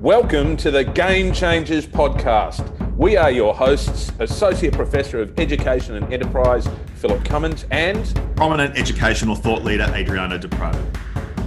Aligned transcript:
Welcome 0.00 0.56
to 0.56 0.70
the 0.70 0.82
Game 0.82 1.30
Changers 1.30 1.86
podcast. 1.86 2.96
We 2.96 3.18
are 3.18 3.30
your 3.30 3.52
hosts, 3.52 4.10
Associate 4.18 4.72
Professor 4.72 5.20
of 5.20 5.38
Education 5.38 5.94
and 5.94 6.10
Enterprise, 6.10 6.66
Philip 6.94 7.22
Cummins, 7.22 7.66
and 7.70 8.18
prominent 8.34 8.78
educational 8.78 9.34
thought 9.34 9.62
leader, 9.62 9.82
Adriano 9.94 10.38
Di 10.38 10.48
Prato. 10.48 10.82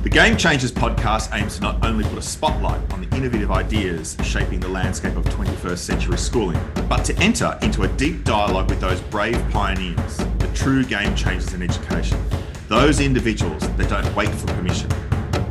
The 0.04 0.10
Game 0.10 0.38
Changers 0.38 0.72
podcast 0.72 1.36
aims 1.36 1.56
to 1.56 1.64
not 1.64 1.84
only 1.84 2.04
put 2.04 2.20
a 2.20 2.22
spotlight 2.22 2.80
on 2.94 3.02
the 3.02 3.18
innovative 3.18 3.50
ideas 3.50 4.16
shaping 4.24 4.60
the 4.60 4.70
landscape 4.70 5.16
of 5.16 5.26
21st 5.26 5.80
century 5.80 6.18
schooling, 6.20 6.62
but 6.88 7.04
to 7.06 7.18
enter 7.18 7.58
into 7.64 7.82
a 7.82 7.88
deep 7.88 8.24
dialogue 8.24 8.70
with 8.70 8.80
those 8.80 9.02
brave 9.02 9.44
pioneers, 9.50 10.18
the 10.38 10.52
true 10.54 10.86
game 10.86 11.16
changers 11.16 11.56
in 11.56 11.64
education, 11.64 12.24
those 12.68 13.00
individuals 13.00 13.68
that 13.78 13.90
don't 13.90 14.16
wait 14.16 14.30
for 14.30 14.46
permission, 14.46 14.92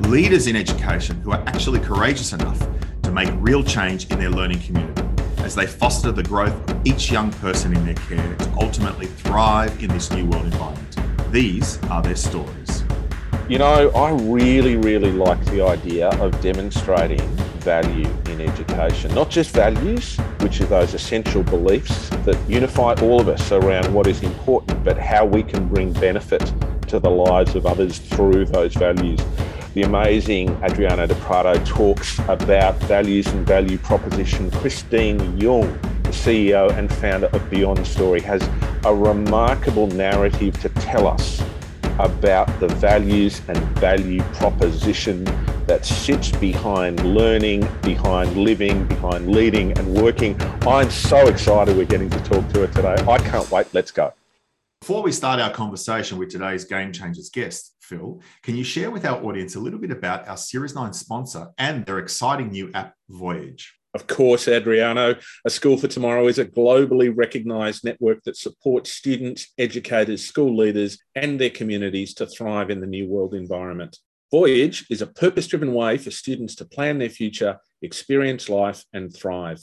leaders 0.03 0.47
in 0.47 0.55
education 0.55 1.21
who 1.23 1.33
are 1.33 1.43
actually 1.49 1.81
courageous 1.81 2.33
enough 2.33 2.63
make 3.13 3.31
real 3.35 3.63
change 3.63 4.11
in 4.11 4.19
their 4.19 4.31
learning 4.31 4.61
community 4.61 5.03
as 5.39 5.55
they 5.55 5.67
foster 5.67 6.13
the 6.13 6.23
growth 6.23 6.71
of 6.71 6.87
each 6.87 7.11
young 7.11 7.31
person 7.33 7.77
in 7.77 7.85
their 7.85 7.95
care 7.95 8.37
to 8.37 8.53
ultimately 8.61 9.07
thrive 9.07 9.83
in 9.83 9.89
this 9.91 10.11
new 10.13 10.25
world 10.27 10.45
environment. 10.45 10.97
These 11.33 11.83
are 11.85 12.03
their 12.03 12.17
stories. 12.17 12.85
You 13.49 13.59
know, 13.59 13.91
I 13.91 14.11
really, 14.13 14.77
really 14.77 15.11
like 15.11 15.45
the 15.47 15.63
idea 15.63 16.09
of 16.21 16.41
demonstrating 16.41 17.21
value 17.63 18.09
in 18.27 18.41
education. 18.41 19.13
Not 19.15 19.31
just 19.31 19.55
values, 19.55 20.17
which 20.41 20.61
are 20.61 20.67
those 20.67 20.95
essential 20.95 21.43
beliefs 21.43 22.09
that 22.25 22.39
unify 22.49 22.95
all 23.03 23.21
of 23.21 23.29
us 23.29 23.53
around 23.53 23.93
what 23.93 24.07
is 24.07 24.23
important, 24.23 24.83
but 24.85 24.97
how 24.97 25.25
we 25.25 25.43
can 25.43 25.69
bring 25.69 25.93
benefit 25.93 26.53
to 26.89 26.99
the 26.99 27.11
lives 27.11 27.55
of 27.55 27.67
others 27.67 27.99
through 27.99 28.45
those 28.47 28.75
values. 28.75 29.21
The 29.75 29.85
amazing 29.85 30.51
Adriano 30.63 31.07
Di 31.07 31.15
Prato 31.15 31.55
talks 31.65 32.19
about 32.29 32.77
values 32.81 33.27
and 33.29 33.47
value 33.47 33.79
proposition. 33.79 34.51
Christine 34.51 35.19
Yung, 35.41 35.67
the 36.03 36.11
CEO 36.11 36.71
and 36.77 36.93
founder 36.93 37.29
of 37.29 37.49
Beyond 37.49 37.87
Story, 37.87 38.21
has 38.21 38.47
a 38.85 38.95
remarkable 38.95 39.87
narrative 39.87 40.61
to 40.61 40.69
tell 40.69 41.07
us 41.07 41.43
about 41.99 42.49
the 42.61 42.69
values 42.69 43.41
and 43.49 43.57
value 43.79 44.21
proposition 44.35 45.25
that 45.67 45.87
sits 45.87 46.31
behind 46.33 47.03
learning, 47.15 47.67
behind 47.81 48.37
living, 48.37 48.87
behind 48.89 49.31
leading 49.31 49.73
and 49.79 49.95
working. 49.95 50.39
I'm 50.67 50.91
so 50.91 51.29
excited 51.29 51.79
we're 51.79 51.87
getting 51.87 52.11
to 52.11 52.21
talk 52.25 52.47
to 52.53 52.61
her 52.61 52.67
today. 52.67 52.97
I 53.09 53.17
can't 53.17 53.51
wait. 53.51 53.73
Let's 53.73 53.91
go. 53.91 54.13
Before 54.83 55.03
we 55.03 55.13
start 55.13 55.41
our 55.41 55.51
conversation 55.51 56.19
with 56.19 56.29
today's 56.29 56.65
Game 56.65 56.93
Changers 56.93 57.31
guest, 57.31 57.73
Phil, 57.93 58.23
can 58.43 58.57
you 58.57 58.65
share 58.65 58.91
with 58.91 59.05
our 59.05 59.23
audience 59.23 59.55
a 59.55 59.61
little 59.61 59.79
bit 59.79 59.91
about 59.91 60.27
our 60.27 60.39
Series 60.39 60.75
9 60.75 60.95
sponsor 60.95 61.49
and 61.59 61.85
their 61.85 61.99
exciting 61.99 62.49
new 62.49 62.71
app, 62.73 62.95
Voyage? 63.11 63.75
Of 63.93 64.07
course, 64.07 64.49
Adriano. 64.49 65.17
A 65.45 65.51
School 65.51 65.77
for 65.77 65.89
Tomorrow 65.89 66.27
is 66.27 66.39
a 66.39 66.47
globally 66.47 67.13
recognized 67.15 67.85
network 67.85 68.25
that 68.25 68.39
supports 68.39 68.91
students, 68.91 69.53
educators, 69.59 70.25
school 70.25 70.57
leaders, 70.57 70.99
and 71.15 71.39
their 71.39 71.51
communities 71.51 72.15
to 72.15 72.27
thrive 72.27 72.71
in 72.71 72.81
the 72.81 72.87
new 72.87 73.07
world 73.07 73.35
environment. 73.35 73.99
Voyage 74.31 74.87
is 74.89 75.03
a 75.03 75.07
purpose 75.07 75.47
driven 75.47 75.75
way 75.75 75.99
for 75.99 76.11
students 76.11 76.55
to 76.55 76.65
plan 76.65 76.99
their 76.99 77.11
future, 77.11 77.59
experience 77.83 78.49
life, 78.49 78.87
and 78.95 79.15
thrive. 79.15 79.61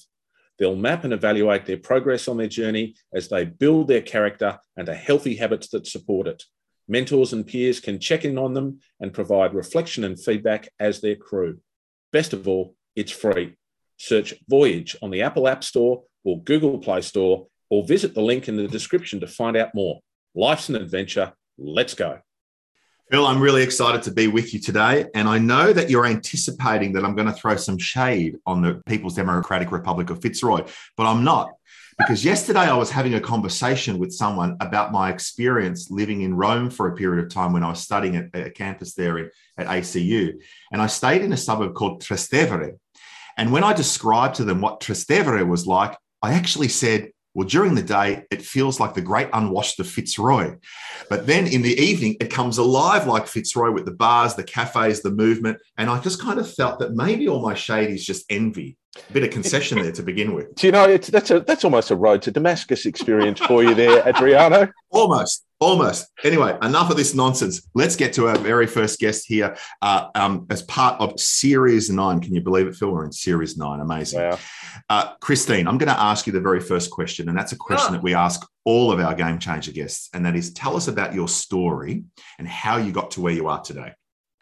They'll 0.59 0.75
map 0.75 1.03
and 1.03 1.13
evaluate 1.13 1.66
their 1.66 1.77
progress 1.80 2.27
on 2.27 2.38
their 2.38 2.47
journey 2.47 2.94
as 3.11 3.27
they 3.27 3.45
build 3.45 3.88
their 3.88 4.03
character 4.03 4.59
and 4.77 4.88
the 4.88 4.94
healthy 4.94 5.35
habits 5.38 5.69
that 5.69 5.88
support 5.88 6.27
it. 6.27 6.44
Mentors 6.90 7.32
and 7.32 7.48
peers 7.48 7.80
can 7.80 8.00
check 8.00 8.26
in 8.26 8.38
on 8.38 8.54
them 8.54 8.80
and 9.00 9.14
provide 9.14 9.54
reflection 9.54 10.04
and 10.04 10.22
feedback 10.22 10.68
as 10.80 11.00
their 11.00 11.16
crew. 11.16 11.59
Best 12.12 12.34
of 12.34 12.48
all, 12.48 12.76
it's 12.96 13.12
free. 13.12 13.56
Search 13.98 14.34
Voyage 14.50 14.98
on 15.02 15.12
the 15.12 15.22
Apple 15.22 15.48
App 15.48 15.64
Store 15.64 16.04
or 16.23 16.42
Google 16.44 16.80
Play 16.80 17.02
Store, 17.02 17.48
or 17.70 17.86
visit 17.86 18.14
the 18.14 18.22
link 18.22 18.48
in 18.48 18.58
the 18.58 18.68
description 18.68 19.20
to 19.20 19.28
find 19.28 19.56
out 19.56 19.73
more. 19.76 20.00
Life's 20.36 20.70
an 20.70 20.76
adventure. 20.76 21.34
Let's 21.58 21.94
go. 21.94 22.19
Phil, 23.12 23.25
I'm 23.25 23.42
really 23.42 23.63
excited 23.63 24.03
to 24.03 24.12
be 24.12 24.28
with 24.28 24.53
you 24.53 24.59
today. 24.59 25.06
And 25.16 25.28
I 25.28 25.40
know 25.40 25.74
that 25.74 25.90
you're 25.90 26.06
anticipating 26.06 26.94
that 26.94 27.03
I'm 27.03 27.16
going 27.16 27.28
to 27.28 27.34
throw 27.34 27.56
some 27.56 27.78
shade 27.78 28.38
on 28.46 28.62
the 28.62 28.81
People's 28.86 29.16
Democratic 29.16 29.72
Republic 29.72 30.09
of 30.09 30.22
Fitzroy, 30.22 30.63
but 30.96 31.06
I'm 31.08 31.24
not. 31.24 31.50
Because 32.00 32.24
yesterday 32.24 32.62
I 32.62 32.78
was 32.78 32.90
having 32.90 33.16
a 33.16 33.20
conversation 33.20 34.00
with 34.00 34.14
someone 34.14 34.56
about 34.62 34.94
my 34.94 35.12
experience 35.12 35.92
living 35.92 36.22
in 36.22 36.34
Rome 36.34 36.70
for 36.70 36.88
a 36.88 36.96
period 36.96 37.24
of 37.24 37.30
time 37.30 37.52
when 37.52 37.62
I 37.62 37.70
was 37.70 37.82
studying 37.82 38.16
at 38.16 38.30
a 38.34 38.50
campus 38.50 38.96
there 38.96 39.32
at 39.58 39.68
ACU. 39.68 40.40
And 40.72 40.82
I 40.82 40.88
stayed 40.88 41.24
in 41.24 41.34
a 41.34 41.38
suburb 41.38 41.76
called 41.76 42.02
Trastevere. 42.02 42.78
And 43.38 43.52
when 43.52 43.66
I 43.66 43.74
described 43.74 44.36
to 44.36 44.46
them 44.46 44.62
what 44.62 44.80
Trastevere 44.80 45.46
was 45.46 45.68
like, 45.68 45.98
I 46.24 46.34
actually 46.34 46.70
said, 46.70 47.12
well, 47.34 47.48
during 47.48 47.76
the 47.76 47.84
day, 47.84 48.24
it 48.31 48.42
feels 48.42 48.80
like 48.80 48.94
the 48.94 49.02
great 49.02 49.30
unwashed 49.34 49.80
of 49.81 49.88
Fitzroy. 49.88 50.56
But 51.10 51.28
then 51.28 51.48
in 51.48 51.62
the 51.62 51.78
evening, 51.80 52.16
it 52.22 52.31
comes 52.31 52.58
alive 52.58 53.08
like 53.08 53.28
Fitzroy 53.28 53.72
with 53.72 53.84
the 53.86 53.92
bars, 53.92 54.36
the 54.36 54.44
cafes, 54.44 55.02
the 55.02 55.12
movement. 55.12 55.60
And 55.78 55.90
I 55.90 56.00
just 56.00 56.22
kind 56.22 56.40
of 56.40 56.52
felt 56.52 56.80
that 56.80 56.94
maybe 56.94 57.28
all 57.28 57.42
my 57.42 57.56
shade 57.56 57.90
is 57.90 58.06
just 58.06 58.26
envy. 58.30 58.78
A 58.97 59.13
bit 59.13 59.23
of 59.23 59.29
concession 59.29 59.81
there 59.81 59.91
to 59.91 60.01
begin 60.01 60.33
with. 60.33 60.55
Do 60.55 60.67
you 60.67 60.72
know, 60.72 60.85
it's, 60.85 61.09
that's, 61.09 61.29
a, 61.29 61.41
that's 61.41 61.63
almost 61.63 61.91
a 61.91 61.95
road 61.95 62.23
to 62.23 62.31
Damascus 62.31 62.85
experience 62.88 63.39
for 63.39 63.63
you 63.63 63.75
there, 63.75 64.07
Adriano. 64.07 64.67
Almost. 64.91 65.45
Almost. 65.59 66.07
Anyway, 66.23 66.57
enough 66.63 66.89
of 66.89 66.97
this 66.97 67.13
nonsense. 67.13 67.69
Let's 67.75 67.95
get 67.95 68.13
to 68.13 68.27
our 68.27 68.38
very 68.38 68.66
first 68.66 69.00
guest 69.00 69.25
here 69.27 69.55
uh, 69.81 70.07
um, 70.16 70.47
as 70.50 70.63
part 70.63 71.00
of 71.00 71.19
Series 71.19 71.89
9. 71.89 72.22
Can 72.22 72.33
you 72.33 72.41
believe 72.41 72.66
it, 72.66 72.75
Phil? 72.75 72.89
We're 72.89 73.03
in 73.03 73.11
Series 73.11 73.57
9. 73.57 73.79
Amazing. 73.81 74.22
Wow. 74.22 74.39
Uh, 74.89 75.13
Christine, 75.17 75.67
I'm 75.67 75.77
going 75.77 75.94
to 75.94 76.00
ask 76.00 76.25
you 76.25 76.33
the 76.33 76.41
very 76.41 76.61
first 76.61 76.89
question, 76.89 77.29
and 77.29 77.38
that's 77.38 77.51
a 77.51 77.57
question 77.57 77.89
oh. 77.89 77.94
that 77.94 78.03
we 78.03 78.16
ask 78.16 78.47
all 78.63 78.91
of 78.91 79.00
our 79.00 79.13
Game 79.13 79.38
Changer 79.38 79.73
guests, 79.73 80.09
and 80.13 80.25
that 80.25 80.35
is 80.35 80.53
tell 80.53 80.75
us 80.75 80.88
about 80.88 81.13
your 81.13 81.27
story 81.27 82.06
and 82.39 82.47
how 82.47 82.77
you 82.77 82.91
got 82.91 83.11
to 83.11 83.21
where 83.21 83.33
you 83.33 83.47
are 83.47 83.61
today. 83.61 83.94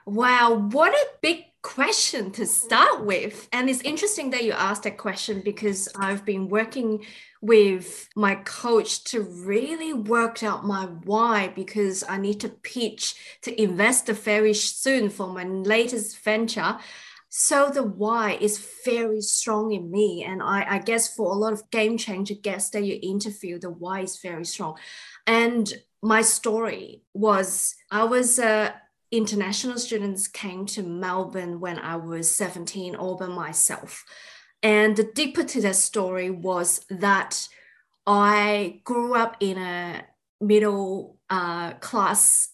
Wow, 0.06 0.54
what 0.72 0.94
a 0.94 1.08
big 1.22 1.44
question 1.68 2.32
to 2.32 2.46
start 2.46 3.04
with. 3.04 3.50
And 3.52 3.70
it's 3.70 3.82
interesting 3.82 4.30
that 4.30 4.46
you 4.46 4.54
asked 4.54 4.84
that 4.84 4.98
question 4.98 5.42
because 5.44 5.90
I've 6.00 6.24
been 6.24 6.48
working 6.48 7.06
with 7.42 8.08
my 8.16 8.36
coach 8.36 9.04
to 9.12 9.22
really 9.22 9.92
work 9.92 10.44
out 10.44 10.66
my 10.66 10.86
why 10.86 11.50
because 11.50 12.06
I 12.08 12.20
need 12.20 12.40
to 12.40 12.50
pitch 12.50 13.16
to 13.42 13.62
invest 13.62 14.08
very 14.08 14.54
soon 14.54 15.10
for 15.10 15.28
my 15.28 15.44
latest 15.44 16.24
venture. 16.24 16.78
So 17.28 17.70
the 17.70 17.84
why 17.84 18.38
is 18.40 18.66
very 18.86 19.20
strong 19.20 19.74
in 19.74 19.92
me. 19.92 20.24
And 20.24 20.42
I, 20.42 20.66
I 20.76 20.80
guess 20.80 21.14
for 21.14 21.32
a 21.34 21.36
lot 21.36 21.52
of 21.52 21.70
game 21.70 21.98
changer 21.98 22.36
guests 22.36 22.70
that 22.72 22.86
you 22.86 22.98
interview, 23.04 23.60
the 23.60 23.70
why 23.70 24.02
is 24.02 24.22
very 24.22 24.46
strong. 24.46 24.78
And 25.28 25.72
my 26.02 26.22
story 26.22 27.02
was 27.14 27.76
I 27.92 28.06
was 28.06 28.40
a 28.40 28.74
international 29.12 29.78
students 29.78 30.28
came 30.28 30.66
to 30.68 30.84
Melbourne 30.84 31.60
when 31.60 31.80
I 31.80 31.96
was 31.96 32.30
17 32.30 32.96
all 32.96 33.16
by 33.16 33.28
myself. 33.28 34.06
And 34.62 34.96
the 34.96 35.04
deeper 35.04 35.44
to 35.44 35.62
that 35.62 35.76
story 35.76 36.30
was 36.30 36.86
that 36.90 37.48
I 38.06 38.82
grew 38.84 39.16
up 39.16 39.38
in 39.40 39.58
a 39.58 40.04
middle 40.42 41.18
uh, 41.30 41.74
class 41.74 42.50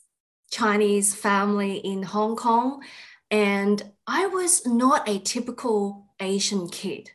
Chinese 0.51 1.15
family 1.15 1.77
in 1.77 2.03
Hong 2.03 2.35
Kong. 2.35 2.83
And 3.31 3.91
I 4.05 4.27
was 4.27 4.65
not 4.67 5.09
a 5.09 5.19
typical 5.19 6.07
Asian 6.19 6.69
kid. 6.69 7.09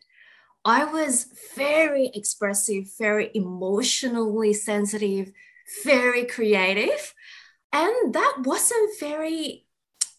I 0.65 0.85
was 0.85 1.27
very 1.55 2.11
expressive, 2.15 2.91
very 2.99 3.31
emotionally 3.35 4.53
sensitive, 4.53 5.33
very 5.85 6.25
creative 6.25 7.15
and 7.73 8.15
that 8.15 8.37
wasn't 8.45 8.99
very 9.01 9.65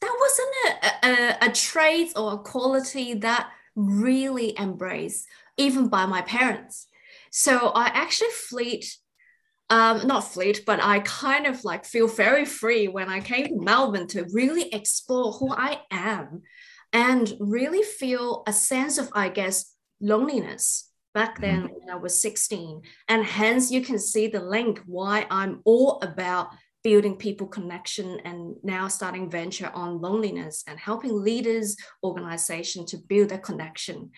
that 0.01 0.15
wasn't 0.19 0.83
a, 1.03 1.07
a, 1.07 1.49
a 1.49 1.51
trait 1.51 2.13
or 2.15 2.33
a 2.33 2.37
quality 2.37 3.13
that 3.15 3.49
really 3.75 4.57
embraced 4.57 5.25
even 5.57 5.87
by 5.87 6.05
my 6.05 6.21
parents 6.21 6.87
so 7.31 7.69
i 7.69 7.87
actually 7.87 8.31
fleet 8.31 8.97
um, 9.69 10.07
not 10.07 10.21
fleet, 10.21 10.63
but 10.65 10.83
I 10.83 10.99
kind 11.01 11.45
of 11.45 11.63
like 11.63 11.85
feel 11.85 12.07
very 12.07 12.45
free 12.45 12.87
when 12.87 13.07
I 13.07 13.19
came 13.19 13.47
to 13.47 13.63
Melbourne 13.63 14.07
to 14.07 14.25
really 14.33 14.73
explore 14.73 15.31
who 15.33 15.53
I 15.53 15.81
am 15.91 16.41
and 16.91 17.31
really 17.39 17.83
feel 17.83 18.43
a 18.47 18.53
sense 18.53 18.97
of, 18.97 19.09
I 19.13 19.29
guess, 19.29 19.75
loneliness 20.01 20.89
back 21.13 21.39
then 21.39 21.63
mm-hmm. 21.63 21.73
when 21.73 21.89
I 21.91 21.97
was 21.97 22.19
16. 22.19 22.81
And 23.07 23.23
hence 23.23 23.69
you 23.69 23.81
can 23.81 23.99
see 23.99 24.27
the 24.27 24.41
link 24.41 24.81
why 24.87 25.27
I'm 25.29 25.61
all 25.65 25.99
about 26.01 26.49
building 26.83 27.15
people 27.15 27.47
connection 27.47 28.19
and 28.25 28.55
now 28.63 28.87
starting 28.87 29.29
venture 29.29 29.71
on 29.73 30.01
loneliness 30.01 30.63
and 30.67 30.79
helping 30.79 31.23
leaders 31.23 31.75
organization 32.03 32.85
to 32.85 32.97
build 32.97 33.31
a 33.31 33.37
connection 33.37 34.09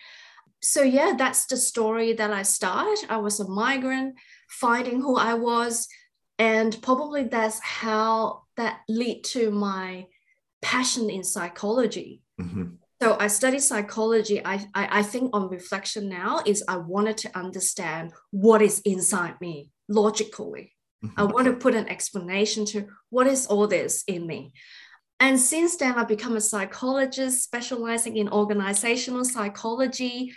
so 0.60 0.82
yeah 0.82 1.14
that's 1.16 1.46
the 1.46 1.56
story 1.56 2.12
that 2.12 2.32
i 2.32 2.42
started 2.42 2.98
i 3.08 3.16
was 3.16 3.40
a 3.40 3.48
migrant 3.48 4.14
finding 4.48 5.00
who 5.00 5.16
i 5.16 5.34
was 5.34 5.88
and 6.38 6.80
probably 6.82 7.24
that's 7.24 7.60
how 7.60 8.42
that 8.56 8.80
lead 8.88 9.22
to 9.22 9.50
my 9.50 10.06
passion 10.60 11.10
in 11.10 11.24
psychology 11.24 12.22
mm-hmm. 12.40 12.64
So 13.02 13.16
I 13.18 13.26
study 13.26 13.58
psychology. 13.58 14.40
I, 14.46 14.64
I, 14.76 15.00
I 15.00 15.02
think 15.02 15.34
on 15.34 15.48
reflection 15.48 16.08
now 16.08 16.40
is 16.46 16.62
I 16.68 16.76
wanted 16.76 17.16
to 17.18 17.36
understand 17.36 18.12
what 18.30 18.62
is 18.62 18.80
inside 18.84 19.40
me 19.40 19.70
logically. 19.88 20.71
Mm-hmm. 21.04 21.20
I 21.20 21.24
want 21.24 21.46
to 21.46 21.54
put 21.54 21.74
an 21.74 21.88
explanation 21.88 22.64
to 22.66 22.86
what 23.10 23.26
is 23.26 23.46
all 23.46 23.66
this 23.66 24.04
in 24.06 24.26
me. 24.26 24.52
And 25.20 25.38
since 25.38 25.76
then, 25.76 25.94
I've 25.94 26.08
become 26.08 26.36
a 26.36 26.40
psychologist 26.40 27.44
specializing 27.44 28.16
in 28.16 28.28
organizational 28.28 29.24
psychology. 29.24 30.34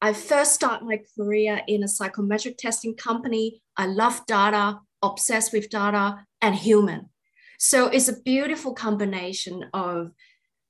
I 0.00 0.12
first 0.12 0.54
started 0.54 0.86
my 0.86 1.00
career 1.16 1.60
in 1.66 1.82
a 1.82 1.88
psychometric 1.88 2.56
testing 2.56 2.94
company. 2.94 3.62
I 3.76 3.86
love 3.86 4.24
data, 4.26 4.78
obsessed 5.02 5.52
with 5.52 5.70
data, 5.70 6.24
and 6.40 6.54
human. 6.54 7.10
So 7.58 7.86
it's 7.86 8.08
a 8.08 8.20
beautiful 8.20 8.74
combination 8.74 9.66
of 9.72 10.10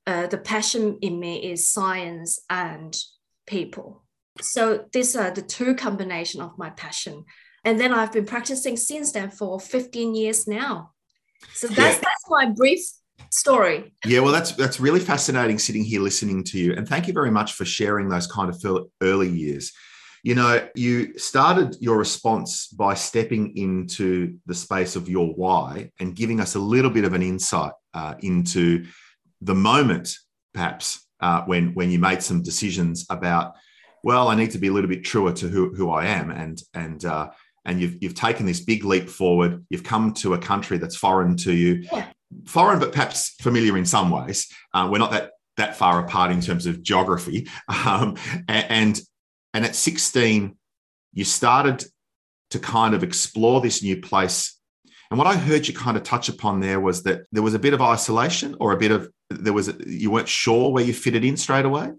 uh, 0.06 0.26
the 0.26 0.38
passion 0.38 0.98
in 1.00 1.18
me 1.18 1.50
is 1.50 1.68
science 1.68 2.40
and 2.50 2.96
people. 3.46 4.04
So 4.40 4.86
these 4.92 5.16
are 5.16 5.30
the 5.30 5.42
two 5.42 5.74
combination 5.74 6.40
of 6.40 6.58
my 6.58 6.70
passion. 6.70 7.24
And 7.64 7.80
then 7.80 7.92
I've 7.92 8.12
been 8.12 8.26
practicing 8.26 8.76
since 8.76 9.12
then 9.12 9.30
for 9.30 9.58
15 9.58 10.14
years 10.14 10.46
now. 10.46 10.92
So 11.52 11.66
that's 11.66 11.96
yeah. 11.96 12.02
that's 12.02 12.24
my 12.28 12.46
brief 12.50 12.80
story. 13.30 13.92
Yeah, 14.04 14.20
well, 14.20 14.32
that's 14.32 14.52
that's 14.52 14.80
really 14.80 15.00
fascinating 15.00 15.58
sitting 15.58 15.84
here 15.84 16.00
listening 16.00 16.44
to 16.44 16.58
you. 16.58 16.74
And 16.74 16.88
thank 16.88 17.06
you 17.06 17.12
very 17.12 17.30
much 17.30 17.54
for 17.54 17.64
sharing 17.64 18.08
those 18.08 18.26
kind 18.26 18.48
of 18.48 18.88
early 19.02 19.28
years. 19.28 19.72
You 20.22 20.34
know, 20.34 20.66
you 20.74 21.18
started 21.18 21.76
your 21.80 21.98
response 21.98 22.68
by 22.68 22.94
stepping 22.94 23.56
into 23.58 24.38
the 24.46 24.54
space 24.54 24.96
of 24.96 25.08
your 25.08 25.34
why 25.34 25.90
and 26.00 26.16
giving 26.16 26.40
us 26.40 26.54
a 26.54 26.58
little 26.58 26.90
bit 26.90 27.04
of 27.04 27.12
an 27.12 27.22
insight 27.22 27.72
uh, 27.92 28.14
into 28.20 28.86
the 29.42 29.54
moment, 29.54 30.16
perhaps, 30.54 31.06
uh, 31.20 31.42
when 31.42 31.74
when 31.74 31.90
you 31.90 31.98
made 31.98 32.22
some 32.22 32.42
decisions 32.42 33.06
about, 33.10 33.54
well, 34.02 34.28
I 34.28 34.34
need 34.34 34.50
to 34.52 34.58
be 34.58 34.68
a 34.68 34.72
little 34.72 34.88
bit 34.88 35.04
truer 35.04 35.32
to 35.32 35.48
who, 35.48 35.74
who 35.74 35.90
I 35.90 36.06
am, 36.06 36.30
and 36.30 36.60
and 36.72 37.04
uh, 37.04 37.30
and 37.64 37.80
you've 37.80 38.02
you've 38.02 38.14
taken 38.14 38.46
this 38.46 38.60
big 38.60 38.84
leap 38.84 39.08
forward. 39.08 39.64
You've 39.70 39.84
come 39.84 40.12
to 40.14 40.34
a 40.34 40.38
country 40.38 40.78
that's 40.78 40.96
foreign 40.96 41.36
to 41.38 41.52
you, 41.52 41.84
yeah. 41.92 42.06
foreign 42.46 42.78
but 42.78 42.92
perhaps 42.92 43.34
familiar 43.40 43.76
in 43.76 43.86
some 43.86 44.10
ways. 44.10 44.48
Uh, 44.72 44.88
we're 44.90 44.98
not 44.98 45.12
that 45.12 45.30
that 45.56 45.76
far 45.76 46.04
apart 46.04 46.32
in 46.32 46.40
terms 46.40 46.66
of 46.66 46.82
geography, 46.82 47.48
um, 47.86 48.16
and 48.48 49.00
and 49.52 49.64
at 49.64 49.76
16, 49.76 50.56
you 51.12 51.24
started 51.24 51.84
to 52.50 52.58
kind 52.58 52.94
of 52.94 53.02
explore 53.02 53.60
this 53.60 53.82
new 53.82 54.00
place 54.00 54.58
and 55.10 55.18
what 55.18 55.28
I 55.28 55.36
heard 55.36 55.68
you 55.68 55.74
kind 55.74 55.96
of 55.96 56.02
touch 56.02 56.28
upon 56.28 56.58
there 56.58 56.80
was 56.80 57.04
that 57.04 57.26
there 57.30 57.42
was 57.42 57.54
a 57.54 57.58
bit 57.60 57.72
of 57.72 57.80
isolation 57.80 58.56
or 58.58 58.72
a 58.72 58.76
bit 58.76 58.90
of 58.90 59.08
there 59.30 59.52
was 59.52 59.68
a, 59.68 59.76
you 59.86 60.10
weren't 60.10 60.28
sure 60.28 60.72
where 60.72 60.82
you 60.82 60.92
fitted 60.92 61.24
in 61.24 61.36
straight 61.36 61.64
away. 61.64 61.92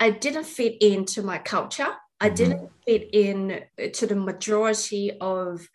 I 0.00 0.10
didn't 0.10 0.44
fit 0.44 0.80
into 0.80 1.22
my 1.22 1.36
culture. 1.36 1.88
I 2.22 2.26
mm-hmm. 2.26 2.34
didn't 2.34 2.70
fit 2.86 3.08
in 3.12 3.38
to 3.92 4.06
the 4.06 4.16
majority 4.16 5.12
of 5.20 5.68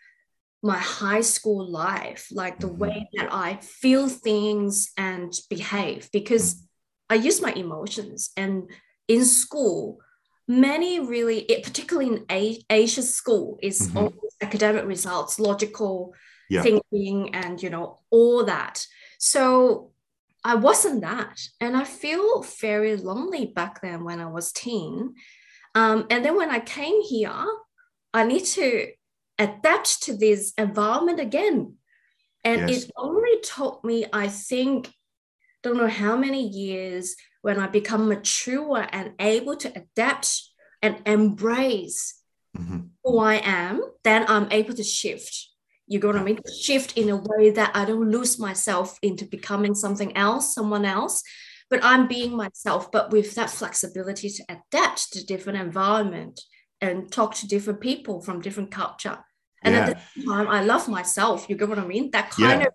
my 0.63 0.77
high 0.77 1.21
school 1.21 1.69
life, 1.69 2.23
like 2.31 2.59
the 2.59 2.67
mm-hmm. 2.67 2.79
way 2.79 3.09
that 3.15 3.29
I 3.31 3.57
feel 3.57 4.07
things 4.09 4.91
and 4.97 5.33
behave, 5.49 6.09
because. 6.11 6.63
I 7.09 7.15
use 7.15 7.41
my 7.41 7.53
emotions. 7.53 8.31
And 8.35 8.69
in 9.07 9.23
school, 9.23 10.01
many 10.45 10.99
really, 10.99 11.47
particularly 11.63 12.09
in 12.29 12.61
Asia 12.69 13.01
school, 13.01 13.57
is 13.63 13.79
mm-hmm. 13.79 13.97
always 13.97 14.35
academic 14.41 14.83
results, 14.85 15.39
logical 15.39 16.13
yeah. 16.49 16.61
thinking 16.61 17.33
and 17.35 17.61
you 17.61 17.69
know 17.69 17.99
all 18.09 18.45
that 18.45 18.85
so 19.17 19.91
i 20.43 20.55
wasn't 20.55 21.01
that 21.01 21.39
and 21.59 21.75
i 21.75 21.83
feel 21.83 22.43
very 22.59 22.95
lonely 22.95 23.45
back 23.45 23.81
then 23.81 24.03
when 24.03 24.19
i 24.19 24.27
was 24.27 24.51
teen 24.51 25.13
um, 25.77 26.07
and 26.09 26.25
then 26.25 26.35
when 26.35 26.49
i 26.49 26.59
came 26.59 27.01
here 27.03 27.45
i 28.13 28.23
need 28.23 28.43
to 28.43 28.87
adapt 29.39 30.03
to 30.03 30.15
this 30.15 30.53
environment 30.57 31.19
again. 31.19 31.75
And 32.43 32.69
yes. 32.69 32.83
it 32.83 32.91
only 32.95 33.39
took 33.41 33.83
me 33.83 34.05
i 34.13 34.27
think 34.27 34.91
don't 35.63 35.77
know 35.77 35.87
how 36.03 36.15
many 36.15 36.47
years 36.47 37.15
when 37.41 37.59
i 37.59 37.67
become 37.67 38.07
mature 38.07 38.87
and 38.91 39.13
able 39.19 39.55
to 39.57 39.69
adapt 39.81 40.43
and 40.81 41.01
embrace 41.05 42.21
mm-hmm. 42.57 42.79
who 43.03 43.19
i 43.19 43.35
am 43.43 43.81
then 44.03 44.25
i'm 44.27 44.51
able 44.51 44.73
to 44.73 44.83
shift. 44.83 45.49
You 45.89 45.99
go 45.99 46.11
to 46.11 46.21
me 46.21 46.37
shift 46.61 46.97
in 46.97 47.09
a 47.09 47.17
way 47.17 47.49
that 47.51 47.71
i 47.75 47.83
don't 47.85 48.11
lose 48.11 48.39
myself 48.39 48.97
into 49.01 49.25
becoming 49.25 49.75
something 49.75 50.15
else 50.15 50.53
someone 50.53 50.85
else 50.85 51.23
but 51.69 51.83
i'm 51.83 52.07
being 52.07 52.35
myself 52.35 52.91
but 52.91 53.11
with 53.11 53.35
that 53.35 53.49
flexibility 53.49 54.29
to 54.29 54.43
adapt 54.49 55.11
to 55.13 55.25
different 55.25 55.59
environment 55.59 56.41
and 56.81 57.11
talk 57.11 57.33
to 57.33 57.47
different 57.47 57.81
people 57.81 58.21
from 58.21 58.41
different 58.41 58.71
culture 58.71 59.17
and 59.63 59.75
yeah. 59.75 59.81
at 59.81 59.95
the 59.95 60.21
same 60.21 60.29
time 60.29 60.47
i 60.47 60.63
love 60.63 60.87
myself 60.87 61.47
you 61.49 61.55
get 61.55 61.69
what 61.69 61.79
i 61.79 61.85
mean 61.85 62.11
that 62.11 62.29
kind 62.31 62.61
yeah. 62.61 62.67
of 62.67 62.73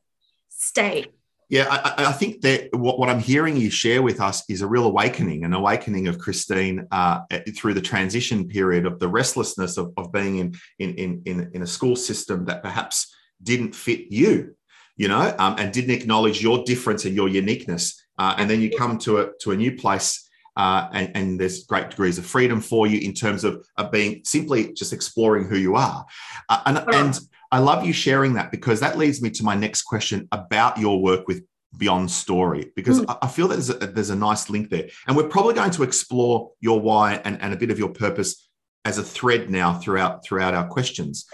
state 0.49 1.13
yeah, 1.53 1.67
I, 1.69 2.07
I, 2.07 2.13
think 2.13 2.41
that 2.41 2.75
what, 2.75 2.99
what, 2.99 3.11
I'm 3.11 3.19
hearing 3.19 3.59
you 3.59 3.69
share 3.69 4.01
with 4.01 4.23
us 4.23 4.43
is 4.49 4.63
a 4.63 4.67
real 4.67 4.87
awakening, 4.87 5.45
an 5.45 5.53
awakening 5.53 6.09
of 6.09 6.19
Christine 6.19 6.87
uh, 6.91 7.21
through 7.55 7.75
the 7.75 7.83
transition 7.83 8.49
period 8.49 8.87
of 8.87 8.99
the 8.99 9.09
restlessness 9.09 9.77
of, 9.77 9.93
of 9.99 10.11
being 10.13 10.39
in, 10.39 10.55
in, 10.79 11.23
in, 11.27 11.51
in 11.53 11.61
a 11.61 11.67
school 11.67 11.95
system 11.95 12.47
that 12.47 12.63
perhaps 12.63 13.15
didn't 13.43 13.75
fit 13.75 14.07
you, 14.11 14.57
you 14.97 15.09
know, 15.09 15.35
um, 15.39 15.57
and 15.59 15.75
didn't 15.75 15.91
acknowledge 15.91 16.43
your 16.43 16.65
difference 16.65 17.05
and 17.05 17.15
your 17.15 17.29
uniqueness. 17.29 18.02
Uh, 18.19 18.35
and 18.39 18.49
then 18.49 18.61
you 18.61 18.71
come 18.77 18.99
to 18.99 19.19
a, 19.19 19.31
to 19.41 19.53
a 19.53 19.57
new 19.57 19.77
place 19.77 20.29
uh, 20.57 20.89
and, 20.93 21.11
and, 21.15 21.41
there's 21.41 21.65
great 21.65 21.89
degrees 21.89 22.19
of 22.19 22.27
freedom 22.27 22.61
for 22.61 22.87
you 22.87 22.99
in 22.99 23.15
terms 23.15 23.43
of, 23.43 23.67
of 23.79 23.91
being 23.91 24.21
simply 24.25 24.73
just 24.75 24.93
exploring 24.93 25.47
who 25.47 25.57
you 25.57 25.77
are. 25.77 26.05
Uh, 26.49 26.61
and, 26.67 26.95
and 26.95 27.21
I 27.51 27.59
love 27.59 27.87
you 27.87 27.93
sharing 27.95 28.35
that 28.35 28.51
because 28.51 28.81
that 28.81 28.99
leads 28.99 29.23
me 29.23 29.31
to 29.31 29.45
my 29.45 29.55
next 29.55 29.83
question 29.83 30.29
about 30.31 30.77
your 30.77 31.01
work 31.01 31.27
with 31.27 31.43
Beyond 31.79 32.11
Story, 32.11 32.71
because 32.77 33.01
mm. 33.01 33.19
I 33.23 33.29
feel 33.29 33.49
that 33.49 33.55
there's 33.55 33.71
a, 33.71 33.75
there's 33.75 34.11
a 34.11 34.17
nice 34.17 34.51
link 34.51 34.69
there. 34.69 34.89
And 35.07 35.17
we're 35.17 35.29
probably 35.29 35.55
going 35.55 35.71
to 35.71 35.85
explore 35.85 36.51
your 36.61 36.81
why 36.81 37.15
and, 37.25 37.41
and 37.41 37.55
a 37.55 37.57
bit 37.57 37.71
of 37.71 37.79
your 37.79 37.89
purpose 37.89 38.49
as 38.85 38.99
a 38.99 39.03
thread 39.03 39.49
now 39.49 39.79
throughout 39.79 40.25
throughout 40.25 40.55
our 40.55 40.67
questions. 40.67 41.27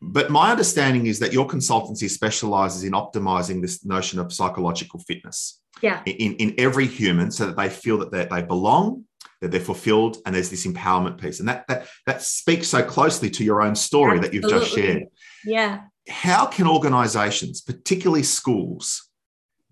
But 0.00 0.30
my 0.30 0.50
understanding 0.50 1.06
is 1.06 1.18
that 1.18 1.32
your 1.32 1.46
consultancy 1.46 2.08
specializes 2.08 2.84
in 2.84 2.92
optimizing 2.92 3.60
this 3.60 3.84
notion 3.84 4.18
of 4.18 4.32
psychological 4.32 5.00
fitness 5.00 5.59
yeah. 5.82 6.02
in, 6.06 6.34
in 6.36 6.54
every 6.58 6.86
human 6.86 7.30
so 7.30 7.46
that 7.46 7.56
they 7.56 7.68
feel 7.68 7.98
that 7.98 8.10
they, 8.10 8.26
they 8.26 8.42
belong 8.42 9.04
that 9.40 9.50
they're 9.50 9.60
fulfilled 9.60 10.18
and 10.24 10.34
there's 10.34 10.50
this 10.50 10.66
empowerment 10.66 11.20
piece 11.20 11.40
and 11.40 11.48
that 11.48 11.66
that 11.66 11.86
that 12.06 12.22
speaks 12.22 12.68
so 12.68 12.82
closely 12.82 13.30
to 13.30 13.44
your 13.44 13.62
own 13.62 13.74
story 13.74 14.18
Absolutely. 14.18 14.40
that 14.40 14.48
you've 14.48 14.60
just 14.60 14.74
shared 14.74 15.04
yeah 15.44 15.80
how 16.08 16.46
can 16.46 16.66
organizations 16.66 17.60
particularly 17.60 18.22
schools 18.22 19.08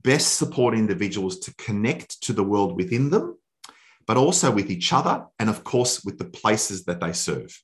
best 0.03 0.37
support 0.39 0.75
individuals 0.75 1.39
to 1.41 1.55
connect 1.57 2.23
to 2.23 2.33
the 2.33 2.43
world 2.43 2.77
within 2.77 3.11
them 3.11 3.39
but 4.07 4.17
also 4.17 4.51
with 4.51 4.71
each 4.71 4.93
other 4.93 5.27
and 5.39 5.51
of 5.51 5.65
course 5.65 6.05
with 6.05 6.19
the 6.19 6.25
places 6.25 6.85
that 6.85 7.01
they 7.01 7.13
serve 7.13 7.63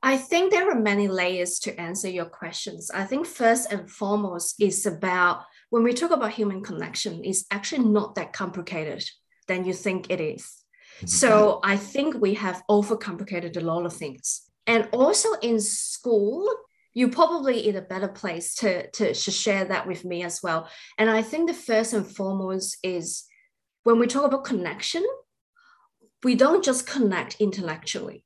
I 0.00 0.16
think 0.16 0.52
there 0.52 0.70
are 0.70 0.80
many 0.80 1.08
layers 1.08 1.58
to 1.60 1.76
answer 1.76 2.08
your 2.08 2.26
questions. 2.26 2.88
I 2.88 3.02
think 3.02 3.26
first 3.26 3.72
and 3.72 3.90
foremost 3.90 4.62
is 4.62 4.86
about 4.86 5.42
when 5.70 5.82
we 5.82 5.92
talk 5.92 6.10
about 6.10 6.32
human 6.32 6.62
connection, 6.62 7.22
it's 7.24 7.44
actually 7.50 7.84
not 7.84 8.14
that 8.14 8.32
complicated 8.32 9.04
than 9.46 9.64
you 9.64 9.72
think 9.72 10.10
it 10.10 10.20
is. 10.20 10.64
Mm-hmm. 10.96 11.06
So 11.06 11.60
I 11.62 11.76
think 11.76 12.20
we 12.20 12.34
have 12.34 12.62
overcomplicated 12.70 13.56
a 13.56 13.60
lot 13.60 13.86
of 13.86 13.92
things. 13.92 14.42
And 14.66 14.88
also 14.92 15.32
in 15.42 15.60
school, 15.60 16.48
you're 16.94 17.10
probably 17.10 17.68
in 17.68 17.76
a 17.76 17.82
better 17.82 18.08
place 18.08 18.54
to, 18.56 18.90
to, 18.90 19.14
to 19.14 19.30
share 19.30 19.64
that 19.66 19.86
with 19.86 20.04
me 20.04 20.22
as 20.24 20.42
well. 20.42 20.68
And 20.98 21.08
I 21.08 21.22
think 21.22 21.48
the 21.48 21.54
first 21.54 21.92
and 21.92 22.06
foremost 22.06 22.76
is 22.82 23.24
when 23.84 23.98
we 23.98 24.06
talk 24.06 24.24
about 24.24 24.44
connection, 24.44 25.04
we 26.24 26.34
don't 26.34 26.64
just 26.64 26.86
connect 26.86 27.40
intellectually, 27.40 28.24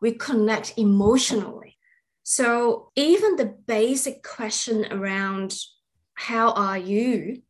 we 0.00 0.12
connect 0.12 0.74
emotionally. 0.76 1.78
So 2.22 2.90
even 2.96 3.36
the 3.36 3.54
basic 3.66 4.22
question 4.22 4.86
around 4.90 5.56
how 6.20 6.52
are 6.52 6.76
you? 6.76 7.40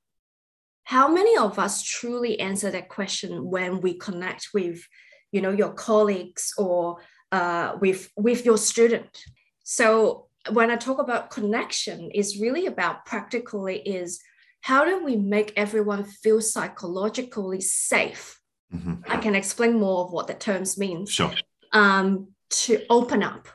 How 0.84 1.12
many 1.12 1.36
of 1.36 1.58
us 1.58 1.82
truly 1.82 2.38
answer 2.38 2.70
that 2.70 2.88
question 2.88 3.50
when 3.50 3.80
we 3.80 3.94
connect 3.94 4.50
with 4.54 4.86
you 5.32 5.40
know 5.40 5.50
your 5.50 5.72
colleagues 5.72 6.52
or 6.56 6.98
uh, 7.32 7.76
with 7.80 8.10
with 8.16 8.44
your 8.44 8.56
student? 8.56 9.10
So 9.64 10.28
when 10.50 10.70
i 10.70 10.76
talk 10.76 10.98
about 10.98 11.30
connection 11.30 12.10
is 12.12 12.40
really 12.40 12.64
about 12.66 13.04
practically 13.04 13.76
is 13.80 14.20
how 14.62 14.84
do 14.84 15.04
we 15.04 15.16
make 15.16 15.52
everyone 15.56 16.04
feel 16.04 16.40
psychologically 16.40 17.60
safe? 17.60 18.40
Mm-hmm. 18.72 18.94
i 19.14 19.16
can 19.16 19.34
explain 19.34 19.80
more 19.80 20.04
of 20.04 20.12
what 20.12 20.28
the 20.28 20.34
terms 20.34 20.78
mean. 20.78 21.06
Sure. 21.06 21.32
Um, 21.72 22.28
to 22.64 22.72
open 22.88 23.22
up 23.22 23.48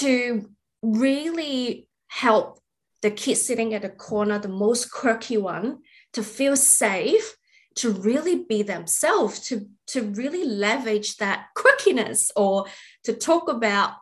to 0.00 0.50
really 0.82 1.88
help 2.08 2.58
the 3.02 3.10
kid 3.10 3.36
sitting 3.36 3.74
at 3.74 3.82
the 3.82 3.88
corner 3.88 4.38
the 4.38 4.48
most 4.48 4.90
quirky 4.90 5.36
one 5.36 5.78
to 6.12 6.22
feel 6.22 6.56
safe 6.56 7.36
to 7.76 7.92
really 7.92 8.44
be 8.44 8.62
themselves, 8.62 9.40
to, 9.40 9.68
to 9.86 10.02
really 10.02 10.44
leverage 10.44 11.16
that 11.16 11.46
quirkiness 11.56 12.30
or 12.34 12.66
to 13.04 13.12
talk 13.12 13.48
about 13.48 13.92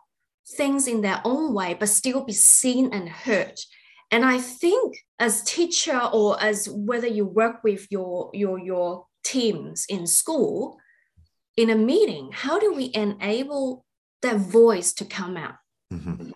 things 0.49 0.87
in 0.87 1.03
their 1.03 1.21
own 1.25 1.53
way, 1.53 1.75
but 1.75 1.89
still 1.89 2.25
be 2.25 2.33
seen 2.33 2.93
and 2.93 3.09
heard. 3.09 3.59
And 4.11 4.25
I 4.25 4.39
think 4.39 4.97
as 5.19 5.43
teacher 5.43 6.01
or 6.13 6.41
as 6.43 6.69
whether 6.71 7.07
you 7.07 7.27
work 7.27 7.63
with 7.65 7.87
your, 7.91 8.31
your, 8.33 8.59
your 8.59 9.07
teams 9.25 9.85
in 9.89 10.07
school, 10.07 10.79
in 11.57 11.71
a 11.71 11.77
meeting, 11.77 12.31
how 12.33 12.59
do 12.59 12.73
we 12.73 12.91
enable 12.95 13.85
that 14.23 14.37
voice 14.37 14.93
to 14.95 15.05
come 15.05 15.37
out? 15.37 15.57
Mm-hmm. 15.93 16.31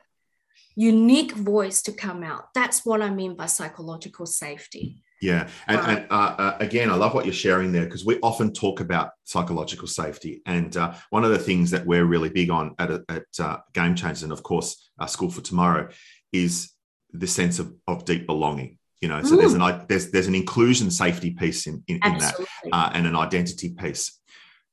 Unique 0.80 1.32
voice 1.32 1.82
to 1.82 1.92
come 1.92 2.22
out. 2.32 2.44
That's 2.54 2.86
what 2.86 3.00
I 3.02 3.10
mean 3.10 3.34
by 3.36 3.46
psychological 3.46 4.26
safety. 4.26 5.02
Yeah. 5.20 5.48
And, 5.66 5.80
and 5.80 6.06
uh, 6.10 6.34
uh, 6.38 6.56
again, 6.60 6.90
I 6.90 6.94
love 6.94 7.12
what 7.12 7.26
you're 7.26 7.34
sharing 7.34 7.72
there 7.72 7.84
because 7.84 8.06
we 8.06 8.18
often 8.20 8.52
talk 8.52 8.80
about 8.80 9.10
psychological 9.24 9.86
safety. 9.86 10.40
And 10.46 10.74
uh, 10.76 10.94
one 11.10 11.24
of 11.24 11.30
the 11.30 11.38
things 11.38 11.70
that 11.72 11.84
we're 11.84 12.06
really 12.06 12.30
big 12.30 12.50
on 12.50 12.74
at, 12.78 12.90
at 12.90 13.26
uh, 13.38 13.58
Game 13.74 13.94
Changers, 13.94 14.22
and 14.22 14.32
of 14.32 14.42
course, 14.42 14.90
School 15.06 15.30
for 15.30 15.42
Tomorrow, 15.42 15.90
is 16.32 16.72
the 17.12 17.26
sense 17.26 17.58
of, 17.58 17.74
of 17.86 18.06
deep 18.06 18.26
belonging. 18.26 18.78
You 19.02 19.08
know, 19.08 19.22
so 19.22 19.36
there's 19.36 19.54
an 19.54 19.86
there's 19.88 20.10
there's 20.10 20.26
an 20.26 20.34
inclusion 20.34 20.90
safety 20.90 21.30
piece 21.30 21.66
in, 21.66 21.82
in, 21.88 22.00
in 22.04 22.18
that 22.18 22.34
uh, 22.70 22.90
and 22.92 23.06
an 23.06 23.16
identity 23.16 23.70
piece. 23.70 24.20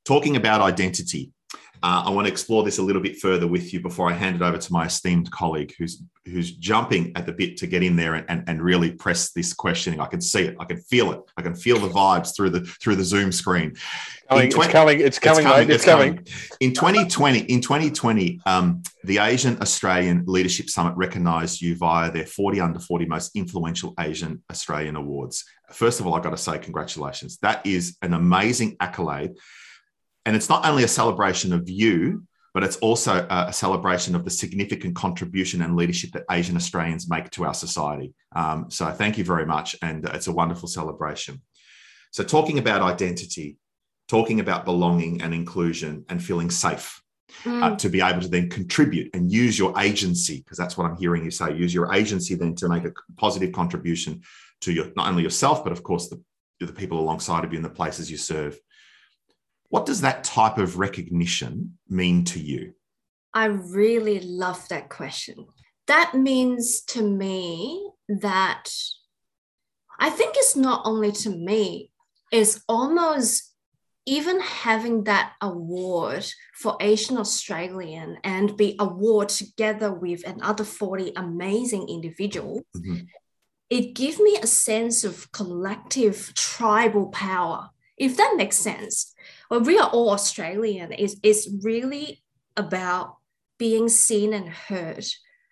Talking 0.04 0.36
about 0.36 0.60
identity, 0.60 1.32
uh, 1.82 2.02
I 2.06 2.10
want 2.10 2.26
to 2.26 2.32
explore 2.32 2.64
this 2.64 2.78
a 2.78 2.82
little 2.82 3.02
bit 3.02 3.18
further 3.18 3.46
with 3.46 3.72
you 3.72 3.80
before 3.80 4.10
I 4.10 4.12
hand 4.12 4.36
it 4.36 4.42
over 4.42 4.58
to 4.58 4.72
my 4.72 4.86
esteemed 4.86 5.30
colleague 5.30 5.74
who's 5.78 6.02
who's 6.26 6.52
jumping 6.52 7.12
at 7.16 7.24
the 7.24 7.32
bit 7.32 7.56
to 7.56 7.66
get 7.66 7.82
in 7.82 7.96
there 7.96 8.14
and, 8.14 8.26
and, 8.28 8.44
and 8.46 8.62
really 8.62 8.90
press 8.90 9.30
this 9.32 9.54
questioning. 9.54 9.98
I 9.98 10.06
can 10.06 10.20
see 10.20 10.42
it. 10.42 10.56
I 10.60 10.64
can 10.64 10.76
feel 10.76 11.12
it. 11.12 11.20
I 11.36 11.42
can 11.42 11.54
feel 11.54 11.78
the 11.78 11.88
vibes 11.88 12.36
through 12.36 12.50
the 12.50 12.60
through 12.60 12.96
the 12.96 13.04
Zoom 13.04 13.32
screen. 13.32 13.74
Coming, 14.28 14.50
20, 14.50 14.68
it's 14.68 14.72
coming. 14.72 15.00
It's 15.00 15.18
coming. 15.18 15.46
It's 15.46 15.50
coming. 15.50 15.70
It's 15.70 15.84
coming. 15.84 16.14
coming. 16.16 16.26
In 16.60 16.74
2020, 16.74 17.38
in 17.40 17.60
2020, 17.60 18.40
um, 18.44 18.82
the 19.04 19.18
Asian 19.18 19.60
Australian 19.62 20.24
Leadership 20.26 20.68
Summit 20.68 20.96
recognised 20.96 21.62
you 21.62 21.76
via 21.76 22.10
their 22.10 22.26
40 22.26 22.60
under 22.60 22.78
40 22.78 23.06
most 23.06 23.34
influential 23.36 23.94
Asian 23.98 24.42
Australian 24.50 24.96
awards. 24.96 25.44
First 25.70 26.00
of 26.00 26.06
all, 26.06 26.14
I've 26.14 26.22
got 26.22 26.30
to 26.30 26.36
say 26.36 26.58
congratulations. 26.58 27.38
That 27.38 27.64
is 27.64 27.96
an 28.02 28.14
amazing 28.14 28.76
accolade 28.80 29.36
and 30.28 30.36
it's 30.36 30.50
not 30.50 30.66
only 30.66 30.84
a 30.84 30.88
celebration 30.88 31.54
of 31.54 31.70
you, 31.70 32.22
but 32.52 32.62
it's 32.62 32.76
also 32.76 33.26
a 33.30 33.50
celebration 33.50 34.14
of 34.14 34.26
the 34.26 34.30
significant 34.30 34.94
contribution 34.94 35.62
and 35.62 35.74
leadership 35.74 36.10
that 36.12 36.24
Asian 36.30 36.54
Australians 36.54 37.08
make 37.08 37.30
to 37.30 37.46
our 37.46 37.54
society. 37.54 38.12
Um, 38.36 38.66
so 38.68 38.90
thank 38.90 39.16
you 39.16 39.24
very 39.24 39.46
much. 39.46 39.74
And 39.80 40.06
it's 40.10 40.26
a 40.26 40.32
wonderful 40.32 40.68
celebration. 40.68 41.40
So, 42.10 42.22
talking 42.24 42.58
about 42.58 42.82
identity, 42.82 43.56
talking 44.06 44.40
about 44.40 44.66
belonging 44.66 45.22
and 45.22 45.32
inclusion 45.32 46.04
and 46.10 46.22
feeling 46.22 46.50
safe. 46.50 47.00
Mm. 47.44 47.62
Uh, 47.62 47.76
to 47.76 47.90
be 47.90 48.00
able 48.00 48.22
to 48.22 48.28
then 48.28 48.48
contribute 48.48 49.10
and 49.14 49.30
use 49.30 49.58
your 49.58 49.78
agency, 49.78 50.38
because 50.38 50.56
that's 50.56 50.78
what 50.78 50.90
I'm 50.90 50.96
hearing 50.96 51.22
you 51.22 51.30
say. 51.30 51.54
Use 51.54 51.74
your 51.74 51.92
agency 51.92 52.34
then 52.34 52.54
to 52.54 52.70
make 52.70 52.86
a 52.86 52.92
positive 53.18 53.52
contribution 53.52 54.22
to 54.62 54.72
your 54.72 54.86
not 54.96 55.08
only 55.08 55.22
yourself, 55.22 55.62
but 55.62 55.70
of 55.70 55.82
course 55.82 56.08
the, 56.08 56.18
the 56.58 56.72
people 56.72 56.98
alongside 56.98 57.44
of 57.44 57.52
you 57.52 57.58
in 57.58 57.62
the 57.62 57.68
places 57.68 58.10
you 58.10 58.16
serve. 58.16 58.58
What 59.68 59.86
does 59.86 60.00
that 60.00 60.24
type 60.24 60.58
of 60.58 60.78
recognition 60.78 61.78
mean 61.88 62.24
to 62.24 62.40
you? 62.40 62.74
I 63.34 63.46
really 63.46 64.20
love 64.20 64.66
that 64.68 64.88
question. 64.88 65.46
That 65.86 66.14
means 66.14 66.82
to 66.88 67.02
me 67.02 67.90
that 68.08 68.70
I 69.98 70.10
think 70.10 70.34
it's 70.36 70.56
not 70.56 70.82
only 70.84 71.12
to 71.12 71.30
me, 71.30 71.90
it's 72.32 72.62
almost 72.68 73.54
even 74.06 74.40
having 74.40 75.04
that 75.04 75.34
award 75.42 76.26
for 76.54 76.78
Asian 76.80 77.18
Australian 77.18 78.16
and 78.24 78.56
be 78.56 78.74
award 78.78 79.28
together 79.28 79.92
with 79.92 80.26
another 80.26 80.64
40 80.64 81.12
amazing 81.14 81.88
individuals, 81.90 82.62
mm-hmm. 82.74 83.04
it 83.68 83.94
gives 83.94 84.18
me 84.18 84.38
a 84.42 84.46
sense 84.46 85.04
of 85.04 85.30
collective 85.32 86.32
tribal 86.34 87.08
power, 87.08 87.68
if 87.98 88.16
that 88.16 88.34
makes 88.38 88.56
sense 88.56 89.14
well, 89.50 89.60
we 89.60 89.78
are 89.78 89.88
all 89.88 90.10
Australian. 90.10 90.92
It's, 90.92 91.16
it's 91.22 91.48
really 91.62 92.22
about 92.56 93.16
being 93.58 93.88
seen 93.88 94.32
and 94.32 94.48
heard 94.48 95.06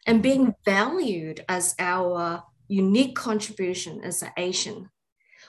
and 0.07 0.23
being 0.23 0.55
valued 0.65 1.45
as 1.49 1.75
our 1.79 2.43
unique 2.69 3.17
contribution 3.17 4.03
as 4.05 4.23
an 4.23 4.31
Asian. 4.37 4.91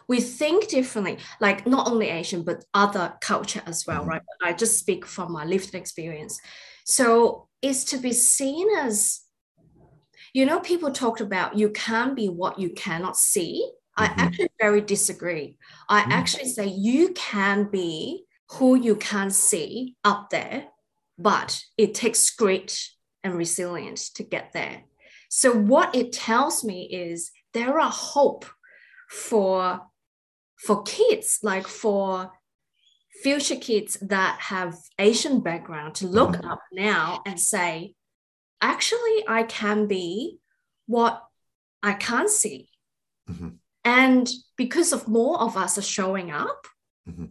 We 0.08 0.22
think 0.22 0.70
differently, 0.70 1.18
like 1.42 1.68
not 1.68 1.88
only 1.88 2.10
Asian, 2.10 2.44
but 2.44 2.64
other 2.74 3.14
culture 3.22 3.62
as 3.66 3.86
well, 3.86 4.02
mm-hmm. 4.02 4.10
right? 4.10 4.22
I 4.44 4.54
just 4.54 4.80
speak 4.80 5.06
from 5.06 5.32
my 5.32 5.44
lived 5.46 5.76
experience. 5.76 6.40
So 6.86 7.48
it's 7.62 7.84
to 7.86 7.98
be 7.98 8.14
seen 8.14 8.68
as, 8.78 9.22
you 10.34 10.46
know, 10.46 10.60
people 10.60 10.92
talked 10.92 11.22
about 11.22 11.58
you 11.58 11.70
can't 11.70 12.16
be 12.16 12.28
what 12.28 12.60
you 12.60 12.70
cannot 12.70 13.18
see. 13.18 13.70
I 13.98 14.08
mm-hmm. 14.08 14.20
actually 14.20 14.50
very 14.62 14.82
disagree. 14.82 15.58
I 15.90 16.02
mm-hmm. 16.02 16.12
actually 16.12 16.46
say 16.46 16.68
you 16.68 17.10
can 17.14 17.66
be 17.66 18.24
who 18.52 18.76
you 18.76 18.96
can't 18.96 19.34
see 19.34 19.96
up 20.04 20.30
there, 20.30 20.66
but 21.18 21.62
it 21.78 21.94
takes 21.94 22.30
grit 22.30 22.80
and 23.24 23.36
resilience 23.36 24.10
to 24.12 24.24
get 24.24 24.54
there. 24.54 24.84
So 25.30 25.52
what 25.52 25.96
it 25.96 26.14
tells 26.14 26.64
me 26.64 26.84
is 26.84 27.32
there 27.54 27.80
are 27.80 27.92
hope 27.92 28.46
for 29.10 29.82
for 30.58 30.82
kids, 30.84 31.40
like 31.44 31.68
for 31.68 32.32
future 33.22 33.56
kids 33.56 33.96
that 34.02 34.40
have 34.40 34.76
Asian 34.98 35.42
background 35.42 35.96
to 35.96 36.08
look 36.08 36.32
mm-hmm. 36.32 36.50
up 36.50 36.62
now 36.72 37.22
and 37.28 37.40
say, 37.40 37.94
actually, 38.60 39.24
I 39.28 39.44
can 39.44 39.86
be 39.88 40.40
what 40.88 41.22
I 41.84 41.94
can't 41.94 42.30
see. 42.30 42.70
Mm-hmm. 43.30 43.50
And 43.86 44.30
because 44.58 44.94
of 44.94 45.08
more 45.08 45.40
of 45.40 45.58
us 45.58 45.78
are 45.78 45.84
showing 45.84 46.32
up, 46.32 46.66
mm-hmm 47.08 47.26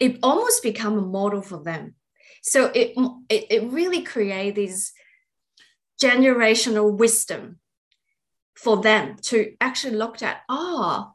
it 0.00 0.18
almost 0.22 0.62
become 0.62 0.98
a 0.98 1.02
model 1.02 1.42
for 1.42 1.62
them. 1.62 1.94
So 2.42 2.66
it, 2.74 2.94
it, 3.28 3.46
it 3.50 3.72
really 3.72 4.02
creates 4.02 4.56
this 4.56 4.92
generational 6.02 6.92
wisdom 6.92 7.58
for 8.56 8.82
them 8.82 9.16
to 9.22 9.54
actually 9.60 9.96
look 9.96 10.22
at, 10.22 10.42
ah, 10.48 11.08
oh, 11.08 11.14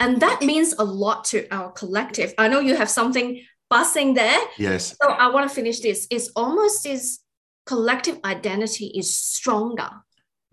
and 0.00 0.20
that 0.20 0.42
means 0.42 0.74
a 0.78 0.84
lot 0.84 1.24
to 1.26 1.48
our 1.52 1.70
collective. 1.72 2.34
I 2.38 2.48
know 2.48 2.60
you 2.60 2.76
have 2.76 2.90
something 2.90 3.42
buzzing 3.70 4.14
there. 4.14 4.40
Yes. 4.58 4.96
So 5.00 5.08
I 5.08 5.30
want 5.30 5.48
to 5.48 5.54
finish 5.54 5.80
this. 5.80 6.06
It's 6.10 6.28
almost 6.36 6.84
this 6.84 7.20
collective 7.66 8.18
identity 8.24 8.92
is 8.94 9.16
stronger. 9.16 9.90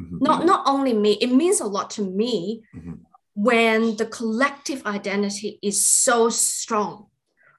Mm-hmm. 0.01 0.17
Not, 0.21 0.45
not 0.45 0.63
only 0.67 0.93
me, 0.93 1.13
it 1.21 1.31
means 1.31 1.59
a 1.59 1.65
lot 1.67 1.91
to 1.91 2.01
me 2.01 2.63
mm-hmm. 2.75 2.93
when 3.35 3.97
the 3.97 4.05
collective 4.05 4.85
identity 4.85 5.59
is 5.61 5.85
so 5.85 6.29
strong 6.29 7.07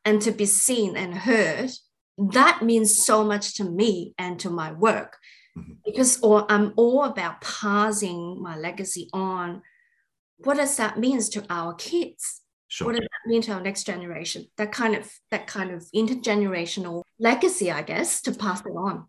and 0.04 0.20
to 0.22 0.32
be 0.32 0.46
seen 0.46 0.96
and 0.96 1.14
heard, 1.14 1.70
that 2.18 2.62
means 2.62 3.04
so 3.04 3.24
much 3.24 3.54
to 3.56 3.64
me 3.64 4.14
and 4.18 4.38
to 4.40 4.50
my 4.50 4.72
work 4.72 5.16
mm-hmm. 5.56 5.72
because 5.84 6.20
or 6.22 6.46
I'm 6.50 6.72
all 6.76 7.04
about 7.04 7.40
passing 7.40 8.42
my 8.42 8.56
legacy 8.56 9.08
on. 9.12 9.62
What 10.38 10.56
does 10.56 10.76
that 10.76 10.98
mean 10.98 11.20
to 11.20 11.44
our 11.48 11.74
kids? 11.74 12.40
Sure. 12.68 12.86
What 12.86 12.96
does 12.96 13.02
that 13.02 13.30
mean 13.30 13.42
to 13.42 13.52
our 13.52 13.60
next 13.60 13.84
generation? 13.84 14.46
That 14.56 14.72
kind 14.72 14.94
of 14.94 15.10
that 15.30 15.46
kind 15.46 15.70
of 15.70 15.86
intergenerational 15.94 17.02
legacy, 17.18 17.70
I 17.70 17.82
guess, 17.82 18.22
to 18.22 18.32
pass 18.32 18.60
it 18.60 18.70
on. 18.70 19.06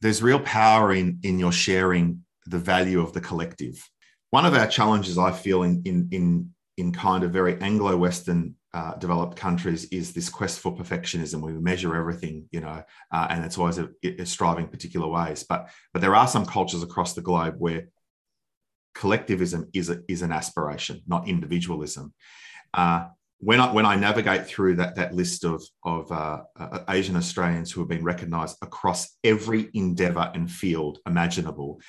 There's 0.00 0.22
real 0.22 0.40
power 0.40 0.92
in 0.92 1.20
in 1.22 1.38
your 1.38 1.52
sharing 1.52 2.24
the 2.46 2.58
value 2.58 3.00
of 3.00 3.12
the 3.12 3.20
collective. 3.20 3.88
One 4.30 4.44
of 4.44 4.54
our 4.54 4.66
challenges 4.66 5.16
I 5.16 5.30
feel 5.30 5.62
in 5.62 5.82
in 5.84 6.08
in 6.10 6.50
in 6.76 6.92
kind 6.92 7.22
of 7.22 7.32
very 7.32 7.58
Anglo-Western 7.60 8.56
uh, 8.74 8.96
developed 8.96 9.36
countries 9.36 9.84
is 9.86 10.12
this 10.12 10.28
quest 10.28 10.58
for 10.58 10.76
perfectionism. 10.76 11.40
We 11.40 11.52
measure 11.52 11.94
everything, 11.94 12.48
you 12.50 12.60
know, 12.60 12.82
uh, 13.12 13.26
and 13.30 13.44
it's 13.44 13.56
always 13.56 13.78
a, 13.78 13.88
a 14.02 14.26
striving 14.26 14.66
particular 14.66 15.06
ways. 15.06 15.44
But 15.48 15.70
but 15.92 16.02
there 16.02 16.16
are 16.16 16.26
some 16.26 16.44
cultures 16.44 16.82
across 16.82 17.14
the 17.14 17.22
globe 17.22 17.54
where 17.58 17.86
collectivism 18.94 19.70
is 19.72 19.90
a, 19.90 20.00
is 20.08 20.22
an 20.22 20.32
aspiration, 20.32 21.02
not 21.06 21.28
individualism. 21.28 22.12
Uh, 22.74 23.06
when 23.38 23.60
I 23.60 23.72
when 23.72 23.86
I 23.86 23.94
navigate 23.94 24.46
through 24.46 24.76
that 24.76 24.96
that 24.96 25.14
list 25.14 25.44
of 25.44 25.62
of 25.84 26.10
uh, 26.10 26.42
uh, 26.58 26.80
Asian 26.88 27.14
Australians 27.14 27.70
who 27.70 27.80
have 27.80 27.88
been 27.88 28.02
recognised 28.02 28.56
across 28.60 29.16
every 29.22 29.70
endeavour 29.74 30.32
and 30.34 30.50
field 30.50 30.98
imaginable, 31.06 31.80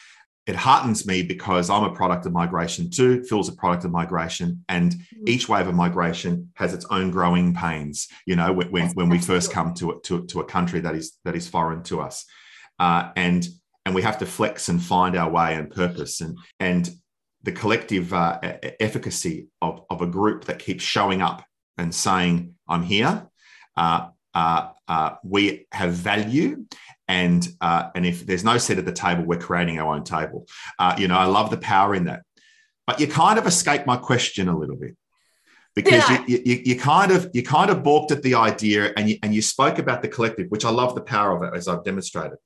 it 0.47 0.55
heartens 0.55 1.07
me 1.07 1.23
because 1.23 1.69
I'm 1.69 1.83
a 1.83 1.93
product 1.93 2.25
of 2.25 2.33
migration 2.33 2.89
too. 2.89 3.23
Phil's 3.23 3.49
a 3.49 3.53
product 3.53 3.85
of 3.85 3.91
migration, 3.91 4.63
and 4.69 4.91
mm-hmm. 4.91 5.27
each 5.27 5.49
wave 5.49 5.67
of 5.67 5.75
migration 5.75 6.51
has 6.55 6.73
its 6.73 6.85
own 6.89 7.11
growing 7.11 7.53
pains. 7.53 8.07
You 8.25 8.35
know, 8.35 8.53
when 8.53 8.71
when, 8.71 8.89
when 8.91 9.09
we 9.09 9.19
first 9.19 9.51
come 9.51 9.73
to, 9.75 9.99
to 10.03 10.25
to 10.25 10.39
a 10.41 10.45
country 10.45 10.79
that 10.81 10.95
is 10.95 11.17
that 11.25 11.35
is 11.35 11.47
foreign 11.47 11.83
to 11.83 12.01
us, 12.01 12.25
uh, 12.79 13.11
and 13.15 13.47
and 13.85 13.95
we 13.95 14.01
have 14.01 14.19
to 14.19 14.25
flex 14.25 14.69
and 14.69 14.81
find 14.81 15.15
our 15.15 15.29
way 15.29 15.55
and 15.55 15.69
purpose, 15.69 16.21
and 16.21 16.37
and 16.59 16.89
the 17.45 17.51
collective 17.51 18.11
uh, 18.11 18.39
efficacy 18.79 19.47
of, 19.61 19.83
of 19.91 20.01
a 20.01 20.07
group 20.07 20.45
that 20.45 20.57
keeps 20.57 20.83
showing 20.83 21.21
up 21.21 21.45
and 21.77 21.93
saying, 21.93 22.55
I'm 22.67 22.81
here. 22.81 23.27
Uh, 23.77 24.07
uh, 24.33 24.69
uh, 24.87 25.15
we 25.23 25.67
have 25.71 25.93
value. 25.93 26.65
And, 27.07 27.47
uh, 27.61 27.89
and 27.93 28.05
if 28.05 28.25
there's 28.25 28.43
no 28.43 28.57
seat 28.57 28.77
at 28.77 28.85
the 28.85 28.91
table, 28.91 29.23
we're 29.23 29.39
creating 29.39 29.79
our 29.79 29.93
own 29.93 30.03
table. 30.03 30.47
Uh, 30.79 30.95
you 30.97 31.07
know, 31.07 31.17
I 31.17 31.25
love 31.25 31.49
the 31.49 31.57
power 31.57 31.93
in 31.93 32.05
that. 32.05 32.23
But 32.87 32.99
you 32.99 33.07
kind 33.07 33.39
of 33.39 33.47
escaped 33.47 33.85
my 33.85 33.97
question 33.97 34.47
a 34.47 34.57
little 34.57 34.75
bit 34.75 34.95
because 35.75 36.09
yeah. 36.09 36.23
you, 36.27 36.41
you, 36.45 36.61
you, 36.65 36.79
kind 36.79 37.11
of 37.11 37.29
you 37.33 37.43
kind 37.43 37.69
of 37.69 37.83
balked 37.83 38.11
at 38.11 38.23
the 38.23 38.35
idea 38.35 38.93
and 38.95 39.09
you, 39.09 39.17
and 39.21 39.35
you 39.35 39.41
spoke 39.41 39.77
about 39.77 40.01
the 40.01 40.07
collective, 40.07 40.49
which 40.49 40.65
I 40.65 40.69
love 40.69 40.95
the 40.95 41.01
power 41.01 41.35
of 41.35 41.43
it 41.43 41.55
as 41.55 41.67
I've 41.67 41.83
demonstrated. 41.83 42.37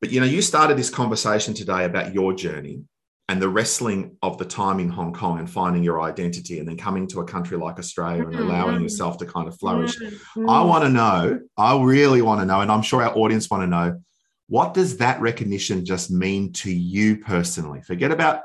But 0.00 0.10
you 0.10 0.20
know, 0.20 0.26
you 0.26 0.42
started 0.42 0.78
this 0.78 0.90
conversation 0.90 1.54
today 1.54 1.84
about 1.84 2.14
your 2.14 2.32
journey 2.32 2.84
and 3.30 3.40
the 3.40 3.48
wrestling 3.48 4.16
of 4.22 4.38
the 4.38 4.44
time 4.44 4.80
in 4.80 4.88
Hong 4.88 5.12
Kong 5.12 5.38
and 5.38 5.48
finding 5.48 5.84
your 5.84 6.02
identity 6.02 6.58
and 6.58 6.66
then 6.66 6.76
coming 6.76 7.06
to 7.06 7.20
a 7.20 7.24
country 7.24 7.56
like 7.56 7.78
Australia 7.78 8.26
and 8.26 8.34
allowing 8.34 8.74
mm-hmm. 8.74 8.82
yourself 8.82 9.18
to 9.18 9.24
kind 9.24 9.46
of 9.46 9.56
flourish. 9.56 9.96
Mm-hmm. 9.96 10.50
I 10.50 10.60
want 10.62 10.82
to 10.82 10.90
know, 10.90 11.38
I 11.56 11.80
really 11.80 12.22
want 12.22 12.40
to 12.40 12.44
know, 12.44 12.60
and 12.60 12.72
I'm 12.72 12.82
sure 12.82 13.04
our 13.04 13.16
audience 13.16 13.48
want 13.48 13.62
to 13.62 13.68
know, 13.68 14.00
what 14.48 14.74
does 14.74 14.96
that 14.96 15.20
recognition 15.20 15.84
just 15.84 16.10
mean 16.10 16.52
to 16.54 16.72
you 16.72 17.18
personally? 17.18 17.82
Forget 17.82 18.10
about 18.10 18.42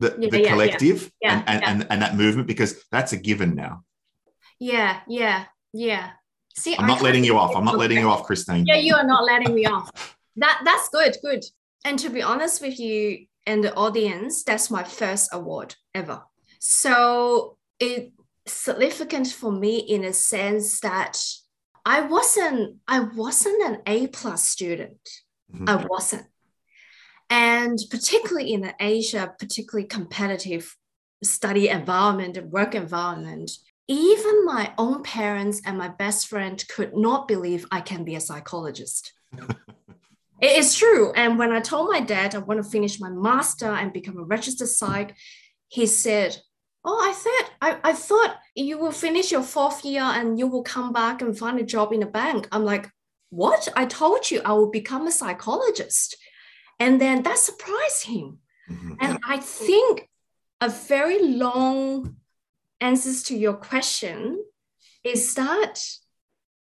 the, 0.00 0.14
yeah, 0.20 0.28
the 0.28 0.42
yeah, 0.42 0.50
collective 0.50 1.10
yeah, 1.22 1.38
and, 1.38 1.48
and, 1.48 1.64
and, 1.64 1.86
and, 1.88 2.02
that 2.02 2.14
movement 2.14 2.46
because 2.46 2.84
that's 2.92 3.14
a 3.14 3.16
given 3.16 3.54
now. 3.54 3.84
Yeah, 4.60 5.00
yeah, 5.08 5.46
yeah. 5.72 6.10
See, 6.58 6.76
I'm 6.76 6.86
not 6.86 7.00
letting 7.00 7.24
you 7.24 7.38
off. 7.38 7.56
I'm 7.56 7.64
not 7.64 7.78
letting 7.82 7.96
you 7.96 8.10
off, 8.10 8.24
Christine. 8.24 8.66
Yeah, 8.66 8.76
you 8.76 8.96
are 8.96 9.06
not 9.06 9.24
letting 9.24 9.54
me 9.54 9.64
off. 9.64 10.14
That 10.36 10.60
that's 10.62 10.90
good, 10.90 11.16
good. 11.22 11.42
And 11.86 11.98
to 12.00 12.10
be 12.10 12.20
honest 12.20 12.60
with 12.60 12.78
you, 12.78 13.24
and 13.46 13.62
the 13.62 13.74
audience, 13.74 14.42
that's 14.42 14.70
my 14.70 14.82
first 14.82 15.30
award 15.32 15.76
ever. 15.94 16.22
So 16.58 17.58
it's 17.78 18.10
significant 18.46 19.28
for 19.28 19.52
me 19.52 19.78
in 19.78 20.04
a 20.04 20.12
sense 20.12 20.80
that 20.80 21.18
I 21.84 22.00
wasn't 22.00 22.78
I 22.88 23.00
wasn't 23.00 23.62
an 23.62 23.82
A 23.86 24.08
plus 24.08 24.46
student. 24.46 24.98
Mm-hmm. 25.54 25.68
I 25.68 25.86
wasn't. 25.88 26.26
And 27.30 27.78
particularly 27.90 28.52
in 28.52 28.60
the 28.60 28.74
Asia, 28.80 29.34
particularly 29.38 29.86
competitive 29.86 30.76
study 31.22 31.68
environment 31.68 32.36
and 32.36 32.52
work 32.52 32.74
environment, 32.74 33.50
even 33.88 34.44
my 34.44 34.72
own 34.78 35.02
parents 35.02 35.60
and 35.64 35.78
my 35.78 35.88
best 35.88 36.28
friend 36.28 36.62
could 36.68 36.96
not 36.96 37.28
believe 37.28 37.66
I 37.70 37.80
can 37.80 38.04
be 38.04 38.16
a 38.16 38.20
psychologist. 38.20 39.12
It 40.40 40.56
is 40.58 40.74
true. 40.74 41.12
And 41.12 41.38
when 41.38 41.52
I 41.52 41.60
told 41.60 41.90
my 41.90 42.00
dad 42.00 42.34
I 42.34 42.38
want 42.38 42.62
to 42.62 42.70
finish 42.70 43.00
my 43.00 43.10
master 43.10 43.66
and 43.66 43.92
become 43.92 44.18
a 44.18 44.24
registered 44.24 44.68
psych, 44.68 45.16
he 45.68 45.86
said, 45.86 46.36
Oh, 46.84 47.00
I 47.02 47.12
thought 47.12 47.50
I, 47.60 47.90
I 47.90 47.92
thought 47.94 48.36
you 48.54 48.78
will 48.78 48.92
finish 48.92 49.32
your 49.32 49.42
fourth 49.42 49.84
year 49.84 50.02
and 50.02 50.38
you 50.38 50.46
will 50.46 50.62
come 50.62 50.92
back 50.92 51.20
and 51.20 51.36
find 51.36 51.58
a 51.58 51.64
job 51.64 51.92
in 51.92 52.02
a 52.02 52.06
bank. 52.06 52.46
I'm 52.52 52.64
like, 52.64 52.88
what? 53.30 53.68
I 53.74 53.86
told 53.86 54.30
you 54.30 54.40
I 54.44 54.52
will 54.52 54.70
become 54.70 55.06
a 55.06 55.12
psychologist. 55.12 56.16
And 56.78 57.00
then 57.00 57.22
that 57.22 57.38
surprised 57.38 58.04
him. 58.04 58.38
Mm-hmm. 58.70 58.94
And 59.00 59.18
I 59.26 59.38
think 59.38 60.08
a 60.60 60.68
very 60.68 61.22
long 61.22 62.16
answers 62.80 63.24
to 63.24 63.36
your 63.36 63.54
question 63.54 64.44
is 65.02 65.34
that 65.34 65.82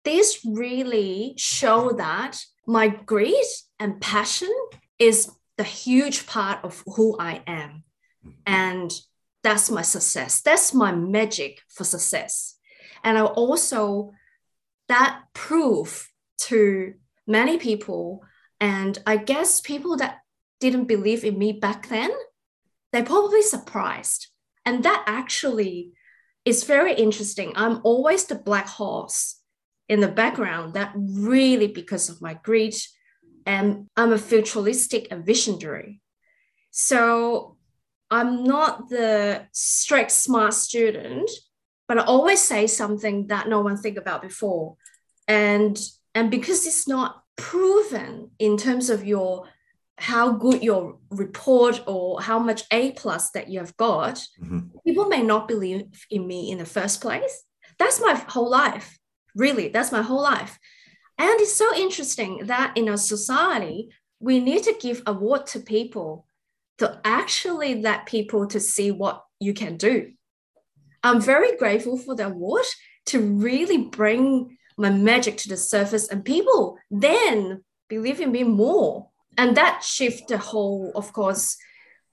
this 0.03 0.39
really 0.45 1.33
show 1.37 1.91
that 1.91 2.39
my 2.67 2.89
greed 2.89 3.45
and 3.79 3.99
passion 4.01 4.53
is 4.99 5.31
the 5.57 5.63
huge 5.63 6.27
part 6.27 6.63
of 6.63 6.83
who 6.85 7.17
I 7.17 7.41
am. 7.47 7.83
Mm-hmm. 8.25 8.29
And 8.45 8.93
that's 9.41 9.71
my 9.71 9.81
success. 9.81 10.41
That's 10.41 10.73
my 10.73 10.93
magic 10.93 11.61
for 11.69 11.85
success. 11.85 12.55
And 13.03 13.17
I 13.17 13.23
also, 13.23 14.11
that 14.89 15.21
prove 15.33 16.11
to 16.41 16.93
many 17.25 17.57
people, 17.57 18.21
and 18.59 18.97
I 19.07 19.17
guess 19.17 19.61
people 19.61 19.97
that 19.97 20.19
didn't 20.59 20.85
believe 20.85 21.23
in 21.23 21.37
me 21.37 21.53
back 21.53 21.87
then, 21.87 22.11
they're 22.91 23.03
probably 23.03 23.43
surprised. 23.43 24.27
And 24.65 24.83
that 24.83 25.03
actually 25.07 25.93
is 26.43 26.65
very 26.65 26.93
interesting. 26.93 27.53
I'm 27.55 27.79
always 27.83 28.25
the 28.25 28.35
black 28.35 28.67
horse 28.67 29.39
in 29.89 29.99
the 29.99 30.07
background 30.07 30.73
that 30.73 30.91
really 30.95 31.67
because 31.67 32.09
of 32.09 32.21
my 32.21 32.33
greed 32.43 32.75
and 33.45 33.87
I'm 33.95 34.11
a 34.11 34.17
futuristic 34.17 35.07
and 35.09 35.25
visionary. 35.25 36.01
So 36.71 37.55
I'm 38.11 38.43
not 38.43 38.89
the 38.89 39.47
strict 39.53 40.11
smart 40.11 40.53
student, 40.53 41.29
but 41.87 41.97
I 41.97 42.03
always 42.03 42.41
say 42.41 42.67
something 42.67 43.27
that 43.27 43.47
no 43.47 43.61
one 43.61 43.77
think 43.77 43.97
about 43.97 44.21
before. 44.21 44.75
And 45.27 45.77
and 46.13 46.29
because 46.29 46.65
it's 46.65 46.87
not 46.87 47.23
proven 47.37 48.31
in 48.39 48.57
terms 48.57 48.89
of 48.89 49.05
your 49.05 49.47
how 49.97 50.31
good 50.33 50.61
your 50.61 50.97
report 51.09 51.81
or 51.87 52.21
how 52.21 52.39
much 52.39 52.63
A 52.71 52.91
plus 52.91 53.31
that 53.31 53.49
you 53.49 53.59
have 53.59 53.75
got, 53.77 54.15
mm-hmm. 54.41 54.59
people 54.85 55.05
may 55.05 55.23
not 55.23 55.47
believe 55.47 56.05
in 56.11 56.27
me 56.27 56.51
in 56.51 56.59
the 56.59 56.65
first 56.65 57.01
place. 57.01 57.43
That's 57.79 58.01
my 58.01 58.13
whole 58.13 58.49
life. 58.49 58.97
Really, 59.37 59.69
that's 59.69 59.91
my 59.91 60.01
whole 60.01 60.23
life. 60.23 60.59
And 61.19 61.39
it's 61.39 61.55
so 61.55 61.75
interesting 61.75 62.41
that 62.45 62.75
in 62.75 62.89
our 62.89 62.97
society, 62.97 63.89
we 64.19 64.39
need 64.39 64.63
to 64.63 64.75
give 64.79 65.03
award 65.05 65.45
to 65.47 65.59
people 65.59 66.25
to 66.79 66.99
actually 67.03 67.81
let 67.81 68.05
people 68.05 68.47
to 68.47 68.59
see 68.59 68.91
what 68.91 69.23
you 69.39 69.53
can 69.53 69.77
do. 69.77 70.11
I'm 71.03 71.21
very 71.21 71.55
grateful 71.55 71.97
for 71.97 72.15
the 72.15 72.27
award 72.27 72.65
to 73.07 73.19
really 73.19 73.77
bring 73.77 74.57
my 74.77 74.89
magic 74.89 75.37
to 75.37 75.49
the 75.49 75.57
surface 75.57 76.07
and 76.07 76.25
people 76.25 76.77
then 76.91 77.63
believe 77.87 78.19
in 78.19 78.31
me 78.31 78.43
more. 78.43 79.09
And 79.37 79.55
that 79.55 79.83
shift 79.83 80.27
the 80.27 80.37
whole, 80.37 80.91
of 80.95 81.13
course, 81.13 81.57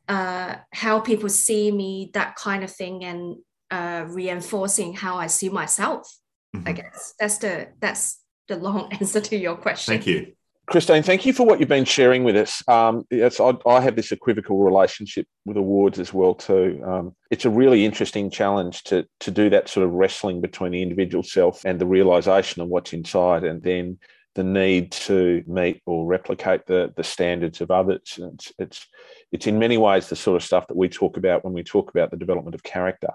uh, 0.08 0.56
how 0.72 1.00
people 1.00 1.30
see 1.30 1.70
me, 1.72 2.10
that 2.12 2.36
kind 2.36 2.62
of 2.62 2.70
thing, 2.70 3.04
and 3.04 3.36
uh, 3.70 4.04
reinforcing 4.08 4.94
how 4.94 5.16
I 5.16 5.26
see 5.26 5.48
myself. 5.48 6.06
Mm-hmm. 6.54 6.68
I 6.68 6.72
guess 6.72 7.14
that's 7.18 7.38
the 7.38 7.68
that's 7.80 8.20
the 8.48 8.56
long 8.56 8.92
answer 9.00 9.20
to 9.20 9.36
your 9.36 9.56
question. 9.56 9.92
Thank 9.92 10.06
you. 10.06 10.32
Christine, 10.66 11.02
thank 11.02 11.26
you 11.26 11.34
for 11.34 11.44
what 11.44 11.60
you've 11.60 11.68
been 11.68 11.84
sharing 11.84 12.24
with 12.24 12.36
us. 12.36 12.66
Um, 12.68 13.04
yes, 13.10 13.38
I, 13.38 13.52
I, 13.66 13.82
have 13.82 13.96
this 13.96 14.12
equivocal 14.12 14.64
relationship 14.64 15.26
with 15.44 15.58
awards 15.58 15.98
as 15.98 16.14
well 16.14 16.34
too. 16.34 16.82
Um, 16.86 17.14
it's 17.30 17.44
a 17.44 17.50
really 17.50 17.84
interesting 17.84 18.30
challenge 18.30 18.82
to 18.84 19.06
to 19.20 19.30
do 19.30 19.50
that 19.50 19.68
sort 19.68 19.84
of 19.84 19.92
wrestling 19.92 20.40
between 20.40 20.72
the 20.72 20.80
individual 20.80 21.22
self 21.22 21.64
and 21.66 21.78
the 21.78 21.86
realization 21.86 22.62
of 22.62 22.68
what's 22.68 22.94
inside, 22.94 23.44
and 23.44 23.62
then 23.62 23.98
the 24.36 24.44
need 24.44 24.90
to 24.92 25.44
meet 25.46 25.82
or 25.84 26.06
replicate 26.06 26.64
the 26.66 26.94
the 26.96 27.04
standards 27.04 27.60
of 27.60 27.70
others. 27.70 28.18
It's 28.18 28.52
it's 28.58 28.86
it's 29.32 29.46
in 29.46 29.58
many 29.58 29.76
ways 29.76 30.08
the 30.08 30.16
sort 30.16 30.36
of 30.36 30.42
stuff 30.42 30.68
that 30.68 30.76
we 30.76 30.88
talk 30.88 31.18
about 31.18 31.44
when 31.44 31.52
we 31.52 31.62
talk 31.62 31.90
about 31.90 32.10
the 32.10 32.16
development 32.16 32.54
of 32.54 32.62
character 32.62 33.10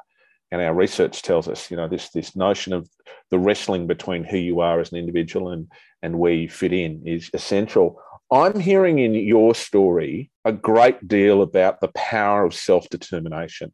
and 0.51 0.61
our 0.61 0.73
research 0.73 1.21
tells 1.21 1.47
us, 1.47 1.69
you 1.69 1.77
know, 1.77 1.87
this 1.87 2.09
this 2.09 2.35
notion 2.35 2.73
of 2.73 2.89
the 3.29 3.39
wrestling 3.39 3.87
between 3.87 4.23
who 4.23 4.37
you 4.37 4.59
are 4.61 4.79
as 4.79 4.91
an 4.91 4.97
individual 4.97 5.49
and 5.49 5.67
and 6.01 6.17
where 6.17 6.33
you 6.33 6.49
fit 6.49 6.73
in 6.73 7.03
is 7.05 7.29
essential. 7.33 8.01
I'm 8.31 8.59
hearing 8.59 8.99
in 8.99 9.13
your 9.13 9.55
story 9.55 10.31
a 10.45 10.51
great 10.51 11.07
deal 11.07 11.41
about 11.41 11.81
the 11.81 11.91
power 11.95 12.45
of 12.45 12.53
self 12.53 12.89
determination. 12.89 13.73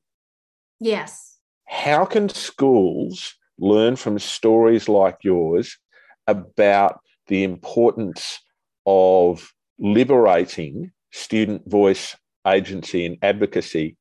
Yes. 0.80 1.38
How 1.68 2.06
can 2.06 2.30
schools 2.30 3.36
learn 3.58 3.96
from 3.96 4.20
stories 4.20 4.90
like 4.90 5.18
yours 5.24 5.78
about 6.28 7.00
the 7.28 7.44
importance 7.44 8.40
of 8.86 9.52
liberating 9.80 10.92
student 11.12 11.70
voice, 11.70 12.16
agency, 12.46 13.06
and 13.06 13.18
advocacy 13.22 13.98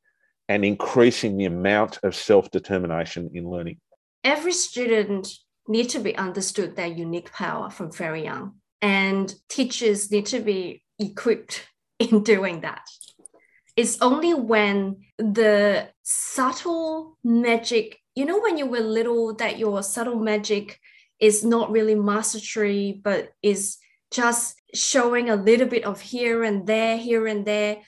and 0.48 0.64
increasing 0.64 1.36
the 1.36 1.46
amount 1.46 1.98
of 2.02 2.14
self 2.14 2.50
determination 2.50 3.30
in 3.34 3.48
learning? 3.48 3.78
Every 4.22 4.52
student 4.52 5.28
need 5.68 5.88
to 5.90 5.98
be 5.98 6.16
understood 6.16 6.76
their 6.76 6.86
unique 6.86 7.32
power 7.32 7.70
from 7.70 7.92
very 7.92 8.24
young, 8.24 8.54
and 8.82 9.34
teachers 9.48 10.10
need 10.10 10.26
to 10.26 10.40
be 10.40 10.82
equipped 10.98 11.66
in 11.98 12.22
doing 12.22 12.60
that. 12.60 12.82
It's 13.76 14.00
only 14.00 14.34
when 14.34 15.02
the 15.18 15.88
subtle 16.02 17.18
magic, 17.24 17.98
you 18.14 18.24
know, 18.24 18.40
when 18.40 18.56
you 18.56 18.66
were 18.66 18.80
little, 18.80 19.34
that 19.36 19.58
your 19.58 19.82
subtle 19.82 20.20
magic 20.20 20.78
is 21.18 21.44
not 21.44 21.72
really 21.72 21.94
mastery, 21.94 23.00
but 23.02 23.30
is 23.42 23.78
just 24.12 24.60
showing 24.74 25.28
a 25.30 25.36
little 25.36 25.66
bit 25.66 25.84
of 25.84 26.00
here 26.00 26.44
and 26.44 26.66
there, 26.66 26.96
here 26.96 27.26
and 27.26 27.44
there. 27.44 27.78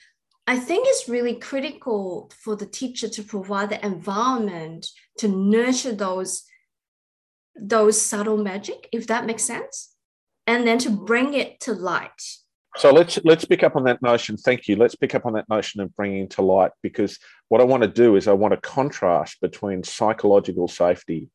I 0.49 0.57
think 0.57 0.87
it's 0.87 1.09
really 1.09 1.35
critical 1.35 2.31
for 2.33 2.55
the 2.55 2.65
teacher 2.65 3.09
to 3.09 3.21
provide 3.21 3.69
the 3.69 3.85
environment 3.85 4.87
to 5.17 5.27
nurture 5.27 5.93
those 5.93 6.43
those 7.59 7.99
subtle 7.99 8.37
magic, 8.37 8.87
if 8.93 9.07
that 9.07 9.25
makes 9.25 9.43
sense, 9.43 9.95
and 10.45 10.65
then 10.65 10.77
to 10.77 10.89
bring 10.91 11.33
it 11.33 11.59
to 11.61 11.73
light. 11.73 12.21
So 12.77 12.91
let's 12.91 13.19
let's 13.25 13.43
pick 13.43 13.63
up 13.63 13.75
on 13.75 13.83
that 13.85 14.01
notion. 14.01 14.37
Thank 14.37 14.67
you. 14.67 14.75
Let's 14.77 14.95
pick 14.95 15.15
up 15.15 15.25
on 15.25 15.33
that 15.33 15.49
notion 15.49 15.81
of 15.81 15.93
bringing 15.95 16.29
to 16.29 16.43
light 16.43 16.71
because 16.81 17.19
what 17.49 17.59
I 17.59 17.65
want 17.65 17.83
to 17.83 17.89
do 17.89 18.15
is 18.15 18.27
I 18.27 18.33
want 18.33 18.53
to 18.53 18.61
contrast 18.61 19.41
between 19.41 19.83
psychological 19.83 20.67
safety 20.67 21.29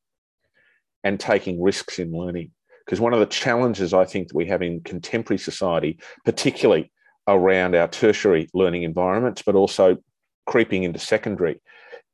and 1.04 1.18
taking 1.18 1.60
risks 1.60 1.98
in 1.98 2.12
learning. 2.12 2.52
Because 2.86 3.00
one 3.00 3.12
of 3.12 3.20
the 3.20 3.26
challenges 3.26 3.92
I 3.92 4.04
think 4.04 4.28
that 4.28 4.36
we 4.36 4.46
have 4.46 4.62
in 4.62 4.80
contemporary 4.80 5.38
society, 5.38 5.98
particularly 6.24 6.92
around 7.28 7.74
our 7.74 7.88
tertiary 7.88 8.48
learning 8.54 8.82
environments, 8.82 9.42
but 9.42 9.54
also 9.54 9.98
creeping 10.46 10.82
into 10.82 10.98
secondary, 10.98 11.60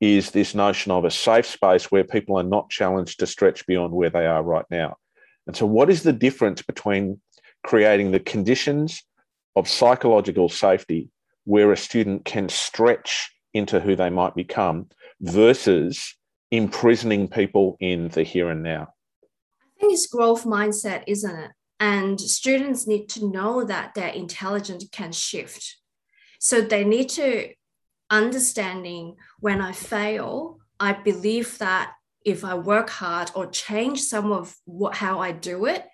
is 0.00 0.30
this 0.30 0.54
notion 0.54 0.92
of 0.92 1.04
a 1.04 1.10
safe 1.10 1.46
space 1.46 1.90
where 1.90 2.04
people 2.04 2.38
are 2.38 2.44
not 2.44 2.70
challenged 2.70 3.18
to 3.18 3.26
stretch 3.26 3.66
beyond 3.66 3.92
where 3.92 4.10
they 4.10 4.26
are 4.26 4.42
right 4.42 4.66
now. 4.70 4.96
And 5.46 5.56
so, 5.56 5.66
what 5.66 5.90
is 5.90 6.02
the 6.02 6.12
difference 6.12 6.62
between 6.62 7.20
creating 7.64 8.10
the 8.10 8.20
conditions 8.20 9.02
of 9.56 9.68
psychological 9.68 10.48
safety 10.48 11.10
where 11.44 11.72
a 11.72 11.76
student 11.76 12.24
can 12.24 12.48
stretch 12.48 13.30
into 13.54 13.80
who 13.80 13.96
they 13.96 14.10
might 14.10 14.34
become 14.34 14.86
versus 15.20 16.14
imprisoning 16.50 17.28
people 17.28 17.76
in 17.80 18.08
the 18.08 18.22
here 18.22 18.50
and 18.50 18.62
now? 18.62 18.88
I 19.22 19.80
think 19.80 19.94
it's 19.94 20.06
growth 20.06 20.44
mindset, 20.44 21.04
isn't 21.06 21.34
it? 21.34 21.50
And 21.80 22.20
students 22.20 22.86
need 22.86 23.08
to 23.10 23.28
know 23.28 23.64
that 23.64 23.94
their 23.94 24.08
intelligence 24.08 24.86
can 24.90 25.12
shift. 25.12 25.76
So 26.40 26.60
they 26.60 26.84
need 26.84 27.08
to 27.10 27.52
understanding 28.10 29.16
when 29.40 29.60
I 29.60 29.72
fail, 29.72 30.58
I 30.80 30.92
believe 30.92 31.58
that 31.58 31.92
if 32.24 32.44
I 32.44 32.54
work 32.54 32.90
hard 32.90 33.30
or 33.34 33.46
change 33.46 34.02
some 34.02 34.32
of 34.32 34.56
what 34.64 34.96
how 34.96 35.20
I 35.20 35.32
do 35.32 35.66
it, 35.66 35.84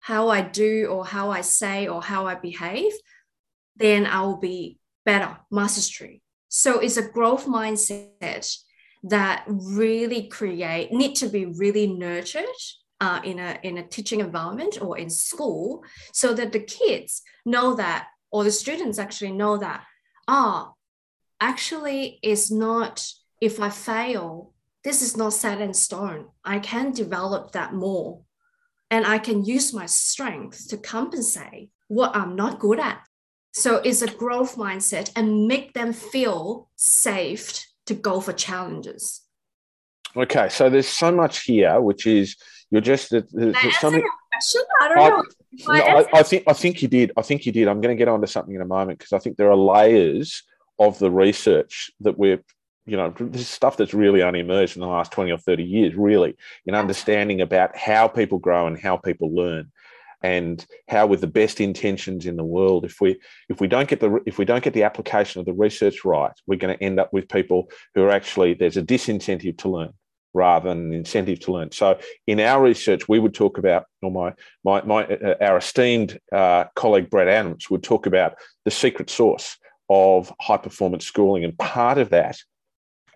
how 0.00 0.28
I 0.28 0.40
do 0.42 0.86
or 0.86 1.04
how 1.04 1.30
I 1.30 1.40
say 1.40 1.88
or 1.88 2.02
how 2.02 2.26
I 2.26 2.34
behave, 2.36 2.92
then 3.76 4.06
I 4.06 4.22
will 4.22 4.38
be 4.38 4.78
better, 5.04 5.36
mastery. 5.50 6.22
So 6.48 6.78
it's 6.78 6.96
a 6.96 7.08
growth 7.08 7.46
mindset 7.46 8.56
that 9.02 9.44
really 9.46 10.28
create 10.28 10.92
need 10.92 11.14
to 11.16 11.28
be 11.28 11.46
really 11.46 11.86
nurtured 11.86 12.44
uh, 13.00 13.20
in 13.24 13.38
a 13.38 13.58
in 13.62 13.78
a 13.78 13.86
teaching 13.86 14.20
environment 14.20 14.78
or 14.80 14.98
in 14.98 15.10
school, 15.10 15.84
so 16.12 16.34
that 16.34 16.52
the 16.52 16.60
kids 16.60 17.22
know 17.44 17.74
that 17.74 18.08
or 18.30 18.44
the 18.44 18.50
students 18.50 18.98
actually 18.98 19.32
know 19.32 19.56
that 19.58 19.84
ah, 20.28 20.72
actually 21.40 22.18
it's 22.22 22.50
not 22.50 23.06
if 23.40 23.60
I 23.60 23.70
fail, 23.70 24.52
this 24.82 25.02
is 25.02 25.16
not 25.16 25.32
set 25.32 25.60
in 25.60 25.74
stone. 25.74 26.28
I 26.44 26.58
can 26.58 26.92
develop 26.92 27.52
that 27.52 27.74
more 27.74 28.22
and 28.90 29.06
I 29.06 29.18
can 29.18 29.44
use 29.44 29.74
my 29.74 29.86
strength 29.86 30.68
to 30.68 30.76
compensate 30.76 31.70
what 31.88 32.14
I'm 32.16 32.36
not 32.36 32.60
good 32.60 32.80
at. 32.80 33.02
So 33.52 33.76
it's 33.76 34.02
a 34.02 34.10
growth 34.10 34.56
mindset 34.56 35.10
and 35.16 35.46
make 35.46 35.72
them 35.72 35.92
feel 35.92 36.68
safe 36.76 37.64
to 37.86 37.94
go 37.94 38.20
for 38.20 38.32
challenges. 38.32 39.22
Okay, 40.16 40.48
so 40.48 40.70
there's 40.70 40.88
so 40.88 41.12
much 41.12 41.44
here, 41.44 41.80
which 41.80 42.06
is 42.06 42.36
you're 42.70 42.80
just 42.80 43.12
uh, 43.12 43.18
uh, 43.18 43.22
there's, 43.32 43.54
there's 43.62 43.78
something. 43.78 44.02
I 44.82 44.88
don't 44.88 44.98
I, 44.98 45.08
know. 45.08 45.24
No, 45.68 45.72
I, 45.72 46.18
I, 46.18 46.22
think 46.22 46.44
I 46.46 46.52
think 46.52 46.82
you 46.82 46.88
did. 46.88 47.12
I 47.16 47.22
think 47.22 47.46
you 47.46 47.52
did. 47.52 47.68
I'm 47.68 47.80
going 47.80 47.96
to 47.96 47.98
get 47.98 48.08
onto 48.08 48.26
something 48.26 48.54
in 48.54 48.60
a 48.60 48.66
moment 48.66 48.98
because 48.98 49.12
I 49.12 49.18
think 49.18 49.36
there 49.36 49.50
are 49.50 49.56
layers 49.56 50.42
of 50.78 50.98
the 50.98 51.10
research 51.10 51.90
that 52.00 52.18
we're 52.18 52.42
you 52.86 52.96
know, 52.96 53.12
this 53.18 53.48
stuff 53.48 53.76
that's 53.76 53.94
really 53.94 54.22
only 54.22 54.40
emerged 54.40 54.76
in 54.76 54.80
the 54.80 54.86
last 54.86 55.10
20 55.10 55.32
or 55.32 55.38
30 55.38 55.64
years, 55.64 55.94
really, 55.96 56.36
in 56.66 56.74
understanding 56.76 57.40
about 57.40 57.76
how 57.76 58.06
people 58.06 58.38
grow 58.38 58.68
and 58.68 58.78
how 58.78 58.96
people 58.96 59.34
learn 59.34 59.72
and 60.22 60.64
how 60.88 61.06
with 61.06 61.20
the 61.20 61.26
best 61.26 61.60
intentions 61.60 62.26
in 62.26 62.36
the 62.36 62.44
world 62.44 62.84
if 62.84 63.00
we 63.00 63.18
if 63.48 63.60
we 63.60 63.68
don't 63.68 63.88
get 63.88 64.00
the 64.00 64.18
if 64.24 64.38
we 64.38 64.44
don't 64.44 64.64
get 64.64 64.72
the 64.72 64.82
application 64.82 65.40
of 65.40 65.46
the 65.46 65.52
research 65.52 66.06
right 66.06 66.32
we're 66.46 66.58
going 66.58 66.74
to 66.74 66.82
end 66.82 66.98
up 66.98 67.12
with 67.12 67.28
people 67.28 67.70
who 67.94 68.02
are 68.02 68.10
actually 68.10 68.54
there's 68.54 68.78
a 68.78 68.82
disincentive 68.82 69.58
to 69.58 69.68
learn 69.68 69.92
rather 70.36 70.68
than 70.68 70.86
an 70.86 70.92
incentive 70.92 71.40
to 71.40 71.52
learn 71.52 71.70
so 71.72 71.98
in 72.26 72.38
our 72.38 72.62
research 72.62 73.08
we 73.08 73.18
would 73.18 73.34
talk 73.34 73.58
about 73.58 73.86
or 74.02 74.10
my 74.10 74.32
my, 74.64 74.82
my 74.82 75.04
uh, 75.06 75.34
our 75.40 75.56
esteemed 75.58 76.18
uh, 76.32 76.64
colleague 76.74 77.10
Brett 77.10 77.28
adams 77.28 77.68
would 77.70 77.82
talk 77.82 78.06
about 78.06 78.34
the 78.64 78.70
secret 78.70 79.10
sauce 79.10 79.56
of 79.88 80.32
high 80.40 80.56
performance 80.56 81.04
schooling 81.06 81.44
and 81.44 81.58
part 81.58 81.98
of 81.98 82.10
that 82.10 82.36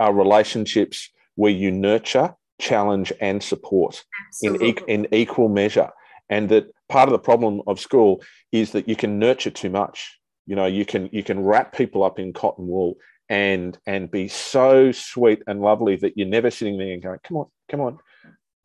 are 0.01 0.13
relationships 0.15 1.11
where 1.37 1.53
you 1.53 1.71
nurture, 1.71 2.35
challenge, 2.61 3.13
and 3.21 3.43
support 3.43 4.03
in, 4.43 4.61
e- 4.63 4.77
in 4.89 5.07
equal 5.13 5.49
measure. 5.49 5.91
And 6.29 6.49
that 6.49 6.71
part 6.89 7.09
of 7.09 7.13
the 7.13 7.19
problem 7.19 7.63
of 7.67 7.79
school 7.79 8.23
is 8.51 8.73
that 8.73 8.89
you 8.89 8.97
can 8.97 9.19
nurture 9.19 9.51
too 9.51 9.71
much. 9.71 10.19
You 10.47 10.57
know, 10.57 10.67
you 10.67 10.85
can 10.85 11.09
you 11.13 11.23
can 11.23 11.41
wrap 11.41 11.75
people 11.75 12.03
up 12.03 12.19
in 12.19 12.33
cotton 12.33 12.67
wool 12.67 12.97
and 13.31 13.79
and 13.87 14.11
be 14.11 14.29
so 14.29 14.93
sweet 14.93 15.43
and 15.47 15.63
lovely 15.63 15.97
that 15.97 16.19
you're 16.19 16.27
never 16.27 16.51
sitting 16.51 16.77
there 16.77 16.93
and 16.93 17.03
going, 17.03 17.21
come 17.23 17.39
on, 17.39 17.47
come 17.71 17.81
on, 17.81 17.99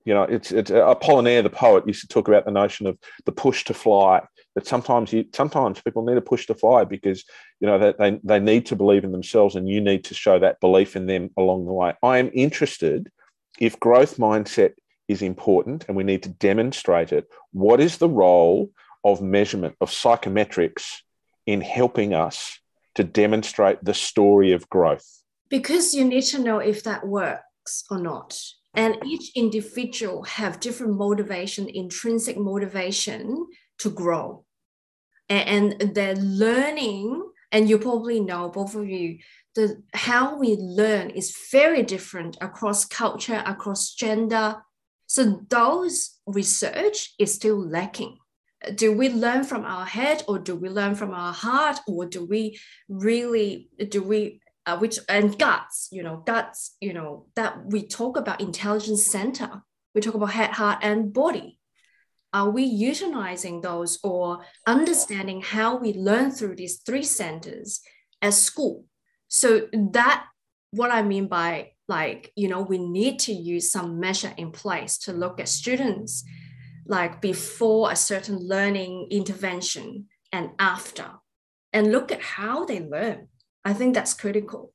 you 0.06 0.14
know, 0.14 0.24
it's 0.24 0.52
it's 0.52 0.72
uh, 0.72 0.94
Apollinaire 0.94 1.44
the 1.44 1.50
poet 1.50 1.88
used 1.88 2.02
to 2.02 2.08
talk 2.08 2.28
about 2.28 2.46
the 2.46 2.52
notion 2.52 2.88
of 2.88 2.98
the 3.26 3.32
push 3.32 3.64
to 3.66 3.74
fly. 3.74 4.22
That 4.56 4.68
sometimes 4.68 5.14
you 5.14 5.26
sometimes 5.34 5.82
people 5.82 6.04
need 6.04 6.18
a 6.18 6.22
push 6.22 6.48
to 6.48 6.56
fly 6.56 6.84
because 6.84 7.24
you 7.60 7.68
know 7.68 7.78
that 7.78 7.98
they, 8.00 8.20
they 8.24 8.40
need 8.40 8.66
to 8.68 8.76
believe 8.76 9.04
in 9.04 9.12
themselves 9.12 9.56
and 9.56 9.70
you 9.70 9.82
need 9.82 10.04
to 10.06 10.14
show 10.14 10.40
that 10.40 10.60
belief 10.60 10.96
in 10.96 11.06
them 11.06 11.30
along 11.38 11.66
the 11.66 11.74
way. 11.74 11.94
I 12.02 12.18
am 12.18 12.32
interested 12.34 13.10
if 13.60 13.80
growth 13.80 14.18
mindset 14.18 14.74
is 15.08 15.22
important 15.22 15.86
and 15.88 15.96
we 15.96 16.04
need 16.04 16.24
to 16.24 16.30
demonstrate 16.30 17.12
it. 17.12 17.26
What 17.52 17.80
is 17.80 17.98
the 17.98 18.10
role 18.10 18.72
of 19.04 19.22
measurement 19.22 19.76
of 19.82 19.92
psychometrics 19.92 21.02
in 21.46 21.62
helping 21.62 22.14
us 22.14 22.60
to 22.96 23.04
demonstrate 23.04 23.84
the 23.84 23.94
story 23.94 24.52
of 24.52 24.70
growth? 24.70 25.22
Because 25.50 25.94
you 25.94 26.06
need 26.06 26.24
to 26.24 26.40
know 26.40 26.60
if 26.60 26.84
that 26.84 27.08
works 27.08 27.84
or 27.90 28.00
not. 28.00 28.40
And 28.74 28.98
each 29.06 29.32
individual 29.36 30.24
have 30.24 30.60
different 30.60 30.98
motivation 30.98 31.70
intrinsic 31.70 32.38
motivation 32.38 33.48
to 33.80 33.90
grow. 33.90 34.44
And, 35.30 35.80
they're 35.96 36.16
learning 36.16 37.24
and 37.52 37.70
you 37.70 37.80
probably 37.80 38.20
know 38.20 38.50
both 38.50 38.76
of 38.76 38.88
you 38.88 39.20
the 39.56 39.82
how 39.94 40.38
we 40.38 40.56
learn 40.58 41.10
is 41.10 41.36
very 41.52 41.82
different 41.84 42.38
across 42.42 42.86
culture 42.86 43.42
across 43.46 43.94
gender. 43.94 44.58
So 45.08 45.42
those 45.50 46.20
research 46.28 47.14
is 47.18 47.34
still 47.34 47.58
lacking 47.58 48.18
do 48.74 48.92
we 48.92 49.10
learn 49.10 49.44
from 49.44 49.66
our 49.66 49.86
head 49.86 50.24
or 50.28 50.40
do 50.40 50.56
we 50.56 50.70
learn 50.70 50.96
from 50.96 51.12
our 51.12 51.34
heart 51.34 51.80
or 51.88 52.06
do 52.06 52.26
we 52.26 52.60
really 52.90 53.70
do 53.90 54.02
we 54.02 54.42
uh, 54.66 54.78
which 54.78 55.00
and 55.08 55.38
guts, 55.38 55.90
you 55.92 56.02
know, 56.04 56.24
guts, 56.26 56.76
you 56.82 56.94
know, 56.94 57.28
that 57.36 57.66
we 57.68 57.88
talk 57.88 58.18
about 58.18 58.42
intelligence 58.42 59.06
center. 59.06 59.62
We 59.94 60.02
talk 60.02 60.16
about 60.16 60.32
head, 60.32 60.52
heart, 60.52 60.80
and 60.82 61.14
body. 61.14 61.60
Are 62.34 62.50
we 62.50 62.64
utilizing 62.64 63.62
those 63.62 64.00
or 64.04 64.42
understanding 64.68 65.42
how 65.42 65.78
we 65.78 65.94
learn 65.94 66.32
through 66.32 66.56
these 66.56 66.82
three 66.82 67.04
centers 67.04 67.82
at 68.22 68.34
school? 68.34 68.86
So 69.28 69.68
that 69.92 70.26
what 70.72 70.92
I 70.92 71.02
mean 71.02 71.28
by 71.28 71.72
like, 71.88 72.32
you 72.36 72.50
know, 72.50 72.62
we 72.62 72.80
need 72.80 73.20
to 73.20 73.34
use 73.34 73.72
some 73.72 74.00
measure 74.00 74.34
in 74.36 74.52
place 74.52 74.98
to 75.00 75.14
look 75.14 75.40
at 75.40 75.48
students 75.48 76.26
like 76.86 77.22
before 77.22 77.92
a 77.92 77.96
certain 77.96 78.38
learning 78.38 79.08
intervention 79.12 80.08
and 80.32 80.52
after, 80.60 81.12
and 81.74 81.92
look 81.92 82.12
at 82.12 82.22
how 82.22 82.66
they 82.66 82.80
learn 82.80 83.28
I 83.66 83.74
think 83.74 83.96
that's 83.96 84.14
critical. 84.14 84.72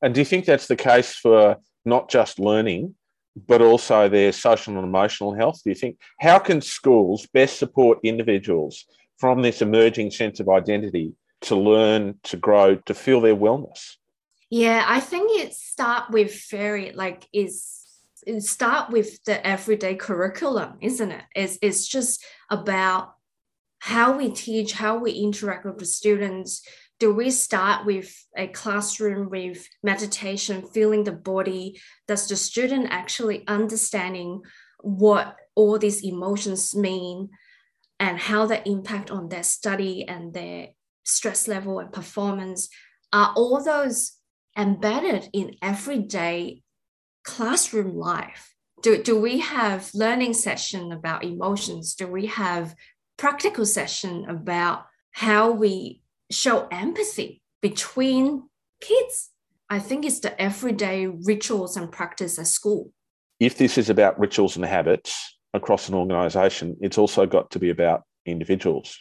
And 0.00 0.14
do 0.14 0.20
you 0.20 0.24
think 0.24 0.44
that's 0.44 0.68
the 0.68 0.76
case 0.76 1.12
for 1.14 1.56
not 1.84 2.08
just 2.08 2.38
learning, 2.38 2.94
but 3.48 3.60
also 3.60 4.08
their 4.08 4.32
social 4.32 4.76
and 4.76 4.84
emotional 4.84 5.34
health? 5.34 5.60
Do 5.64 5.70
you 5.70 5.74
think 5.74 5.98
how 6.20 6.38
can 6.38 6.60
schools 6.60 7.26
best 7.34 7.58
support 7.58 7.98
individuals 8.04 8.84
from 9.18 9.42
this 9.42 9.60
emerging 9.60 10.12
sense 10.12 10.38
of 10.38 10.48
identity 10.48 11.12
to 11.42 11.56
learn, 11.56 12.14
to 12.22 12.36
grow, 12.36 12.76
to 12.76 12.94
feel 12.94 13.20
their 13.20 13.36
wellness? 13.36 13.96
Yeah, 14.48 14.84
I 14.86 15.00
think 15.00 15.40
it 15.40 15.54
start 15.54 16.10
with 16.10 16.40
very 16.50 16.92
like 16.92 17.26
is 17.32 17.79
start 18.38 18.90
with 18.90 19.22
the 19.24 19.44
everyday 19.46 19.94
curriculum, 19.94 20.78
isn't 20.80 21.10
it? 21.10 21.24
It's 21.34 21.58
it's 21.62 21.86
just 21.86 22.24
about 22.50 23.14
how 23.78 24.16
we 24.16 24.30
teach, 24.30 24.72
how 24.72 24.98
we 24.98 25.12
interact 25.12 25.64
with 25.64 25.78
the 25.78 25.86
students, 25.86 26.62
do 27.00 27.14
we 27.14 27.30
start 27.30 27.86
with 27.86 28.14
a 28.36 28.46
classroom 28.46 29.30
with 29.30 29.66
meditation, 29.82 30.66
feeling 30.66 31.02
the 31.02 31.12
body? 31.12 31.80
Does 32.06 32.28
the 32.28 32.36
student 32.36 32.88
actually 32.90 33.42
understanding 33.48 34.42
what 34.80 35.34
all 35.54 35.78
these 35.78 36.04
emotions 36.04 36.76
mean 36.76 37.30
and 37.98 38.18
how 38.18 38.44
they 38.44 38.62
impact 38.66 39.10
on 39.10 39.30
their 39.30 39.42
study 39.42 40.06
and 40.06 40.34
their 40.34 40.68
stress 41.04 41.48
level 41.48 41.78
and 41.78 41.90
performance? 41.90 42.68
Are 43.14 43.32
all 43.34 43.64
those 43.64 44.12
embedded 44.56 45.30
in 45.32 45.56
everyday 45.62 46.62
classroom 47.24 47.96
life? 47.96 48.54
Do, 48.82 49.02
do 49.02 49.20
we 49.20 49.40
have 49.40 49.90
learning 49.94 50.34
session 50.34 50.92
about 50.92 51.24
emotions? 51.24 51.94
Do 51.94 52.06
we 52.06 52.26
have 52.26 52.74
practical 53.20 53.66
session 53.66 54.24
about 54.30 54.86
how 55.10 55.50
we 55.50 56.00
show 56.30 56.66
empathy 56.70 57.42
between 57.60 58.48
kids. 58.80 59.30
I 59.68 59.78
think 59.78 60.04
it's 60.04 60.20
the 60.20 60.40
everyday 60.40 61.06
rituals 61.06 61.76
and 61.76 61.92
practice 61.92 62.38
at 62.38 62.46
school. 62.46 62.92
if 63.38 63.56
this 63.56 63.78
is 63.78 63.88
about 63.90 64.18
rituals 64.18 64.56
and 64.56 64.64
habits 64.64 65.38
across 65.54 65.88
an 65.88 65.94
organization, 65.94 66.76
it's 66.80 66.98
also 66.98 67.26
got 67.26 67.50
to 67.50 67.58
be 67.58 67.70
about 67.70 68.02
individuals 68.26 68.98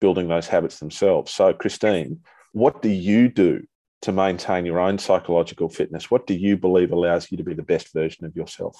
building 0.00 0.28
those 0.28 0.48
habits 0.48 0.78
themselves. 0.78 1.30
So, 1.30 1.52
Christine, 1.52 2.20
what 2.52 2.80
do 2.80 2.88
you 2.88 3.28
do 3.28 3.62
to 4.02 4.12
maintain 4.12 4.64
your 4.64 4.80
own 4.80 4.98
psychological 4.98 5.68
fitness? 5.68 6.10
What 6.10 6.26
do 6.26 6.34
you 6.34 6.56
believe 6.56 6.92
allows 6.92 7.30
you 7.30 7.36
to 7.36 7.44
be 7.44 7.54
the 7.54 7.62
best 7.62 7.92
version 7.92 8.24
of 8.24 8.34
yourself? 8.34 8.76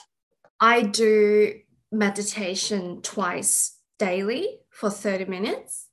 I 0.60 0.82
do 0.82 1.54
meditation 1.92 3.02
twice 3.02 3.78
daily 3.98 4.60
for 4.70 4.90
30 4.90 5.26
minutes. 5.26 5.88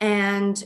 And 0.00 0.62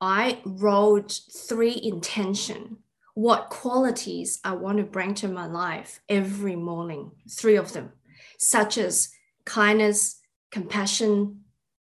I 0.00 0.40
wrote 0.44 1.20
three 1.32 1.80
intention, 1.82 2.78
what 3.14 3.48
qualities 3.48 4.40
I 4.44 4.52
want 4.52 4.78
to 4.78 4.84
bring 4.84 5.14
to 5.16 5.28
my 5.28 5.46
life 5.46 6.00
every 6.08 6.56
morning, 6.56 7.12
three 7.30 7.56
of 7.56 7.72
them, 7.72 7.92
such 8.38 8.76
as 8.78 9.10
kindness, 9.44 10.20
compassion, 10.50 11.40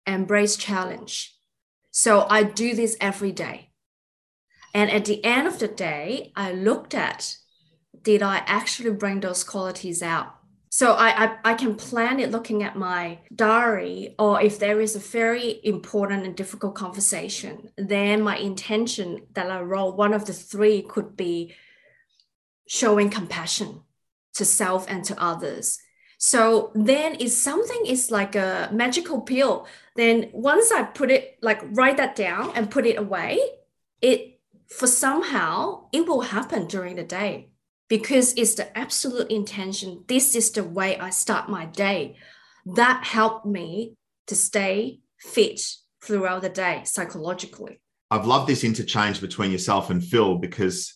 embrace 0.06 0.56
challenge. 0.56 1.34
So 1.90 2.26
I 2.28 2.42
do 2.42 2.74
this 2.74 2.96
every 3.00 3.32
day. 3.32 3.70
And 4.76 4.90
at 4.90 5.06
the 5.06 5.24
end 5.24 5.48
of 5.48 5.58
the 5.58 5.68
day, 5.68 6.32
I 6.36 6.52
looked 6.52 6.94
at 6.94 7.38
did 8.02 8.22
I 8.22 8.42
actually 8.46 8.90
bring 8.90 9.20
those 9.20 9.42
qualities 9.42 10.02
out? 10.02 10.34
So 10.68 10.92
I, 10.92 11.24
I, 11.24 11.36
I, 11.44 11.54
can 11.54 11.76
plan 11.76 12.20
it 12.20 12.30
looking 12.30 12.62
at 12.62 12.76
my 12.76 13.20
diary, 13.34 14.14
or 14.18 14.42
if 14.42 14.58
there 14.58 14.82
is 14.82 14.94
a 14.94 14.98
very 14.98 15.60
important 15.64 16.26
and 16.26 16.36
difficult 16.36 16.74
conversation, 16.74 17.70
then 17.78 18.20
my 18.20 18.36
intention 18.36 19.22
that 19.32 19.50
I 19.50 19.62
roll 19.62 19.96
one 19.96 20.12
of 20.12 20.26
the 20.26 20.34
three 20.34 20.82
could 20.82 21.16
be 21.16 21.54
showing 22.68 23.08
compassion 23.08 23.80
to 24.34 24.44
self 24.44 24.84
and 24.90 25.02
to 25.06 25.18
others. 25.20 25.78
So 26.18 26.70
then 26.74 27.16
if 27.18 27.30
something 27.30 27.86
is 27.86 28.10
like 28.10 28.36
a 28.36 28.68
magical 28.72 29.22
pill, 29.22 29.66
then 29.96 30.28
once 30.34 30.70
I 30.70 30.82
put 30.82 31.10
it 31.10 31.38
like 31.40 31.62
write 31.70 31.96
that 31.96 32.14
down 32.14 32.52
and 32.54 32.70
put 32.70 32.84
it 32.84 32.98
away, 32.98 33.40
it 34.02 34.35
for 34.68 34.86
somehow 34.86 35.86
it 35.92 36.06
will 36.06 36.22
happen 36.22 36.66
during 36.66 36.96
the 36.96 37.04
day 37.04 37.48
because 37.88 38.34
it's 38.34 38.54
the 38.54 38.76
absolute 38.76 39.30
intention. 39.30 40.04
This 40.08 40.34
is 40.34 40.50
the 40.50 40.64
way 40.64 40.98
I 40.98 41.10
start 41.10 41.48
my 41.48 41.66
day. 41.66 42.16
That 42.64 43.04
helped 43.04 43.46
me 43.46 43.94
to 44.26 44.34
stay 44.34 45.00
fit 45.18 45.60
throughout 46.02 46.42
the 46.42 46.48
day 46.48 46.82
psychologically. 46.84 47.80
I've 48.10 48.26
loved 48.26 48.48
this 48.48 48.64
interchange 48.64 49.20
between 49.20 49.50
yourself 49.50 49.90
and 49.90 50.04
Phil 50.04 50.36
because 50.36 50.94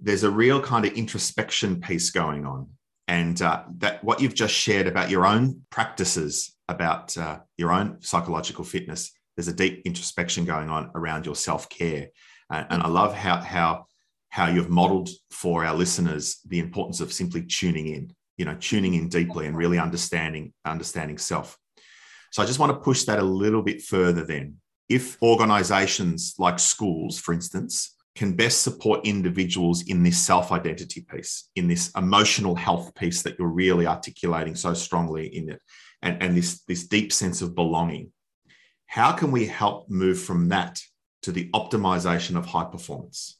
there's 0.00 0.24
a 0.24 0.30
real 0.30 0.60
kind 0.60 0.84
of 0.84 0.92
introspection 0.92 1.80
piece 1.80 2.10
going 2.10 2.44
on. 2.44 2.68
And 3.08 3.40
uh, 3.40 3.64
that 3.78 4.02
what 4.04 4.20
you've 4.20 4.34
just 4.34 4.54
shared 4.54 4.86
about 4.86 5.10
your 5.10 5.26
own 5.26 5.62
practices, 5.70 6.54
about 6.68 7.16
uh, 7.16 7.40
your 7.56 7.72
own 7.72 8.00
psychological 8.00 8.64
fitness, 8.64 9.12
there's 9.36 9.48
a 9.48 9.52
deep 9.52 9.82
introspection 9.84 10.44
going 10.44 10.68
on 10.68 10.90
around 10.94 11.26
your 11.26 11.34
self 11.34 11.68
care. 11.68 12.08
Uh, 12.52 12.64
and 12.70 12.82
I 12.82 12.88
love 12.88 13.14
how, 13.14 13.40
how 13.40 13.86
how 14.32 14.46
you've 14.46 14.70
modeled 14.70 15.10
for 15.30 15.62
our 15.62 15.74
listeners 15.74 16.40
the 16.46 16.58
importance 16.58 17.00
of 17.00 17.12
simply 17.12 17.42
tuning 17.42 17.88
in, 17.88 18.10
you 18.38 18.46
know, 18.46 18.56
tuning 18.58 18.94
in 18.94 19.10
deeply 19.10 19.46
and 19.46 19.54
really 19.54 19.78
understanding 19.78 20.54
understanding 20.64 21.18
self. 21.18 21.58
So 22.30 22.42
I 22.42 22.46
just 22.46 22.58
want 22.58 22.72
to 22.72 22.78
push 22.78 23.04
that 23.04 23.18
a 23.18 23.22
little 23.22 23.60
bit 23.60 23.82
further 23.82 24.24
then. 24.24 24.56
If 24.88 25.22
organizations 25.22 26.34
like 26.38 26.58
schools, 26.58 27.18
for 27.18 27.34
instance, 27.34 27.94
can 28.14 28.32
best 28.34 28.62
support 28.62 29.06
individuals 29.06 29.82
in 29.82 30.02
this 30.02 30.18
self 30.18 30.50
identity 30.50 31.02
piece, 31.02 31.50
in 31.56 31.68
this 31.68 31.90
emotional 31.94 32.54
health 32.54 32.94
piece 32.94 33.20
that 33.22 33.38
you're 33.38 33.48
really 33.48 33.86
articulating 33.86 34.54
so 34.54 34.72
strongly 34.72 35.26
in 35.36 35.50
it, 35.50 35.60
and, 36.00 36.22
and 36.22 36.34
this, 36.34 36.62
this 36.64 36.86
deep 36.88 37.12
sense 37.12 37.42
of 37.42 37.54
belonging, 37.54 38.12
how 38.86 39.12
can 39.12 39.30
we 39.30 39.46
help 39.46 39.90
move 39.90 40.18
from 40.18 40.48
that 40.48 40.80
to 41.22 41.32
the 41.32 41.48
optimization 41.54 42.36
of 42.36 42.46
high 42.46 42.64
performance? 42.64 43.38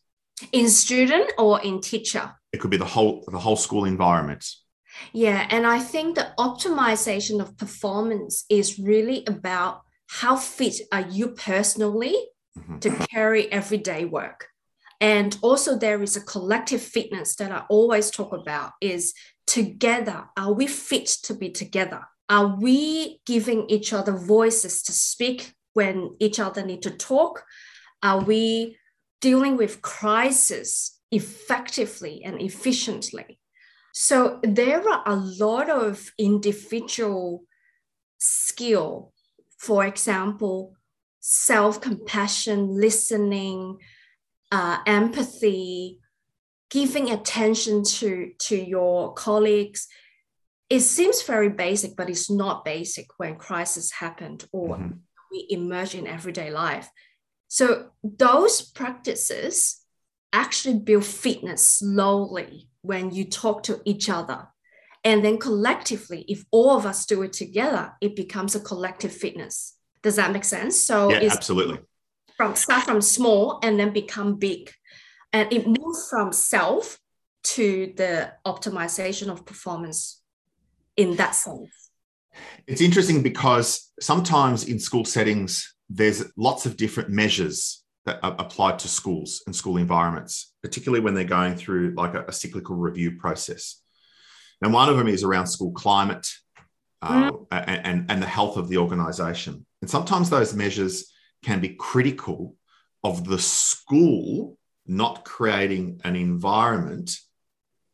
in 0.51 0.69
student 0.69 1.33
or 1.39 1.61
in 1.63 1.81
teacher? 1.81 2.33
It 2.53 2.61
could 2.61 2.71
be 2.71 2.77
the 2.77 2.85
whole 2.85 3.25
the 3.29 3.39
whole 3.39 3.57
school 3.57 3.85
environment. 3.85 4.49
Yeah 5.13 5.47
and 5.51 5.67
i 5.67 5.79
think 5.79 6.17
the 6.17 6.33
optimization 6.39 7.41
of 7.41 7.57
performance 7.57 8.45
is 8.51 8.79
really 8.79 9.25
about 9.27 9.83
how 10.07 10.37
fit 10.37 10.77
are 10.93 11.09
you 11.09 11.29
personally 11.29 12.15
mm-hmm. 12.59 12.79
to 12.79 12.91
carry 13.11 13.51
everyday 13.51 14.05
work. 14.05 14.49
And 15.01 15.37
also 15.43 15.77
there 15.77 16.03
is 16.03 16.17
a 16.17 16.21
collective 16.21 16.83
fitness 16.83 17.37
that 17.37 17.53
i 17.53 17.65
always 17.69 18.11
talk 18.11 18.33
about 18.33 18.73
is 18.81 19.15
together 19.47 20.25
are 20.37 20.53
we 20.53 20.67
fit 20.67 21.07
to 21.25 21.35
be 21.35 21.51
together? 21.51 22.03
Are 22.29 22.57
we 22.61 23.21
giving 23.27 23.69
each 23.69 23.93
other 23.93 24.13
voices 24.13 24.83
to 24.85 24.93
speak 24.93 25.55
when 25.75 26.17
each 26.21 26.39
other 26.39 26.65
need 26.65 26.83
to 26.83 26.91
talk 26.91 27.45
are 28.03 28.21
we 28.21 28.77
dealing 29.23 29.57
with 29.57 29.81
crisis 29.81 30.99
effectively 31.13 32.23
and 32.25 32.43
efficiently. 32.43 33.39
So 33.95 34.41
there 34.43 34.87
are 34.89 35.03
a 35.07 35.15
lot 35.15 35.71
of 35.71 36.11
individual 36.19 37.45
skill, 38.19 39.13
for 39.59 39.87
example, 39.87 40.75
self-compassion, 41.21 42.81
listening, 42.81 43.79
uh, 44.51 44.79
empathy, 44.87 46.01
giving 46.71 47.11
attention 47.11 47.85
to, 47.85 48.33
to 48.39 48.57
your 48.57 49.13
colleagues. 49.13 49.87
It 50.71 50.81
seems 50.81 51.23
very 51.23 51.51
basic, 51.51 51.97
but 51.97 52.09
it's 52.09 52.31
not 52.31 52.65
basic 52.65 53.07
when 53.19 53.37
crisis 53.37 53.93
happened 53.93 54.47
or 54.53 54.79
mm-hmm. 54.79 54.97
we 55.31 55.47
emerge 55.51 55.95
in 55.95 56.07
everyday 56.07 56.51
life. 56.51 56.89
So 57.53 57.91
those 58.03 58.63
practices 58.63 59.83
actually 60.33 60.79
build 60.79 61.05
fitness 61.05 61.67
slowly 61.67 62.71
when 62.81 63.11
you 63.11 63.27
talk 63.27 63.63
to 63.65 63.83
each 63.85 64.09
other. 64.09 64.49
And 65.05 65.23
then 65.23 65.37
collectively, 65.37 66.25
if 66.29 66.47
all 66.51 66.71
of 66.71 66.87
us 66.87 67.05
do 67.05 67.21
it 67.21 67.35
together, 67.35 67.93
it 68.01 68.17
becomes 68.17 68.55
a 68.55 68.61
collective 68.61 69.13
fitness. 69.13 69.77
Does 70.01 70.17
that 70.17 70.33
make 70.33 70.45
sense? 70.45 70.81
So 70.81 71.11
yeah, 71.11 71.29
absolutely. 71.31 71.81
From 72.39 72.55
start 72.55 72.85
from 72.85 73.03
small 73.03 73.61
and 73.63 73.79
then 73.79 73.93
become 73.93 74.37
big. 74.37 74.71
And 75.35 75.53
it 75.53 75.67
moves 75.67 76.09
from 76.09 76.33
self 76.33 76.99
to 77.57 77.93
the 77.99 78.33
optimization 78.47 79.29
of 79.29 79.45
performance 79.45 80.23
in 80.97 81.17
that 81.17 81.35
sense. 81.35 81.91
It's 82.67 82.81
interesting 82.81 83.23
because 83.23 83.93
sometimes 84.01 84.65
in 84.65 84.79
school 84.79 85.05
settings, 85.05 85.75
there's 85.95 86.33
lots 86.37 86.67
of 86.67 86.77
different 86.77 87.11
measures 87.11 87.85
that 88.07 88.19
are 88.23 88.35
applied 88.39 88.79
to 88.81 88.89
schools 88.89 89.43
and 89.47 89.55
school 89.55 89.77
environments, 89.77 90.55
particularly 90.63 91.05
when 91.05 91.15
they're 91.15 91.25
going 91.25 91.55
through 91.55 91.95
like 91.97 92.15
a, 92.15 92.25
a 92.27 92.33
cyclical 92.33 92.77
review 92.77 93.19
process. 93.19 93.81
And 94.63 94.73
one 94.73 94.89
of 94.89 94.97
them 94.97 95.09
is 95.09 95.23
around 95.23 95.47
school 95.47 95.73
climate 95.73 96.29
uh, 97.01 97.31
mm. 97.31 97.47
and, 97.51 97.87
and, 97.87 98.11
and 98.11 98.23
the 98.23 98.27
health 98.27 98.57
of 98.57 98.69
the 98.69 98.79
organization. 98.79 99.67
And 99.81 99.91
sometimes 99.91 100.31
those 100.31 100.55
measures 100.55 101.13
can 101.45 101.61
be 101.61 101.71
critical 101.71 102.57
of 103.05 103.25
the 103.25 103.39
school 103.39 104.57
not 104.87 105.25
creating 105.25 106.01
an 106.05 106.17
environment 106.17 107.17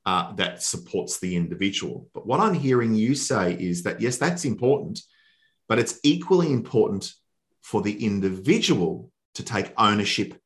uh, 0.07 0.33
that 0.33 0.63
supports 0.63 1.19
the 1.19 1.37
individual. 1.37 2.09
But 2.15 2.27
what 2.27 2.41
I'm 2.41 2.55
hearing 2.55 2.95
you 2.95 3.15
say 3.15 3.55
is 3.55 3.83
that, 3.83 4.01
yes, 4.01 4.17
that's 4.17 4.45
important, 4.45 5.01
but 5.69 5.79
it's 5.79 6.01
equally 6.03 6.51
important 6.51 7.13
for 7.69 7.83
the 7.83 8.03
individual 8.03 9.11
to 9.35 9.43
take 9.43 9.75
ownership 9.77 10.41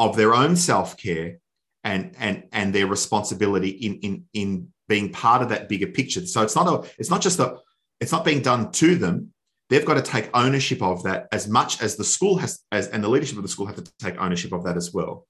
of 0.00 0.16
their 0.16 0.34
own 0.34 0.56
self-care 0.56 1.38
and 1.84 2.12
and 2.18 2.42
and 2.50 2.74
their 2.74 2.88
responsibility 2.88 3.68
in 3.68 4.00
in 4.00 4.24
in 4.34 4.68
being 4.88 5.12
part 5.12 5.42
of 5.42 5.48
that 5.50 5.68
bigger 5.68 5.86
picture. 5.86 6.26
So 6.26 6.42
it's 6.42 6.56
not 6.56 6.66
a 6.66 6.90
it's 6.98 7.08
not 7.08 7.22
just 7.22 7.38
a 7.38 7.58
it's 8.00 8.10
not 8.10 8.24
being 8.24 8.42
done 8.42 8.72
to 8.72 8.96
them. 8.96 9.32
They've 9.70 9.84
got 9.84 9.94
to 9.94 10.02
take 10.02 10.28
ownership 10.34 10.82
of 10.82 11.04
that 11.04 11.28
as 11.30 11.46
much 11.46 11.80
as 11.80 11.94
the 11.94 12.02
school 12.02 12.36
has 12.38 12.64
as 12.72 12.88
and 12.88 13.02
the 13.04 13.08
leadership 13.08 13.36
of 13.36 13.44
the 13.44 13.48
school 13.48 13.66
have 13.66 13.76
to 13.76 13.92
take 14.00 14.16
ownership 14.18 14.52
of 14.52 14.64
that 14.64 14.76
as 14.76 14.92
well. 14.92 15.28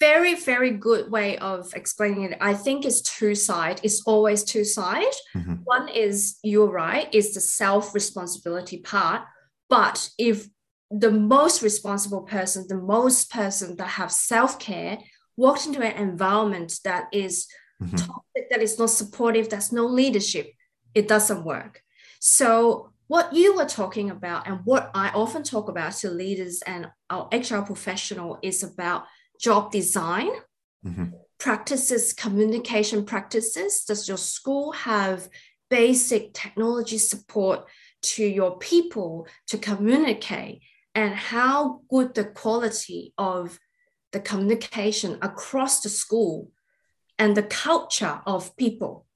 Very 0.00 0.34
very 0.34 0.72
good 0.72 1.12
way 1.12 1.38
of 1.38 1.72
explaining 1.76 2.24
it 2.24 2.38
i 2.40 2.54
think 2.54 2.84
it's 2.84 3.02
two 3.02 3.36
side 3.36 3.78
it's 3.84 4.02
always 4.04 4.42
two 4.42 4.64
side 4.64 5.14
mm-hmm. 5.36 5.54
one 5.62 5.86
is 5.88 6.38
you're 6.42 6.74
right 6.84 7.06
is 7.14 7.34
the 7.34 7.40
self 7.40 7.94
responsibility 7.94 8.78
part 8.78 9.22
but 9.70 10.10
if 10.18 10.48
the 10.92 11.10
most 11.10 11.62
responsible 11.62 12.22
person, 12.22 12.66
the 12.68 12.76
most 12.76 13.30
person 13.30 13.76
that 13.76 13.88
have 13.88 14.12
self-care 14.12 14.98
walked 15.36 15.66
into 15.66 15.80
an 15.80 15.96
environment 15.96 16.78
that 16.84 17.06
is 17.12 17.46
mm-hmm. 17.82 17.96
toxic, 17.96 18.50
that 18.50 18.60
is 18.60 18.78
not 18.78 18.90
supportive, 18.90 19.48
that's 19.48 19.72
no 19.72 19.86
leadership, 19.86 20.52
it 20.94 21.08
doesn't 21.08 21.44
work. 21.44 21.82
So 22.20 22.92
what 23.08 23.32
you 23.32 23.56
were 23.56 23.64
talking 23.64 24.10
about 24.10 24.46
and 24.46 24.60
what 24.64 24.90
I 24.94 25.08
often 25.10 25.42
talk 25.42 25.68
about 25.68 25.92
to 25.96 26.10
leaders 26.10 26.62
and 26.66 26.88
our 27.10 27.28
HR 27.32 27.62
professional 27.62 28.38
is 28.42 28.62
about 28.62 29.04
job 29.40 29.72
design, 29.72 30.30
mm-hmm. 30.84 31.06
practices, 31.38 32.12
communication 32.12 33.04
practices? 33.04 33.84
Does 33.84 34.06
your 34.08 34.18
school 34.18 34.72
have 34.72 35.28
basic 35.70 36.34
technology 36.34 36.98
support 36.98 37.64
to 38.02 38.24
your 38.24 38.58
people 38.58 39.26
to 39.48 39.58
communicate? 39.58 40.62
And 40.94 41.14
how 41.14 41.80
good 41.88 42.14
the 42.14 42.24
quality 42.24 43.14
of 43.16 43.58
the 44.12 44.20
communication 44.20 45.18
across 45.22 45.80
the 45.80 45.88
school 45.88 46.50
and 47.18 47.36
the 47.36 47.42
culture 47.42 48.20
of 48.26 48.54
people? 48.56 49.06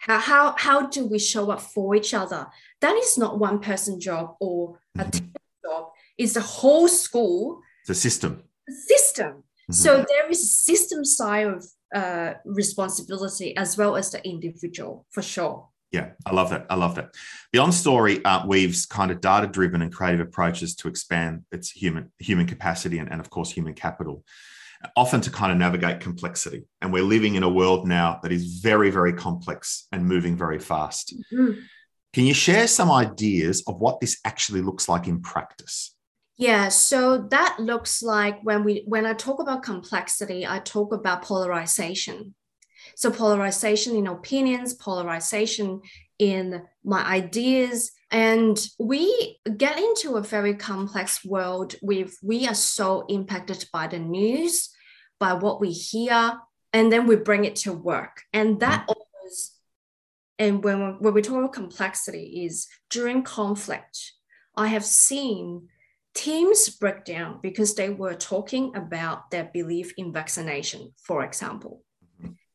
How, 0.00 0.18
how, 0.18 0.54
how 0.58 0.86
do 0.88 1.06
we 1.06 1.18
show 1.18 1.50
up 1.50 1.62
for 1.62 1.94
each 1.94 2.12
other? 2.12 2.46
That 2.82 2.94
is 2.96 3.16
not 3.16 3.38
one 3.38 3.60
person 3.60 4.00
job 4.00 4.36
or 4.38 4.78
a 4.98 5.04
Mhm. 5.04 5.12
team 5.12 5.32
job. 5.64 5.92
It's 6.18 6.34
the 6.34 6.42
whole 6.42 6.88
school 6.88 7.62
The 7.86 7.94
system. 7.94 8.42
The 8.66 8.74
system. 8.74 9.44
Mhm. 9.70 9.74
So 9.74 10.04
there 10.06 10.30
is 10.30 10.40
a 10.42 10.46
system 10.70 11.04
side 11.04 11.46
of 11.46 11.64
uh, 11.94 12.34
responsibility 12.44 13.56
as 13.56 13.78
well 13.78 13.94
as 13.96 14.10
the 14.10 14.20
individual 14.26 15.06
for 15.10 15.22
sure. 15.22 15.68
Yeah, 15.94 16.10
I 16.26 16.34
love 16.34 16.50
that. 16.50 16.66
I 16.68 16.74
love 16.74 16.96
that. 16.96 17.14
Beyond 17.52 17.72
Story 17.72 18.24
uh, 18.24 18.44
weaves 18.44 18.84
kind 18.84 19.12
of 19.12 19.20
data 19.20 19.46
driven 19.46 19.80
and 19.80 19.94
creative 19.94 20.18
approaches 20.18 20.74
to 20.76 20.88
expand 20.88 21.44
its 21.52 21.70
human 21.70 22.10
human 22.18 22.46
capacity 22.46 22.98
and, 22.98 23.08
and 23.12 23.20
of 23.20 23.30
course 23.30 23.52
human 23.52 23.74
capital, 23.74 24.24
often 24.96 25.20
to 25.20 25.30
kind 25.30 25.52
of 25.52 25.58
navigate 25.58 26.00
complexity. 26.00 26.64
And 26.80 26.92
we're 26.92 27.04
living 27.04 27.36
in 27.36 27.44
a 27.44 27.48
world 27.48 27.86
now 27.86 28.18
that 28.24 28.32
is 28.32 28.58
very, 28.58 28.90
very 28.90 29.12
complex 29.12 29.86
and 29.92 30.04
moving 30.04 30.36
very 30.36 30.58
fast. 30.58 31.14
Mhm. 31.32 31.62
Can 32.12 32.24
you 32.26 32.34
share 32.34 32.66
some 32.66 32.90
ideas 32.90 33.62
of 33.68 33.78
what 33.78 34.00
this 34.00 34.18
actually 34.24 34.62
looks 34.62 34.88
like 34.88 35.06
in 35.06 35.20
practice? 35.20 35.94
Yeah, 36.36 36.70
so 36.70 37.18
that 37.30 37.58
looks 37.60 38.02
like 38.02 38.40
when 38.42 38.64
we 38.64 38.82
when 38.88 39.06
I 39.06 39.14
talk 39.14 39.38
about 39.40 39.62
complexity, 39.62 40.44
I 40.44 40.58
talk 40.58 40.92
about 40.92 41.22
polarization. 41.22 42.34
So 42.96 43.10
polarization 43.10 43.96
in 43.96 44.06
opinions, 44.06 44.74
polarization 44.74 45.82
in 46.18 46.62
my 46.84 47.04
ideas, 47.04 47.90
and 48.10 48.58
we 48.78 49.38
get 49.56 49.78
into 49.78 50.16
a 50.16 50.22
very 50.22 50.54
complex 50.54 51.24
world 51.24 51.74
with 51.82 52.16
we 52.22 52.46
are 52.46 52.54
so 52.54 53.04
impacted 53.08 53.64
by 53.72 53.88
the 53.88 53.98
news, 53.98 54.70
by 55.18 55.32
what 55.32 55.60
we 55.60 55.70
hear, 55.70 56.38
and 56.72 56.92
then 56.92 57.06
we 57.06 57.16
bring 57.16 57.44
it 57.44 57.56
to 57.56 57.72
work. 57.72 58.22
And 58.32 58.60
that 58.60 58.82
mm-hmm. 58.82 58.92
always 58.92 59.54
and 60.38 60.64
when, 60.64 60.96
when 61.00 61.14
we 61.14 61.22
talk 61.22 61.36
about 61.36 61.52
complexity 61.52 62.44
is 62.44 62.66
during 62.90 63.22
conflict, 63.22 64.12
I 64.56 64.68
have 64.68 64.84
seen 64.84 65.68
teams 66.14 66.68
break 66.68 67.04
down 67.04 67.40
because 67.42 67.74
they 67.74 67.90
were 67.90 68.14
talking 68.14 68.74
about 68.74 69.30
their 69.30 69.50
belief 69.52 69.92
in 69.96 70.12
vaccination, 70.12 70.92
for 70.96 71.24
example. 71.24 71.82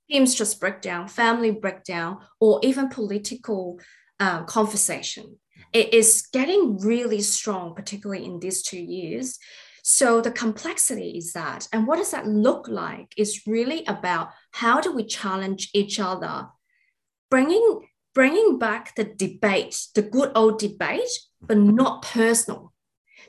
Mhm. 0.09 0.15
Teams 0.15 0.35
just 0.35 0.59
break 0.59 0.81
down, 0.81 1.07
family 1.07 1.51
breakdown, 1.51 2.19
or 2.39 2.59
even 2.63 2.89
political 2.89 3.79
uh, 4.19 4.43
conversation. 4.43 5.37
It 5.73 5.93
is 5.93 6.27
getting 6.33 6.77
really 6.79 7.21
strong, 7.21 7.75
particularly 7.75 8.25
in 8.25 8.39
these 8.39 8.61
two 8.63 8.79
years. 8.81 9.37
So 9.83 10.21
the 10.21 10.31
complexity 10.31 11.17
is 11.17 11.33
that, 11.33 11.67
and 11.71 11.87
what 11.87 11.97
does 11.97 12.11
that 12.11 12.27
look 12.27 12.67
like? 12.67 13.13
Is 13.17 13.43
really 13.47 13.85
about 13.85 14.29
how 14.51 14.81
do 14.81 14.91
we 14.93 15.05
challenge 15.05 15.69
each 15.73 15.99
other, 15.99 16.47
bringing 17.29 17.87
bringing 18.13 18.57
back 18.57 18.95
the 18.95 19.03
debate, 19.05 19.87
the 19.95 20.01
good 20.01 20.31
old 20.35 20.59
debate, 20.59 21.09
but 21.41 21.57
not 21.57 22.01
personal. 22.01 22.73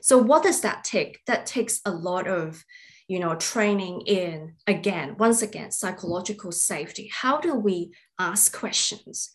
So 0.01 0.17
what 0.17 0.43
does 0.43 0.61
that 0.61 0.83
take? 0.83 1.19
That 1.27 1.45
takes 1.45 1.79
a 1.85 1.91
lot 1.91 2.27
of, 2.27 2.65
you 3.11 3.19
know, 3.19 3.35
training 3.35 3.99
in 4.07 4.53
again, 4.67 5.17
once 5.19 5.41
again, 5.41 5.69
psychological 5.69 6.49
safety. 6.49 7.11
How 7.13 7.41
do 7.41 7.55
we 7.55 7.91
ask 8.17 8.57
questions? 8.57 9.31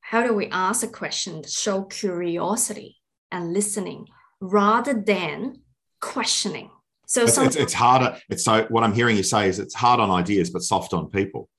How 0.00 0.26
do 0.26 0.32
we 0.32 0.46
ask 0.46 0.82
a 0.82 0.88
question 0.88 1.42
that 1.42 1.50
show 1.50 1.82
curiosity 1.82 2.96
and 3.30 3.52
listening 3.52 4.06
rather 4.40 4.94
than 4.94 5.60
questioning? 6.00 6.70
So 7.06 7.24
It's, 7.24 7.36
it's, 7.36 7.56
it's 7.56 7.74
harder. 7.74 8.18
It's 8.30 8.42
so 8.42 8.64
what 8.70 8.82
I'm 8.82 8.94
hearing 8.94 9.18
you 9.18 9.22
say 9.22 9.50
is 9.50 9.58
it's 9.58 9.74
hard 9.74 10.00
on 10.00 10.10
ideas, 10.10 10.48
but 10.48 10.62
soft 10.62 10.94
on 10.94 11.10
people. 11.10 11.50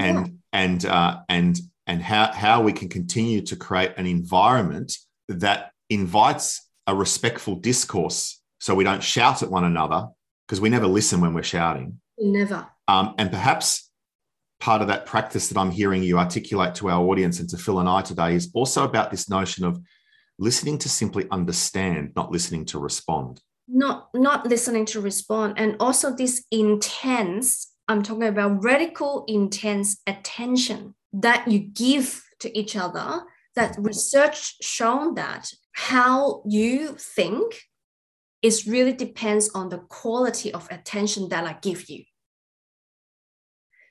and 0.00 0.38
and 0.54 0.86
uh, 0.86 1.18
and 1.28 1.60
and 1.86 2.00
how 2.00 2.32
how 2.32 2.62
we 2.62 2.72
can 2.72 2.88
continue 2.88 3.42
to 3.42 3.56
create 3.56 3.92
an 3.98 4.06
environment 4.06 4.96
that 5.28 5.72
invites 5.90 6.66
a 6.86 6.94
respectful 6.94 7.56
discourse, 7.56 8.40
so 8.60 8.74
we 8.74 8.84
don't 8.84 9.02
shout 9.02 9.42
at 9.42 9.50
one 9.50 9.64
another 9.64 10.08
because 10.46 10.60
we 10.60 10.68
never 10.68 10.86
listen 10.86 11.20
when 11.20 11.34
we're 11.34 11.42
shouting. 11.42 12.00
never. 12.18 12.66
Um, 12.88 13.14
and 13.18 13.30
perhaps 13.30 13.90
part 14.60 14.80
of 14.80 14.88
that 14.88 15.06
practice 15.06 15.48
that 15.48 15.58
I'm 15.58 15.70
hearing 15.70 16.02
you 16.02 16.18
articulate 16.18 16.74
to 16.76 16.88
our 16.88 17.02
audience 17.02 17.40
and 17.40 17.48
to 17.50 17.58
Phil 17.58 17.80
and 17.80 17.88
I 17.88 18.02
today 18.02 18.34
is 18.34 18.50
also 18.54 18.84
about 18.84 19.10
this 19.10 19.28
notion 19.28 19.64
of 19.64 19.80
listening 20.38 20.78
to 20.78 20.88
simply 20.88 21.26
understand, 21.30 22.12
not 22.14 22.30
listening 22.30 22.64
to 22.66 22.78
respond. 22.78 23.40
not 23.68 24.08
not 24.14 24.46
listening 24.46 24.84
to 24.86 25.00
respond 25.00 25.54
and 25.56 25.74
also 25.80 26.14
this 26.14 26.44
intense 26.52 27.72
i'm 27.88 28.00
talking 28.02 28.28
about 28.28 28.62
radical 28.62 29.24
intense 29.26 30.00
attention 30.06 30.94
that 31.12 31.48
you 31.48 31.58
give 31.58 32.22
to 32.38 32.48
each 32.56 32.76
other 32.76 33.22
that 33.56 33.74
research 33.78 34.54
shown 34.62 35.14
that 35.14 35.50
how 35.72 36.42
you 36.46 36.94
think 36.96 37.60
is 38.46 38.66
really 38.66 38.92
depends 38.92 39.44
on 39.58 39.68
the 39.68 39.78
quality 40.00 40.48
of 40.52 40.68
attention 40.70 41.28
that 41.28 41.44
i 41.44 41.54
give 41.68 41.82
you 41.90 42.02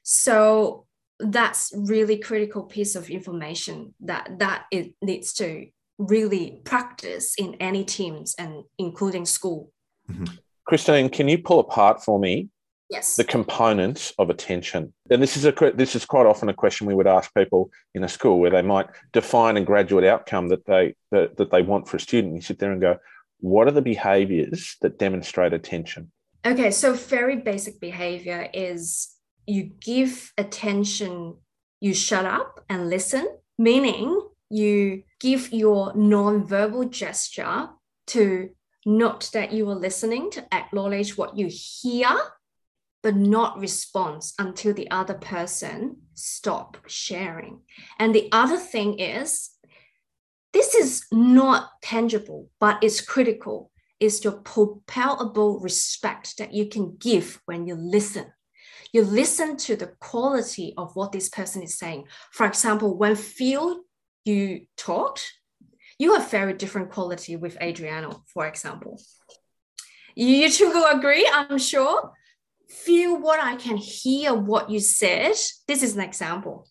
so 0.03 0.85
that's 1.19 1.73
really 1.75 2.17
critical 2.17 2.63
piece 2.63 2.95
of 2.95 3.09
information 3.09 3.93
that 4.01 4.39
that 4.39 4.65
it 4.71 4.93
needs 5.01 5.33
to 5.33 5.67
really 5.97 6.61
practice 6.65 7.35
in 7.37 7.55
any 7.59 7.83
teams 7.83 8.35
and 8.37 8.63
including 8.77 9.25
school. 9.25 9.71
Mm-hmm. 10.11 10.25
Christine, 10.65 11.09
can 11.09 11.27
you 11.27 11.37
pull 11.37 11.59
apart 11.59 12.03
for 12.03 12.19
me 12.19 12.49
Yes. 12.89 13.15
the 13.15 13.23
components 13.23 14.13
of 14.19 14.29
attention? 14.29 14.93
And 15.09 15.21
this 15.21 15.37
is 15.37 15.45
a 15.45 15.53
this 15.73 15.95
is 15.95 16.05
quite 16.05 16.25
often 16.25 16.49
a 16.49 16.53
question 16.53 16.85
we 16.85 16.93
would 16.93 17.07
ask 17.07 17.33
people 17.33 17.71
in 17.93 18.03
a 18.03 18.09
school 18.09 18.39
where 18.39 18.51
they 18.51 18.61
might 18.61 18.87
define 19.11 19.57
a 19.57 19.61
graduate 19.61 20.03
outcome 20.03 20.49
that 20.49 20.65
they 20.65 20.95
that, 21.11 21.37
that 21.37 21.49
they 21.49 21.61
want 21.61 21.87
for 21.87 21.97
a 21.97 21.99
student. 21.99 22.35
You 22.35 22.41
sit 22.41 22.59
there 22.59 22.71
and 22.71 22.81
go, 22.81 22.97
what 23.45 23.67
are 23.67 23.71
the 23.71 23.81
behaviors 23.81 24.75
that 24.81 24.97
demonstrate 24.97 25.53
attention? 25.53 26.11
Okay, 26.43 26.71
so 26.71 26.93
very 26.93 27.37
basic 27.37 27.79
behavior 27.79 28.49
is 28.51 29.09
you 29.45 29.69
give 29.79 30.33
attention, 30.35 31.37
you 31.79 31.93
shut 31.93 32.25
up 32.25 32.65
and 32.69 32.89
listen, 32.89 33.27
meaning 33.59 34.19
you 34.49 35.03
give 35.19 35.53
your 35.53 35.93
non-verbal 35.95 36.85
gesture 36.85 37.69
to 38.07 38.49
note 38.83 39.29
that 39.33 39.51
you 39.53 39.69
are 39.69 39.75
listening, 39.75 40.31
to 40.31 40.53
acknowledge 40.53 41.15
what 41.15 41.37
you 41.37 41.47
hear, 41.47 42.09
but 43.03 43.15
not 43.15 43.59
response 43.59 44.33
until 44.39 44.73
the 44.73 44.89
other 44.89 45.13
person 45.13 45.97
stop 46.15 46.77
sharing. 46.87 47.59
And 47.99 48.15
the 48.15 48.27
other 48.31 48.57
thing 48.57 48.97
is 48.97 49.51
this 50.55 50.73
is 50.73 51.05
not 51.11 51.69
tangible, 51.81 52.49
but 52.61 52.81
it's 52.81 53.01
critical 53.01 53.71
is 53.99 54.23
your 54.23 54.41
palpable 54.87 55.59
respect 55.59 56.37
that 56.37 56.53
you 56.53 56.67
can 56.67 56.95
give 56.97 57.41
when 57.45 57.67
you 57.67 57.75
listen. 57.75 58.27
You 58.93 59.03
listen 59.03 59.57
to 59.57 59.75
the 59.75 59.87
quality 59.99 60.73
of 60.77 60.95
what 60.95 61.11
this 61.11 61.27
person 61.27 61.61
is 61.61 61.77
saying. 61.77 62.05
For 62.31 62.45
example, 62.45 62.97
when 62.97 63.17
Phil 63.17 63.81
you 64.23 64.65
talked, 64.77 65.29
you 65.99 66.13
have 66.13 66.31
very 66.31 66.53
different 66.53 66.89
quality 66.89 67.35
with 67.35 67.61
Adriano, 67.61 68.23
for 68.33 68.47
example. 68.47 69.01
You 70.15 70.49
two 70.49 70.69
will 70.69 70.97
agree, 70.97 71.29
I'm 71.33 71.57
sure. 71.57 72.13
Phil 72.69 73.19
what 73.19 73.43
I 73.43 73.57
can 73.57 73.75
hear 73.75 74.33
what 74.33 74.69
you 74.69 74.79
said. 74.79 75.35
This 75.67 75.83
is 75.83 75.97
an 75.97 76.01
example. 76.01 76.65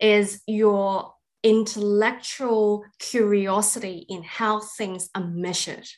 Is 0.00 0.40
your 0.46 1.14
intellectual 1.48 2.84
curiosity 2.98 4.04
in 4.10 4.22
how 4.22 4.60
things 4.60 5.08
are 5.14 5.26
measured. 5.26 5.88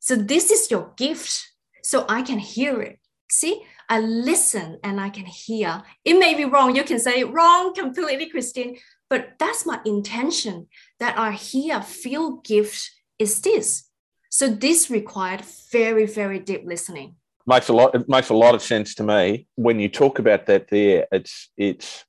So 0.00 0.16
this 0.16 0.50
is 0.50 0.70
your 0.70 0.92
gift. 0.96 1.46
So 1.84 2.04
I 2.08 2.22
can 2.22 2.38
hear 2.38 2.82
it. 2.82 2.98
See, 3.30 3.62
I 3.88 4.00
listen 4.00 4.78
and 4.82 5.00
I 5.00 5.08
can 5.10 5.26
hear. 5.26 5.82
It 6.04 6.18
may 6.18 6.34
be 6.34 6.44
wrong. 6.44 6.74
You 6.74 6.82
can 6.82 6.98
say 6.98 7.22
wrong 7.22 7.74
completely, 7.74 8.28
Christine, 8.28 8.78
but 9.08 9.34
that's 9.38 9.64
my 9.64 9.78
intention 9.84 10.66
that 10.98 11.16
I 11.16 11.30
hear, 11.32 11.80
Phil 11.80 12.38
gift 12.38 12.90
is 13.20 13.40
this. 13.40 13.84
So 14.30 14.48
this 14.48 14.90
required 14.90 15.42
very, 15.70 16.06
very 16.06 16.40
deep 16.40 16.62
listening. 16.64 17.16
Makes 17.46 17.68
a 17.68 17.72
lot. 17.72 17.94
It 17.94 18.08
makes 18.08 18.30
a 18.30 18.34
lot 18.34 18.54
of 18.54 18.62
sense 18.62 18.94
to 18.96 19.02
me 19.04 19.46
when 19.54 19.78
you 19.80 19.88
talk 19.88 20.18
about 20.18 20.46
that. 20.46 20.68
There, 20.68 21.06
it's 21.10 21.50
it's 21.56 22.04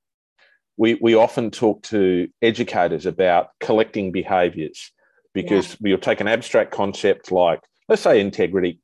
we 0.81 0.89
we 0.95 1.13
often 1.13 1.51
talk 1.51 1.83
to 1.83 2.27
educators 2.41 3.05
about 3.05 3.49
collecting 3.59 4.11
behaviours 4.11 4.91
because 5.31 5.77
we'll 5.79 6.05
take 6.09 6.21
an 6.21 6.27
abstract 6.27 6.71
concept 6.71 7.31
like 7.31 7.61
let's 7.87 8.01
say 8.01 8.19
integrity 8.19 8.79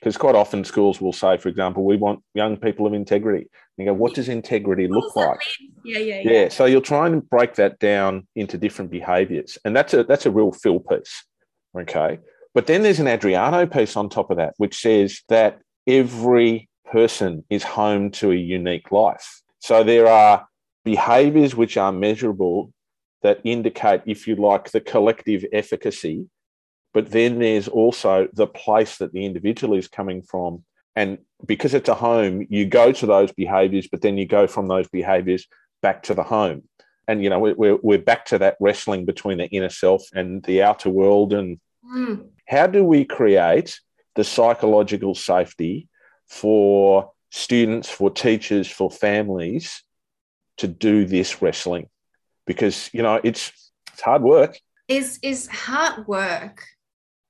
Because 0.00 0.18
quite 0.18 0.34
often 0.34 0.64
schools 0.64 1.00
will 1.00 1.12
say, 1.12 1.38
for 1.38 1.48
example, 1.48 1.82
we 1.84 1.96
want 1.96 2.20
young 2.34 2.56
people 2.56 2.86
of 2.86 2.92
integrity. 2.92 3.44
And 3.78 3.78
you 3.78 3.86
go, 3.86 3.94
what 3.94 4.14
does 4.14 4.28
integrity 4.28 4.88
look 4.88 5.16
like? 5.16 5.40
Yeah, 5.84 5.98
yeah, 5.98 6.20
yeah, 6.20 6.32
yeah. 6.32 6.48
So 6.48 6.64
you'll 6.66 6.82
try 6.94 7.06
and 7.06 7.28
break 7.30 7.54
that 7.54 7.78
down 7.78 8.26
into 8.34 8.58
different 8.58 8.90
behaviors. 8.90 9.56
And 9.64 9.74
that's 9.74 9.94
a 9.94 10.04
that's 10.04 10.26
a 10.26 10.30
real 10.30 10.52
Phil 10.52 10.80
piece. 10.80 11.24
Okay. 11.78 12.18
But 12.54 12.66
then 12.66 12.82
there's 12.82 13.00
an 13.00 13.08
Adriano 13.08 13.66
piece 13.66 13.96
on 13.96 14.08
top 14.08 14.30
of 14.30 14.36
that, 14.36 14.54
which 14.58 14.76
says 14.80 15.22
that 15.28 15.60
every 15.86 16.68
person 16.92 17.44
is 17.48 17.62
home 17.62 18.10
to 18.10 18.32
a 18.32 18.34
unique 18.58 18.90
life. 18.90 19.42
So 19.60 19.84
there 19.84 20.08
are 20.08 20.46
behaviors 20.86 21.56
which 21.56 21.76
are 21.76 21.90
measurable 21.90 22.72
that 23.22 23.40
indicate, 23.42 24.02
if 24.06 24.28
you 24.28 24.36
like, 24.36 24.70
the 24.70 24.80
collective 24.80 25.44
efficacy. 25.52 26.26
But 26.94 27.10
then 27.10 27.40
there's 27.40 27.66
also 27.66 28.28
the 28.32 28.46
place 28.46 28.98
that 28.98 29.12
the 29.12 29.26
individual 29.26 29.76
is 29.76 29.88
coming 29.88 30.22
from. 30.22 30.64
And 30.94 31.18
because 31.44 31.74
it's 31.74 31.88
a 31.88 31.94
home, 31.94 32.46
you 32.48 32.66
go 32.66 32.92
to 32.92 33.04
those 33.04 33.32
behaviors, 33.32 33.88
but 33.90 34.00
then 34.00 34.16
you 34.16 34.26
go 34.26 34.46
from 34.46 34.68
those 34.68 34.86
behaviors 34.86 35.46
back 35.82 36.04
to 36.04 36.14
the 36.14 36.22
home. 36.22 36.62
And, 37.08 37.22
you 37.22 37.30
know, 37.30 37.40
we're, 37.40 37.76
we're 37.82 37.98
back 37.98 38.24
to 38.26 38.38
that 38.38 38.56
wrestling 38.60 39.04
between 39.06 39.38
the 39.38 39.48
inner 39.48 39.68
self 39.68 40.02
and 40.14 40.42
the 40.44 40.62
outer 40.62 40.88
world. 40.88 41.32
And 41.32 41.58
mm. 41.84 42.26
how 42.46 42.68
do 42.68 42.84
we 42.84 43.04
create 43.04 43.80
the 44.14 44.24
psychological 44.24 45.16
safety 45.16 45.88
for 46.28 47.10
students, 47.30 47.88
for 47.88 48.08
teachers, 48.08 48.70
for 48.70 48.88
families 48.88 49.82
to 50.58 50.68
do 50.68 51.04
this 51.04 51.42
wrestling? 51.42 51.88
Because, 52.46 52.90
you 52.92 53.02
know, 53.02 53.20
it's, 53.22 53.52
it's 53.92 54.00
hard 54.00 54.22
work. 54.22 54.58
is 54.88 55.18
it's 55.22 55.46
hard 55.48 56.06
work. 56.06 56.64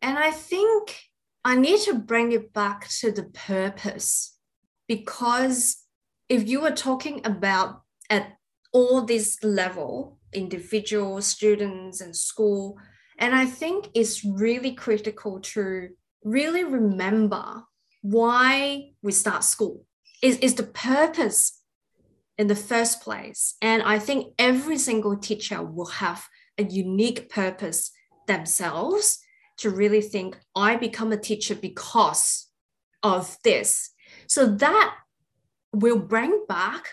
And 0.02 0.18
I 0.18 0.30
think 0.30 1.00
I 1.44 1.56
need 1.56 1.80
to 1.80 1.94
bring 1.94 2.32
it 2.32 2.52
back 2.52 2.88
to 3.00 3.12
the 3.12 3.24
purpose 3.24 4.36
because 4.88 5.84
if 6.28 6.48
you 6.48 6.60
were 6.60 6.72
talking 6.72 7.20
about 7.24 7.82
at 8.10 8.32
all 8.72 9.02
this 9.02 9.42
level, 9.42 10.18
individual 10.32 11.22
students 11.22 12.00
and 12.00 12.14
school, 12.14 12.76
and 13.18 13.34
I 13.34 13.46
think 13.46 13.88
it's 13.94 14.24
really 14.24 14.74
critical 14.74 15.40
to 15.40 15.88
really 16.24 16.64
remember 16.64 17.62
why 18.02 18.90
we 19.02 19.12
start 19.12 19.44
school. 19.44 19.84
Is, 20.22 20.38
is 20.38 20.54
the 20.54 20.64
purpose 20.64 21.62
in 22.38 22.46
the 22.46 22.56
first 22.56 23.00
place. 23.00 23.54
And 23.62 23.82
I 23.82 23.98
think 23.98 24.34
every 24.38 24.78
single 24.78 25.16
teacher 25.16 25.62
will 25.62 25.86
have 25.86 26.26
a 26.58 26.64
unique 26.64 27.28
purpose 27.28 27.92
themselves 28.26 29.18
to 29.58 29.70
really 29.70 30.02
think, 30.02 30.38
I 30.54 30.76
become 30.76 31.12
a 31.12 31.16
teacher 31.16 31.54
because 31.54 32.46
of 33.02 33.36
this. 33.42 33.90
So 34.26 34.46
that 34.56 34.94
will 35.72 35.98
bring 35.98 36.44
back 36.48 36.88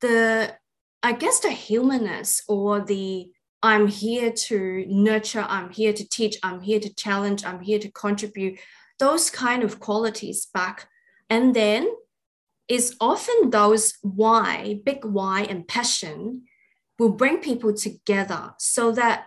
the, 0.00 0.56
I 1.02 1.12
guess, 1.12 1.40
the 1.40 1.50
humanness 1.50 2.42
or 2.48 2.80
the 2.80 3.30
I'm 3.62 3.88
here 3.88 4.30
to 4.30 4.84
nurture, 4.86 5.44
I'm 5.48 5.70
here 5.70 5.92
to 5.92 6.08
teach, 6.08 6.38
I'm 6.42 6.60
here 6.60 6.78
to 6.78 6.94
challenge, 6.94 7.44
I'm 7.44 7.60
here 7.60 7.80
to 7.80 7.90
contribute, 7.90 8.58
those 8.98 9.30
kind 9.30 9.62
of 9.64 9.80
qualities 9.80 10.46
back. 10.46 10.88
And 11.28 11.54
then 11.54 11.88
it's 12.68 12.94
often 13.00 13.50
those 13.50 13.94
why, 14.02 14.80
big 14.84 15.04
why, 15.04 15.42
and 15.42 15.66
passion 15.66 16.42
will 16.98 17.12
bring 17.12 17.38
people 17.38 17.72
together 17.72 18.54
so 18.58 18.92
that 18.92 19.26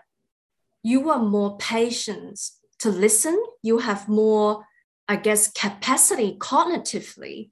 you 0.84 1.10
are 1.10 1.20
more 1.20 1.58
patient 1.58 2.40
to 2.80 2.90
listen, 2.90 3.42
you 3.62 3.80
have 3.80 4.08
more, 4.08 4.66
I 5.08 5.16
guess, 5.16 5.52
capacity 5.52 6.38
cognitively 6.40 7.52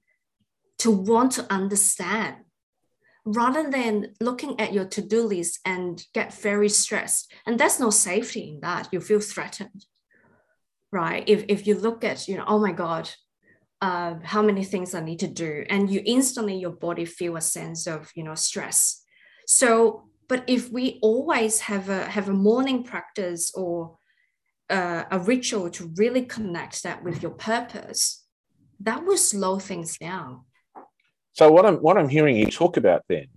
to 0.80 0.92
want 0.92 1.34
to 1.34 1.52
understand 1.52 2.38
rather 3.26 3.70
than 3.70 4.16
looking 4.20 4.60
at 4.60 4.74
your 4.74 4.86
to-do 4.86 5.22
list 5.22 5.60
and 5.66 6.04
get 6.14 6.34
very 6.34 6.70
stressed. 6.70 7.32
And 7.46 7.60
there's 7.60 7.80
no 7.80 7.90
safety 7.90 8.50
in 8.50 8.60
that. 8.62 8.90
You 8.92 9.00
feel 9.00 9.20
threatened 9.20 9.86
right? 10.92 11.24
If, 11.28 11.46
if 11.48 11.68
you 11.68 11.76
look 11.76 12.04
at 12.04 12.28
you 12.28 12.38
know 12.38 12.46
oh 12.48 12.60
my 12.60 12.72
god 12.72 13.10
uh, 13.82 14.16
how 14.24 14.42
many 14.42 14.64
things 14.64 14.94
i 14.94 15.00
need 15.00 15.20
to 15.20 15.28
do 15.28 15.66
and 15.70 15.90
you 15.90 16.02
instantly 16.06 16.56
your 16.56 16.72
body 16.72 17.06
feel 17.06 17.38
a 17.38 17.42
sense 17.42 17.88
of 17.88 18.12
you 18.16 18.24
know 18.24 18.36
stress 18.36 19.04
so 19.48 20.04
but 20.28 20.44
if 20.48 20.72
we 20.72 21.00
always 21.02 21.62
have 21.62 21.90
a 21.90 22.06
have 22.06 22.30
a 22.30 22.34
morning 22.34 22.84
practice 22.84 23.52
or 23.56 23.98
uh, 24.70 25.04
a 25.10 25.18
ritual 25.18 25.70
to 25.70 25.92
really 25.96 26.24
connect 26.24 26.84
that 26.84 27.04
with 27.04 27.24
your 27.24 27.32
purpose 27.32 28.26
that 28.80 29.04
will 29.06 29.18
slow 29.18 29.60
things 29.60 29.98
down 29.98 30.42
so 31.34 31.52
what 31.52 31.66
I'm 31.66 31.78
what 31.78 31.98
I'm 31.98 32.10
hearing 32.10 32.36
you 32.36 32.48
talk 32.48 32.78
about 32.78 33.04
then 33.08 33.28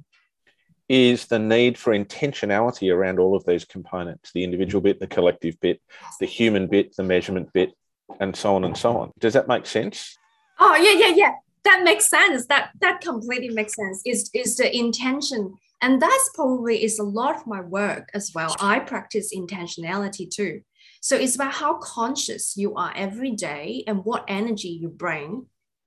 is 0.88 1.26
the 1.26 1.38
need 1.38 1.78
for 1.78 1.97
intentionality 1.97 2.93
around 2.93 3.18
all 3.18 3.36
of 3.36 3.45
these 3.47 3.64
components: 3.64 4.30
the 4.34 4.45
individual 4.45 4.82
bit, 4.82 5.01
the 5.01 5.07
collective 5.07 5.59
bit, 5.61 5.80
the 6.20 6.26
human 6.26 6.66
bit, 6.66 6.95
the 6.97 7.03
measurement 7.03 7.53
bit, 7.53 7.72
and 8.20 8.34
so 8.34 8.57
on 8.57 8.64
and 8.64 8.76
so 8.76 8.97
on. 8.99 9.12
Does 9.18 9.34
that 9.34 9.49
make 9.49 9.66
sense? 9.66 10.18
Oh 10.64 10.76
yeah, 10.76 11.06
yeah, 11.06 11.14
yeah. 11.16 11.32
That 11.64 11.82
makes 11.82 12.08
sense. 12.08 12.46
That 12.46 12.70
that 12.80 13.00
completely 13.00 13.48
makes 13.48 13.74
sense. 13.74 14.00
Is 14.06 14.30
is 14.32 14.56
the 14.56 14.74
intention, 14.74 15.54
and 15.80 16.00
that's 16.00 16.30
probably 16.34 16.84
is 16.84 17.00
a 17.00 17.02
lot 17.02 17.34
of 17.34 17.48
my 17.48 17.60
work 17.60 18.08
as 18.14 18.30
well. 18.32 18.54
I 18.60 18.78
practice 18.78 19.34
intentionality 19.34 20.30
too. 20.30 20.60
So 21.00 21.16
it's 21.16 21.34
about 21.34 21.54
how 21.54 21.78
conscious 21.78 22.56
you 22.56 22.76
are 22.76 22.92
every 22.94 23.32
day 23.32 23.82
and 23.88 24.04
what 24.04 24.24
energy 24.28 24.68
you 24.68 24.88
bring 24.88 25.46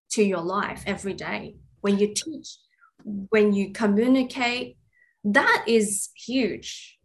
to 0.10 0.24
your 0.24 0.42
life 0.42 0.84
every 0.86 1.14
day 1.14 1.56
when 1.80 1.98
you 1.98 2.14
teach, 2.14 2.58
when 3.04 3.54
you 3.54 3.72
communicate, 3.72 4.78
that 5.24 5.64
is 5.68 6.10
huge. 6.16 6.98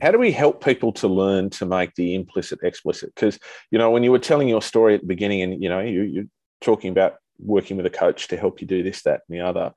How 0.00 0.12
do 0.12 0.18
we 0.18 0.32
help 0.32 0.64
people 0.64 0.92
to 0.94 1.08
learn 1.08 1.50
to 1.50 1.66
make 1.66 1.94
the 1.94 2.14
implicit 2.14 2.60
explicit? 2.62 3.14
Because, 3.14 3.38
you 3.70 3.78
know, 3.78 3.90
when 3.90 4.02
you 4.02 4.12
were 4.12 4.18
telling 4.18 4.48
your 4.48 4.62
story 4.62 4.94
at 4.94 5.02
the 5.02 5.06
beginning 5.06 5.42
and, 5.42 5.62
you 5.62 5.68
know, 5.68 5.80
you, 5.80 6.02
you're 6.02 6.24
talking 6.62 6.90
about 6.90 7.16
working 7.38 7.76
with 7.76 7.86
a 7.86 7.90
coach 7.90 8.28
to 8.28 8.36
help 8.36 8.60
you 8.60 8.66
do 8.66 8.82
this, 8.82 9.02
that, 9.02 9.22
and 9.28 9.38
the 9.38 9.44
other, 9.44 9.72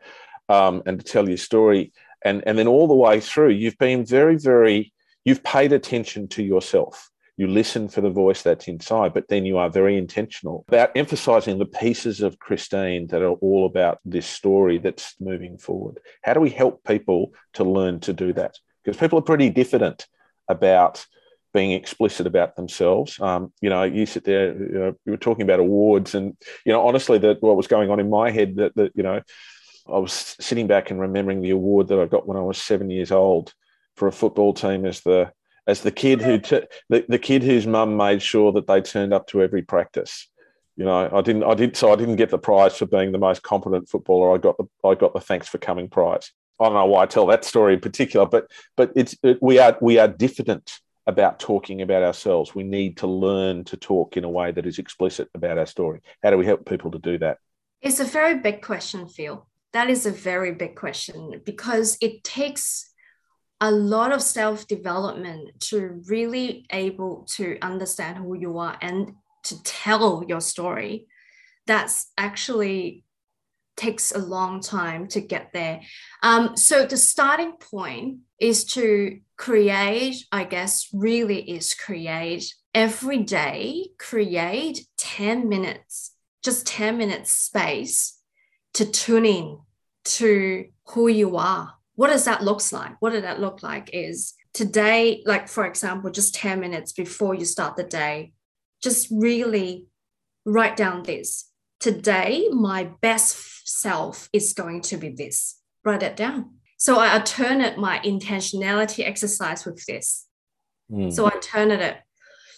um, 0.49 0.83
and 0.85 0.99
to 0.99 1.05
tell 1.05 1.27
your 1.27 1.37
story. 1.37 1.91
And, 2.23 2.43
and 2.45 2.57
then 2.57 2.67
all 2.67 2.87
the 2.87 2.95
way 2.95 3.19
through, 3.19 3.49
you've 3.49 3.77
been 3.77 4.05
very, 4.05 4.37
very, 4.37 4.93
you've 5.23 5.43
paid 5.43 5.73
attention 5.73 6.27
to 6.29 6.43
yourself 6.43 7.09
you 7.37 7.47
listen 7.47 7.89
for 7.89 8.01
the 8.01 8.09
voice 8.09 8.43
that's 8.43 8.67
inside, 8.67 9.13
but 9.13 9.27
then 9.27 9.45
you 9.45 9.57
are 9.57 9.69
very 9.69 9.97
intentional 9.97 10.63
about 10.69 10.95
emphasizing 10.95 11.59
the 11.59 11.65
pieces 11.65 12.21
of 12.21 12.39
Christine 12.39 13.07
that 13.07 13.21
are 13.21 13.33
all 13.33 13.65
about 13.65 13.99
this 14.05 14.25
story 14.25 14.77
that's 14.77 15.15
moving 15.19 15.57
forward. 15.57 15.99
How 16.23 16.33
do 16.33 16.39
we 16.39 16.49
help 16.49 16.83
people 16.85 17.33
to 17.53 17.65
learn 17.65 17.99
to 18.01 18.13
do 18.13 18.31
that? 18.33 18.55
Because 18.83 18.97
people 18.97 19.19
are 19.19 19.23
pretty 19.23 19.49
diffident 19.49 20.07
about 20.47 21.05
being 21.55 21.71
explicit 21.71 22.27
about 22.27 22.57
themselves. 22.57 23.17
Um, 23.21 23.53
you 23.61 23.69
know, 23.69 23.83
you 23.83 24.05
sit 24.05 24.25
there, 24.25 24.53
you, 24.53 24.77
know, 24.77 24.95
you 25.05 25.13
were 25.13 25.17
talking 25.17 25.43
about 25.43 25.61
awards, 25.61 26.13
and 26.13 26.35
you 26.65 26.73
know, 26.73 26.85
honestly, 26.85 27.17
that 27.19 27.41
what 27.41 27.55
was 27.55 27.67
going 27.67 27.89
on 27.89 27.99
in 28.01 28.09
my 28.09 28.29
head 28.29 28.57
that 28.57 28.75
that 28.75 28.91
you 28.93 29.03
know, 29.03 29.21
I 29.87 29.97
was 29.97 30.35
sitting 30.39 30.67
back 30.67 30.91
and 30.91 30.99
remembering 30.99 31.41
the 31.41 31.51
award 31.51 31.87
that 31.87 31.99
I 31.99 32.05
got 32.05 32.27
when 32.27 32.37
I 32.37 32.41
was 32.41 32.57
seven 32.57 32.89
years 32.89 33.11
old 33.11 33.53
for 33.95 34.07
a 34.07 34.11
football 34.11 34.53
team 34.53 34.85
as 34.85 34.99
the 35.01 35.31
as 35.65 35.81
the 35.81 35.91
kid 35.91 36.21
who 36.21 36.39
t- 36.39 36.67
the, 36.89 37.05
the 37.07 37.17
kid 37.17 37.41
whose 37.41 37.65
mum 37.65 37.95
made 37.97 38.21
sure 38.21 38.51
that 38.51 38.67
they 38.67 38.81
turned 38.81 39.13
up 39.13 39.27
to 39.27 39.41
every 39.41 39.61
practice. 39.61 40.27
You 40.75 40.83
know, 40.83 41.09
I 41.11 41.21
didn't 41.21 41.45
I 41.45 41.53
did 41.53 41.77
so 41.77 41.93
I 41.93 41.95
didn't 41.95 42.17
get 42.17 42.31
the 42.31 42.37
prize 42.37 42.77
for 42.77 42.85
being 42.85 43.13
the 43.13 43.17
most 43.17 43.43
competent 43.43 43.87
footballer. 43.87 44.35
I 44.35 44.39
got 44.39 44.57
the 44.57 44.65
I 44.83 44.93
got 44.93 45.13
the 45.13 45.21
thanks 45.21 45.47
for 45.47 45.57
coming 45.57 45.87
prize. 45.89 46.31
I 46.59 46.65
don't 46.65 46.73
know 46.73 46.85
why 46.85 47.03
I 47.03 47.05
tell 47.05 47.27
that 47.27 47.45
story 47.45 47.75
in 47.75 47.79
particular, 47.79 48.25
but 48.25 48.51
but 48.75 48.91
it's 48.93 49.15
it, 49.23 49.37
we 49.41 49.57
are 49.59 49.77
we 49.81 49.99
are 49.99 50.09
diffident 50.09 50.79
about 51.07 51.39
talking 51.39 51.81
about 51.81 52.03
ourselves. 52.03 52.55
We 52.55 52.63
need 52.63 52.97
to 52.97 53.07
learn 53.07 53.63
to 53.65 53.77
talk 53.77 54.17
in 54.17 54.23
a 54.23 54.29
way 54.29 54.51
that 54.51 54.65
is 54.65 54.79
explicit 54.79 55.29
about 55.33 55.57
our 55.57 55.65
story. 55.65 56.01
How 56.23 56.31
do 56.31 56.37
we 56.37 56.45
help 56.45 56.67
people 56.67 56.91
to 56.91 56.99
do 56.99 57.17
that? 57.19 57.37
It's 57.81 57.99
a 57.99 58.05
very 58.05 58.39
big 58.39 58.61
question, 58.61 59.07
Phil. 59.07 59.47
That 59.73 59.89
is 59.89 60.05
a 60.05 60.11
very 60.11 60.53
big 60.53 60.75
question 60.75 61.41
because 61.45 61.97
it 62.01 62.23
takes 62.23 62.91
a 63.61 63.71
lot 63.71 64.11
of 64.11 64.21
self 64.21 64.67
development 64.67 65.59
to 65.59 66.01
really 66.07 66.65
able 66.71 67.25
to 67.35 67.57
understand 67.61 68.17
who 68.17 68.35
you 68.35 68.57
are 68.57 68.77
and 68.81 69.13
to 69.43 69.61
tell 69.63 70.23
your 70.27 70.41
story 70.41 71.07
that's 71.67 72.11
actually 72.17 73.04
takes 73.75 74.11
a 74.11 74.19
long 74.19 74.61
time 74.61 75.07
to 75.09 75.21
get 75.21 75.51
there. 75.53 75.81
Um, 76.23 76.55
so 76.55 76.85
the 76.85 76.97
starting 76.97 77.53
point 77.53 78.19
is 78.39 78.65
to 78.65 79.19
create 79.37 80.25
i 80.31 80.45
guess 80.45 80.87
really 80.93 81.41
is 81.49 81.73
create 81.73 82.53
every 82.73 83.17
day 83.17 83.85
create 83.97 84.85
10 84.97 85.49
minutes 85.49 86.15
just 86.45 86.67
10 86.67 86.97
minutes 86.97 87.31
space 87.31 88.19
to 88.75 88.85
tune 88.85 89.25
in 89.25 89.57
to 90.03 90.65
who 90.89 91.07
you 91.07 91.37
are. 91.37 91.73
What 91.95 92.09
does 92.09 92.25
that 92.25 92.43
look 92.43 92.61
like? 92.71 92.93
What 92.99 93.13
does 93.13 93.23
that 93.23 93.39
look 93.39 93.63
like 93.63 93.89
is 93.93 94.35
today, 94.53 95.23
like 95.25 95.47
for 95.47 95.65
example, 95.65 96.11
just 96.11 96.35
10 96.35 96.59
minutes 96.59 96.93
before 96.93 97.33
you 97.33 97.45
start 97.45 97.75
the 97.75 97.83
day, 97.83 98.33
just 98.83 99.07
really 99.11 99.87
write 100.45 100.77
down 100.77 101.01
this. 101.01 101.49
Today, 101.79 102.47
my 102.51 102.91
best 103.01 103.35
self 103.65 104.29
is 104.31 104.53
going 104.53 104.81
to 104.81 104.97
be 104.97 105.09
this. 105.09 105.59
Write 105.83 106.03
it 106.03 106.15
down. 106.15 106.51
So 106.77 106.99
I 106.99 107.13
alternate 107.13 107.77
my 107.77 107.99
intentionality 107.99 109.05
exercise 109.05 109.65
with 109.65 109.83
this. 109.85 110.25
Mm. 110.91 111.11
So 111.11 111.25
I 111.25 111.31
alternate 111.31 111.81
it. 111.81 111.97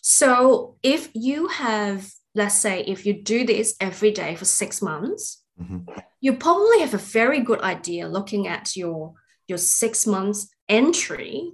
So 0.02 0.78
if 0.84 1.10
you 1.14 1.48
have, 1.48 2.10
let's 2.36 2.56
say, 2.56 2.82
if 2.82 3.06
you 3.06 3.22
do 3.24 3.46
this 3.46 3.76
every 3.80 4.12
day 4.12 4.36
for 4.36 4.46
six 4.46 4.82
months, 4.82 5.44
mm-hmm. 5.60 5.80
you 6.20 6.34
probably 6.34 6.80
have 6.80 6.94
a 6.94 6.98
very 6.98 7.42
good 7.42 7.62
idea 7.62 8.08
looking 8.08 8.48
at 8.48 8.76
your 8.76 9.14
your 9.48 9.58
six 9.58 10.06
months 10.06 10.50
entry, 10.68 11.52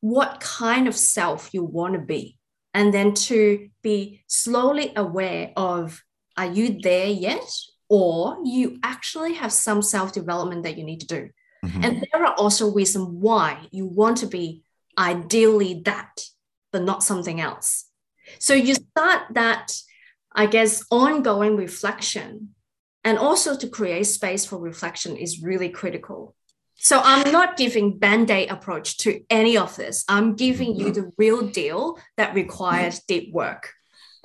what 0.00 0.40
kind 0.40 0.88
of 0.88 0.94
self 0.96 1.50
you 1.52 1.62
want 1.62 1.94
to 1.94 2.00
be. 2.00 2.36
And 2.74 2.92
then 2.92 3.14
to 3.14 3.68
be 3.82 4.22
slowly 4.26 4.92
aware 4.96 5.52
of 5.56 6.02
are 6.36 6.46
you 6.46 6.80
there 6.82 7.06
yet? 7.06 7.48
Or 7.88 8.38
you 8.44 8.78
actually 8.82 9.34
have 9.34 9.52
some 9.52 9.82
self 9.82 10.12
development 10.12 10.64
that 10.64 10.76
you 10.76 10.84
need 10.84 11.00
to 11.00 11.06
do. 11.06 11.30
Mm-hmm. 11.64 11.84
And 11.84 12.06
there 12.12 12.24
are 12.24 12.34
also 12.34 12.72
reasons 12.72 13.08
why 13.08 13.68
you 13.70 13.86
want 13.86 14.18
to 14.18 14.26
be 14.26 14.62
ideally 14.98 15.82
that, 15.84 16.24
but 16.72 16.82
not 16.82 17.02
something 17.02 17.40
else. 17.40 17.86
So 18.38 18.54
you 18.54 18.74
start 18.74 19.22
that, 19.34 19.76
I 20.32 20.46
guess, 20.46 20.84
ongoing 20.90 21.56
reflection 21.56 22.54
and 23.04 23.18
also 23.18 23.56
to 23.56 23.68
create 23.68 24.04
space 24.04 24.44
for 24.44 24.58
reflection 24.58 25.16
is 25.16 25.42
really 25.42 25.68
critical. 25.68 26.34
So 26.74 27.00
I'm 27.02 27.30
not 27.32 27.56
giving 27.56 27.98
band-aid 27.98 28.50
approach 28.50 28.98
to 28.98 29.22
any 29.30 29.56
of 29.56 29.76
this. 29.76 30.04
I'm 30.08 30.34
giving 30.34 30.74
you 30.74 30.90
the 30.90 31.10
real 31.16 31.46
deal 31.48 31.98
that 32.16 32.34
requires 32.34 33.00
deep 33.08 33.32
work. 33.32 33.72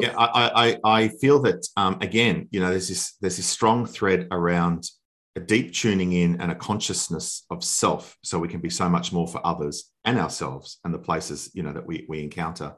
Yeah, 0.01 0.15
I, 0.17 0.77
I, 0.83 0.99
I 1.03 1.07
feel 1.07 1.41
that 1.43 1.65
um, 1.77 1.97
again, 2.01 2.47
you 2.51 2.59
know, 2.59 2.69
there's 2.69 2.87
this 2.87 3.15
there's 3.21 3.37
this 3.37 3.45
strong 3.45 3.85
thread 3.85 4.27
around 4.31 4.89
a 5.35 5.39
deep 5.39 5.73
tuning 5.73 6.11
in 6.11 6.41
and 6.41 6.51
a 6.51 6.55
consciousness 6.55 7.45
of 7.49 7.63
self 7.63 8.17
so 8.23 8.37
we 8.37 8.49
can 8.49 8.59
be 8.59 8.69
so 8.69 8.89
much 8.89 9.13
more 9.13 9.27
for 9.27 9.45
others 9.45 9.91
and 10.03 10.17
ourselves 10.17 10.79
and 10.83 10.93
the 10.93 10.99
places 10.99 11.49
you 11.53 11.63
know 11.63 11.71
that 11.71 11.85
we, 11.85 12.05
we 12.09 12.21
encounter. 12.21 12.75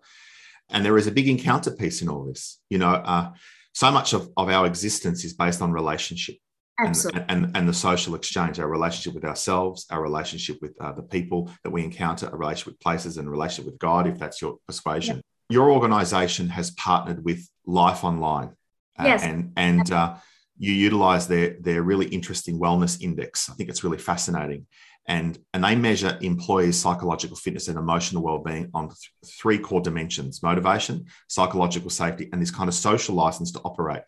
And 0.69 0.85
there 0.85 0.97
is 0.97 1.07
a 1.07 1.11
big 1.11 1.27
encounter 1.27 1.71
piece 1.71 2.01
in 2.01 2.09
all 2.09 2.25
this. 2.25 2.59
You 2.69 2.77
know 2.77 2.89
uh, 2.89 3.31
so 3.73 3.91
much 3.91 4.13
of, 4.13 4.29
of 4.37 4.49
our 4.49 4.65
existence 4.67 5.23
is 5.23 5.33
based 5.33 5.61
on 5.61 5.71
relationship 5.71 6.37
Absolutely. 6.79 7.21
And, 7.29 7.45
and, 7.45 7.57
and 7.57 7.69
the 7.69 7.73
social 7.73 8.15
exchange 8.15 8.59
our 8.59 8.67
relationship 8.67 9.13
with 9.13 9.25
ourselves 9.25 9.85
our 9.91 10.01
relationship 10.01 10.57
with 10.61 10.75
uh, 10.81 10.91
the 10.91 11.03
people 11.03 11.51
that 11.63 11.69
we 11.69 11.83
encounter 11.83 12.27
a 12.27 12.35
relationship 12.35 12.73
with 12.73 12.79
places 12.79 13.17
and 13.17 13.27
a 13.27 13.31
relationship 13.31 13.65
with 13.65 13.79
god 13.79 14.07
if 14.07 14.17
that's 14.17 14.41
your 14.41 14.57
persuasion 14.67 15.21
your 15.49 15.71
organization 15.71 16.49
has 16.49 16.71
partnered 16.71 17.23
with 17.23 17.47
life 17.65 18.03
online 18.03 18.51
uh, 18.99 19.05
yes. 19.05 19.23
and 19.23 19.51
and 19.57 19.91
uh, 19.91 20.15
you 20.57 20.73
utilize 20.73 21.27
their 21.27 21.55
their 21.59 21.81
really 21.81 22.07
interesting 22.07 22.59
wellness 22.59 23.01
index. 23.01 23.49
I 23.49 23.53
think 23.53 23.69
it's 23.69 23.83
really 23.83 23.97
fascinating, 23.97 24.67
and 25.07 25.37
and 25.53 25.63
they 25.63 25.75
measure 25.75 26.17
employees' 26.21 26.79
psychological 26.79 27.35
fitness 27.35 27.67
and 27.67 27.77
emotional 27.77 28.23
well-being 28.23 28.69
on 28.73 28.89
th- 28.89 28.97
three 29.39 29.57
core 29.57 29.81
dimensions: 29.81 30.43
motivation, 30.43 31.05
psychological 31.27 31.89
safety, 31.89 32.29
and 32.31 32.41
this 32.41 32.51
kind 32.51 32.67
of 32.67 32.75
social 32.75 33.15
license 33.15 33.51
to 33.53 33.59
operate. 33.59 34.03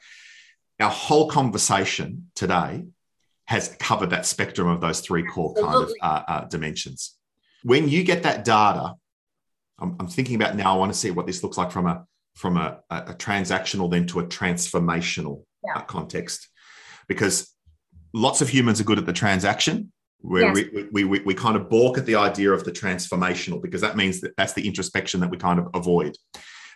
Our 0.80 0.90
whole 0.90 1.30
conversation 1.30 2.30
today 2.36 2.86
has 3.46 3.76
covered 3.80 4.10
that 4.10 4.26
spectrum 4.26 4.68
of 4.68 4.82
those 4.82 5.02
three 5.02 5.24
core 5.24 5.54
kind 5.54 5.84
of 5.84 5.92
uh, 6.02 6.24
uh, 6.28 6.46
dimensions. 6.46 7.16
When 7.64 7.88
you 7.88 8.04
get 8.04 8.24
that 8.24 8.44
data, 8.44 8.96
I'm, 9.80 9.96
I'm, 10.00 10.08
thinking 10.08 10.36
about 10.36 10.56
now. 10.56 10.74
I 10.74 10.78
want 10.78 10.94
to 10.94 10.98
see 10.98 11.12
what 11.12 11.28
this 11.28 11.44
looks 11.44 11.58
like 11.58 11.72
from 11.72 11.88
a 11.88 12.06
from 12.36 12.58
a, 12.58 12.80
a 12.90 13.14
transactional 13.14 13.90
then 13.90 14.06
to 14.08 14.20
a 14.20 14.26
transformational 14.26 15.44
yeah. 15.66 15.80
Uh, 15.80 15.82
context 15.82 16.50
because 17.08 17.56
lots 18.14 18.42
of 18.42 18.50
humans 18.50 18.80
are 18.80 18.84
good 18.84 19.00
at 19.00 19.06
the 19.06 19.14
transaction 19.14 19.92
where 20.20 20.56
yes. 20.56 20.68
we, 20.74 20.88
we, 20.92 21.04
we, 21.04 21.20
we 21.20 21.34
kind 21.34 21.56
of 21.56 21.70
balk 21.70 21.98
at 21.98 22.06
the 22.06 22.16
idea 22.16 22.52
of 22.52 22.64
the 22.64 22.72
transformational 22.72 23.62
because 23.62 23.82
that 23.82 23.96
means 23.96 24.22
that 24.22 24.36
that's 24.38 24.54
the 24.54 24.66
introspection 24.66 25.20
that 25.20 25.30
we 25.30 25.38
kind 25.38 25.60
of 25.60 25.68
avoid 25.74 26.16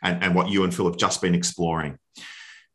and, 0.04 0.24
and 0.24 0.36
what 0.36 0.50
you 0.50 0.64
and 0.64 0.74
phil 0.74 0.86
have 0.86 0.98
just 0.98 1.22
been 1.22 1.36
exploring 1.36 1.98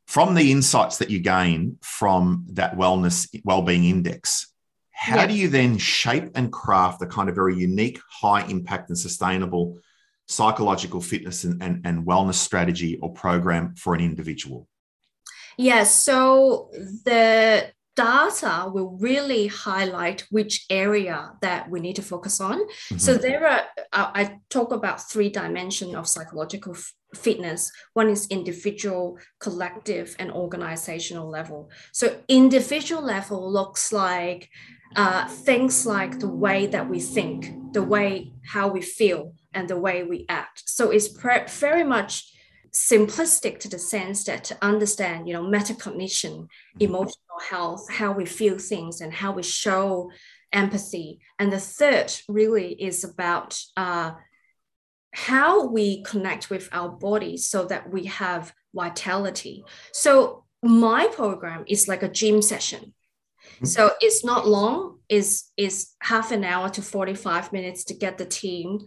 from 0.07 0.35
the 0.35 0.53
insights 0.53 0.99
that 0.99 1.11
you 1.11 1.19
gain 1.19 1.79
from 1.83 2.45
that 2.51 2.77
wellness 2.77 3.29
well-being 3.45 3.85
index 3.85 4.53
how 4.91 5.17
yes. 5.17 5.29
do 5.29 5.35
you 5.35 5.49
then 5.49 5.79
shape 5.79 6.31
and 6.35 6.53
craft 6.53 7.01
the 7.01 7.07
kind 7.07 7.29
of 7.29 7.35
very 7.35 7.57
unique 7.57 8.01
high 8.09 8.45
impact 8.47 8.89
and 8.89 8.99
sustainable 8.99 9.79
psychological 10.27 11.01
fitness 11.01 11.45
and, 11.45 11.63
and, 11.63 11.87
and 11.87 12.07
wellness 12.07 12.35
strategy 12.35 12.99
or 13.03 13.13
program 13.13 13.75
for 13.77 13.95
an 13.95 14.01
individual 14.01 14.69
Yes, 15.57 16.03
so 16.03 16.71
the 17.05 17.71
data 17.97 18.69
will 18.73 18.97
really 18.99 19.47
highlight 19.47 20.25
which 20.31 20.67
area 20.69 21.31
that 21.43 21.71
we 21.71 21.79
need 21.79 21.97
to 21.97 22.03
focus 22.03 22.41
on. 22.41 22.59
Mm-hmm. 22.59 22.99
So 22.99 23.15
there 23.15 23.47
are, 23.47 23.63
I 23.93 24.41
talk 24.51 24.73
about 24.73 25.09
three 25.09 25.29
dimensions 25.29 25.95
of 25.95 26.09
psychological 26.09 26.75
f- 26.75 26.93
fitness. 27.15 27.71
One 27.93 28.09
is 28.09 28.27
individual, 28.29 29.19
collective, 29.39 30.17
and 30.19 30.33
organizational 30.33 31.31
level. 31.31 31.71
So 31.93 32.17
individual 32.27 33.03
level 33.03 33.53
looks 33.53 33.93
like 33.93 34.51
uh, 34.97 35.29
things 35.29 35.87
like 35.87 36.19
the 36.19 36.29
way 36.29 36.67
that 36.67 36.89
we 36.89 36.99
think, 36.99 37.73
the 37.73 37.83
way 37.83 38.33
how 38.45 38.69
we 38.69 38.83
feel, 38.83 39.35
and 39.55 39.69
the 39.69 39.79
way 39.79 40.03
we 40.03 40.27
act. 40.29 40.63
So 40.67 40.91
it's 40.91 41.09
pre- 41.09 41.47
very 41.49 41.85
much 41.85 42.33
simplistic 42.73 43.61
to 43.61 43.69
the 43.69 43.79
sense 43.79 44.25
that 44.25 44.45
to 44.45 44.59
understand, 44.61 45.29
you 45.29 45.33
know, 45.33 45.45
metacognition, 45.45 46.49
emotional 46.81 47.41
health, 47.49 47.87
how 47.91 48.13
we 48.13 48.27
feel 48.27 48.59
things, 48.59 49.01
and 49.01 49.13
how 49.13 49.33
we 49.33 49.43
show 49.43 50.11
empathy. 50.53 51.21
And 51.39 51.53
the 51.53 51.61
third 51.61 52.13
really 52.29 52.73
is 52.73 53.05
about 53.05 53.61
uh, 53.77 54.13
how 55.13 55.67
we 55.67 56.03
connect 56.03 56.51
with 56.51 56.69
our 56.73 56.89
body 56.89 57.37
so 57.37 57.65
that 57.67 57.93
we 57.93 58.07
have 58.07 58.53
vitality. 58.75 59.65
So 59.93 60.45
my 60.63 61.07
program 61.13 61.65
is 61.69 61.87
like 61.87 62.03
a 62.03 62.09
gym 62.09 62.43
session. 62.43 62.95
Mm-hmm. 63.57 63.67
So 63.67 63.93
it's 64.01 64.25
not 64.25 64.49
long, 64.49 64.99
is 65.09 65.45
is 65.57 65.93
half 66.01 66.33
an 66.33 66.45
hour 66.45 66.71
to 66.71 66.83
45 66.83 67.53
minutes 67.53 67.85
to 67.85 67.95
get 67.95 68.19
the 68.19 68.25
team 68.25 68.81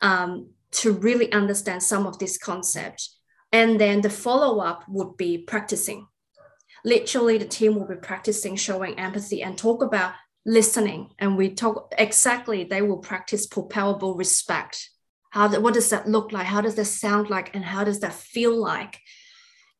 um, 0.00 0.50
to 0.72 0.92
really 0.92 1.32
understand 1.32 1.82
some 1.82 2.06
of 2.06 2.18
these 2.18 2.38
concepts 2.38 3.16
and 3.52 3.80
then 3.80 4.00
the 4.00 4.10
follow 4.10 4.60
up 4.60 4.84
would 4.88 5.16
be 5.16 5.38
practicing. 5.38 6.06
Literally, 6.84 7.38
the 7.38 7.46
team 7.46 7.74
will 7.74 7.86
be 7.86 7.96
practicing 7.96 8.56
showing 8.56 8.98
empathy 8.98 9.42
and 9.42 9.56
talk 9.56 9.82
about 9.82 10.12
listening. 10.44 11.10
And 11.18 11.36
we 11.36 11.54
talk 11.54 11.92
exactly, 11.96 12.64
they 12.64 12.82
will 12.82 12.98
practice 12.98 13.46
palpable 13.46 14.14
respect. 14.14 14.90
How, 15.30 15.48
what 15.60 15.74
does 15.74 15.90
that 15.90 16.08
look 16.08 16.32
like? 16.32 16.46
How 16.46 16.60
does 16.60 16.74
that 16.74 16.84
sound 16.84 17.30
like? 17.30 17.54
And 17.54 17.64
how 17.64 17.84
does 17.84 18.00
that 18.00 18.12
feel 18.12 18.56
like? 18.56 19.00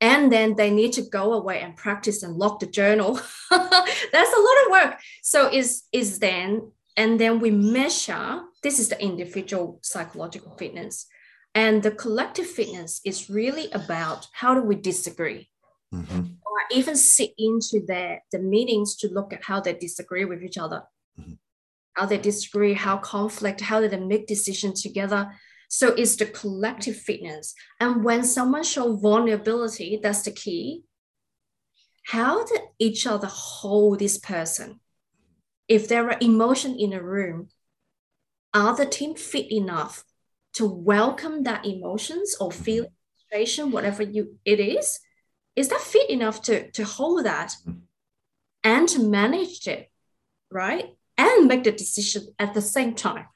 and 0.01 0.31
then 0.31 0.55
they 0.57 0.71
need 0.71 0.93
to 0.93 1.03
go 1.03 1.33
away 1.33 1.61
and 1.61 1.75
practice 1.75 2.23
and 2.23 2.37
lock 2.37 2.61
the 2.61 2.67
journal 2.67 3.15
that's 3.51 4.35
a 4.37 4.41
lot 4.41 4.57
of 4.65 4.71
work 4.71 5.01
so 5.23 5.51
is 5.51 5.85
is 5.91 6.19
then 6.19 6.71
and 6.97 7.19
then 7.19 7.41
we 7.41 7.51
measure 7.51 8.43
this 8.67 8.81
is 8.81 8.89
the 8.89 9.01
individual 9.01 9.79
psychological 9.81 10.57
fitness 10.59 11.07
and 11.55 11.85
the 11.85 11.93
collective 11.93 12.49
fitness 12.49 13.01
is 13.05 13.31
really 13.31 13.71
about 13.71 14.27
how 14.33 14.55
do 14.55 14.61
we 14.61 14.75
disagree? 14.75 15.49
Mm-hmm. 15.95 16.21
Or 16.45 16.59
even 16.73 16.97
sit 16.97 17.31
into 17.39 17.87
the, 17.87 18.17
the 18.33 18.41
meetings 18.41 18.97
to 18.97 19.09
look 19.09 19.33
at 19.33 19.45
how 19.45 19.61
they 19.61 19.73
disagree 19.73 20.25
with 20.25 20.43
each 20.43 20.59
other, 20.59 20.83
mm-hmm. 21.17 21.35
how 21.95 22.07
they 22.07 22.19
disagree, 22.19 22.75
how 22.75 22.97
conflict, 22.97 23.61
how 23.61 23.81
do 23.81 23.87
they 23.87 24.01
make 24.01 24.27
decisions 24.27 24.83
together. 24.83 25.31
So 25.69 25.95
it's 25.95 26.17
the 26.17 26.27
collective 26.27 26.97
fitness. 26.97 27.55
And 27.79 28.03
when 28.03 28.25
someone 28.25 28.65
show 28.65 28.97
vulnerability, 28.97 30.01
that's 30.03 30.23
the 30.23 30.33
key. 30.33 30.83
How 32.07 32.45
did 32.45 32.63
each 32.81 33.07
other 33.07 33.29
hold 33.31 34.01
this 34.01 34.19
person? 34.19 34.81
If 35.69 35.87
there 35.87 36.11
are 36.11 36.19
emotion 36.21 36.75
in 36.81 36.93
a 36.95 37.01
room, 37.01 37.49
are 38.57 38.75
the 38.75 38.87
team 38.87 39.15
fit 39.15 39.53
enough 39.53 40.05
to 40.55 40.67
welcome 40.67 41.43
that 41.43 41.67
emotions 41.67 42.37
or 42.41 42.49
mm-hmm. 42.49 42.63
feel 42.63 42.87
frustration, 43.15 43.71
whatever 43.71 44.03
you 44.03 44.39
it 44.45 44.59
is, 44.59 44.99
is 45.55 45.69
that 45.69 45.81
fit 45.81 46.09
enough 46.11 46.43
to 46.43 46.71
to 46.73 46.85
hold 46.85 47.25
that 47.27 47.55
mm-hmm. 47.67 47.81
and 48.65 48.89
to 48.89 49.03
manage 49.03 49.69
it, 49.69 49.91
right? 50.51 50.87
And 51.19 51.49
make 51.49 51.65
the 51.65 51.73
decision 51.73 52.29
at 52.39 52.55
the 52.55 52.63
same 52.63 52.95
time. 52.95 53.27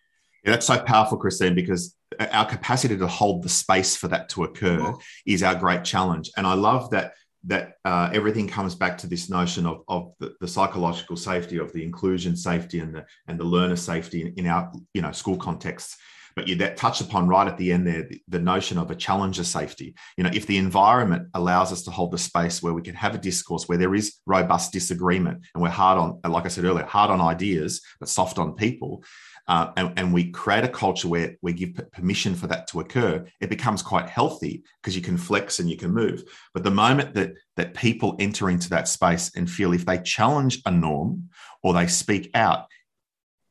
Yeah, 0.44 0.52
that's 0.52 0.66
so 0.66 0.78
powerful, 0.78 1.18
Christine, 1.18 1.54
because 1.54 1.94
our 2.18 2.46
capacity 2.46 2.96
to 2.96 3.06
hold 3.06 3.42
the 3.42 3.48
space 3.48 3.96
for 3.96 4.08
that 4.08 4.30
to 4.30 4.44
occur 4.44 4.94
is 5.26 5.42
our 5.42 5.54
great 5.54 5.84
challenge. 5.84 6.30
And 6.36 6.46
I 6.46 6.54
love 6.54 6.90
that 6.90 7.12
that 7.44 7.74
uh, 7.84 8.10
everything 8.12 8.46
comes 8.46 8.74
back 8.74 8.98
to 8.98 9.06
this 9.06 9.30
notion 9.30 9.66
of, 9.66 9.82
of 9.88 10.12
the, 10.20 10.34
the, 10.40 10.48
psychological 10.48 11.16
safety, 11.16 11.58
of 11.58 11.72
the 11.72 11.82
inclusion 11.82 12.36
safety, 12.36 12.80
and 12.80 12.94
the 12.94 13.04
and 13.28 13.40
the 13.40 13.44
learner 13.44 13.76
safety 13.76 14.22
in, 14.22 14.34
in 14.36 14.46
our 14.46 14.70
you 14.92 15.00
know 15.00 15.12
school 15.12 15.36
contexts 15.36 15.96
but 16.36 16.48
you 16.48 16.54
that 16.56 16.76
touch 16.76 17.00
upon 17.00 17.28
right 17.28 17.46
at 17.46 17.56
the 17.56 17.72
end 17.72 17.86
there 17.86 18.02
the, 18.08 18.20
the 18.28 18.38
notion 18.38 18.78
of 18.78 18.90
a 18.90 18.94
challenger 18.94 19.44
safety. 19.44 19.94
You 20.16 20.24
know, 20.24 20.30
if 20.32 20.46
the 20.46 20.58
environment 20.58 21.28
allows 21.34 21.72
us 21.72 21.82
to 21.82 21.90
hold 21.90 22.12
the 22.12 22.18
space 22.18 22.62
where 22.62 22.72
we 22.72 22.82
can 22.82 22.94
have 22.94 23.14
a 23.14 23.18
discourse 23.18 23.68
where 23.68 23.78
there 23.78 23.94
is 23.94 24.16
robust 24.26 24.72
disagreement 24.72 25.44
and 25.54 25.62
we're 25.62 25.70
hard 25.70 25.98
on, 25.98 26.20
like 26.30 26.44
I 26.44 26.48
said 26.48 26.64
earlier, 26.64 26.84
hard 26.84 27.10
on 27.10 27.20
ideas 27.20 27.82
but 27.98 28.08
soft 28.08 28.38
on 28.38 28.54
people, 28.54 29.04
uh, 29.50 29.72
and, 29.76 29.92
and, 29.98 30.14
we 30.14 30.30
create 30.30 30.62
a 30.62 30.68
culture 30.68 31.08
where 31.08 31.34
we 31.42 31.52
give 31.52 31.72
permission 31.90 32.36
for 32.36 32.46
that 32.46 32.68
to 32.68 32.78
occur, 32.78 33.26
it 33.40 33.50
becomes 33.50 33.82
quite 33.82 34.08
healthy 34.08 34.62
because 34.80 34.94
you 34.94 35.02
can 35.02 35.18
flex 35.18 35.58
and 35.58 35.68
you 35.68 35.76
can 35.76 35.90
move. 35.90 36.22
But 36.54 36.62
the 36.62 36.70
moment 36.70 37.14
that 37.14 37.32
that 37.56 37.74
people 37.74 38.14
enter 38.20 38.48
into 38.48 38.70
that 38.70 38.86
space 38.86 39.32
and 39.34 39.50
feel 39.50 39.72
if 39.72 39.84
they 39.84 39.98
challenge 39.98 40.62
a 40.66 40.70
norm 40.70 41.30
or 41.64 41.74
they 41.74 41.88
speak 41.88 42.30
out, 42.32 42.66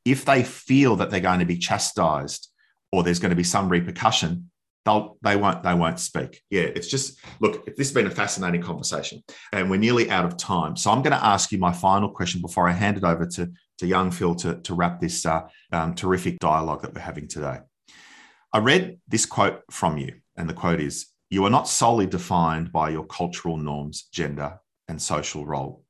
if 0.06 0.24
they 0.24 0.42
feel 0.42 0.96
that 0.96 1.10
they're 1.10 1.20
going 1.20 1.40
to 1.40 1.46
be 1.46 1.58
chastised 1.58 2.48
or 2.94 3.04
there's 3.04 3.20
going 3.20 3.32
to 3.32 3.36
be 3.36 3.44
some 3.44 3.68
repercussion, 3.68 4.50
they'll 4.86 5.18
they 5.22 5.36
won't 5.36 5.64
they 5.64 5.74
won't 5.74 6.00
speak. 6.00 6.42
Yeah, 6.50 6.64
it's 6.64 6.88
just 6.88 7.20
look. 7.42 7.66
This 7.66 7.90
has 7.90 7.92
been 7.92 8.08
a 8.08 8.12
fascinating 8.12 8.62
conversation, 8.62 9.22
and 9.52 9.70
we're 9.70 9.78
nearly 9.78 10.10
out 10.10 10.24
of 10.24 10.38
time. 10.38 10.78
So 10.78 10.92
I'm 10.92 11.02
going 11.02 11.18
to 11.18 11.26
ask 11.26 11.52
you 11.52 11.58
my 11.58 11.74
final 11.74 12.10
question 12.10 12.40
before 12.40 12.70
I 12.70 12.72
hand 12.72 12.96
it 12.96 13.04
over 13.04 13.26
to 13.26 13.52
to 13.80 13.88
young 13.88 14.12
Phil 14.12 14.36
to, 14.36 14.56
to 14.62 14.74
wrap 14.74 15.00
this 15.00 15.26
uh, 15.26 15.48
um, 15.72 15.96
terrific 15.96 16.38
dialogue 16.40 16.82
that 16.82 16.94
we're 16.94 17.02
having 17.02 17.28
today. 17.28 17.60
I 18.52 18.60
read 18.60 19.00
this 19.08 19.26
quote 19.26 19.62
from 19.72 19.98
you, 19.98 20.16
and 20.36 20.50
the 20.50 20.54
quote 20.54 20.82
is 20.82 21.08
You 21.30 21.46
are 21.46 21.50
not 21.50 21.68
solely 21.68 22.06
defined 22.06 22.72
by 22.72 22.90
your 22.90 23.06
cultural 23.06 23.58
norms, 23.58 24.08
gender, 24.12 24.60
and 24.88 25.02
social 25.02 25.46
role. 25.46 25.84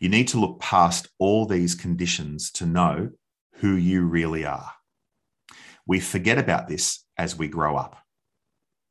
You 0.00 0.08
need 0.08 0.28
to 0.28 0.40
look 0.40 0.60
past 0.60 1.08
all 1.18 1.46
these 1.46 1.74
conditions 1.74 2.50
to 2.52 2.66
know 2.66 3.10
who 3.54 3.74
you 3.76 4.04
really 4.04 4.44
are. 4.44 4.72
We 5.86 6.00
forget 6.00 6.38
about 6.38 6.68
this 6.68 7.04
as 7.16 7.36
we 7.36 7.46
grow 7.46 7.76
up. 7.76 7.96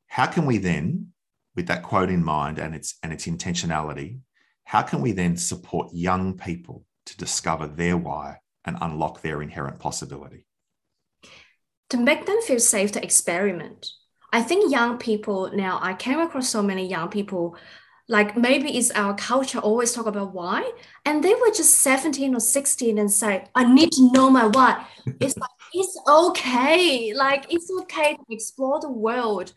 How 0.08 0.28
can 0.28 0.46
we 0.46 0.60
then, 0.60 1.08
with 1.56 1.68
that 1.68 1.84
quote 1.84 2.10
in 2.10 2.24
mind 2.24 2.58
and 2.58 2.74
its, 2.74 2.96
and 3.04 3.12
its 3.12 3.26
intentionality, 3.26 4.20
how 4.64 4.82
can 4.82 5.02
we 5.02 5.12
then 5.12 5.36
support 5.36 5.90
young 5.94 6.38
people 6.38 6.86
to 7.06 7.18
discover 7.18 7.68
their 7.68 7.98
why 7.98 8.40
and 8.66 8.78
unlock 8.82 9.22
their 9.22 9.42
inherent 9.42 9.80
possibility. 9.80 10.46
To 11.90 11.98
make 11.98 12.26
them 12.26 12.42
feel 12.42 12.60
safe 12.60 12.92
to 12.94 13.04
experiment. 13.04 13.88
I 14.32 14.42
think 14.42 14.72
young 14.72 14.98
people 14.98 15.52
now, 15.54 15.80
I 15.82 15.94
came 15.94 16.20
across 16.20 16.50
so 16.50 16.64
many 16.64 16.88
young 16.88 17.10
people, 17.10 17.56
like 18.08 18.36
maybe 18.36 18.78
it's 18.78 18.92
our 18.92 19.16
culture 19.16 19.60
always 19.60 19.94
talk 19.94 20.08
about 20.08 20.34
why, 20.34 20.70
and 21.06 21.24
they 21.24 21.34
were 21.36 21.52
just 21.52 21.76
17 21.80 22.36
or 22.36 22.40
16 22.40 22.98
and 22.98 23.12
say, 23.12 23.46
I 23.54 23.72
need 23.72 23.92
to 23.92 24.12
know 24.12 24.30
my 24.30 24.48
why. 24.48 24.86
It's 25.20 25.38
like, 25.38 25.50
it's 25.74 25.98
okay. 26.08 27.14
Like, 27.14 27.46
it's 27.54 27.70
okay 27.82 28.16
to 28.16 28.24
explore 28.30 28.80
the 28.80 28.92
world. 28.92 29.54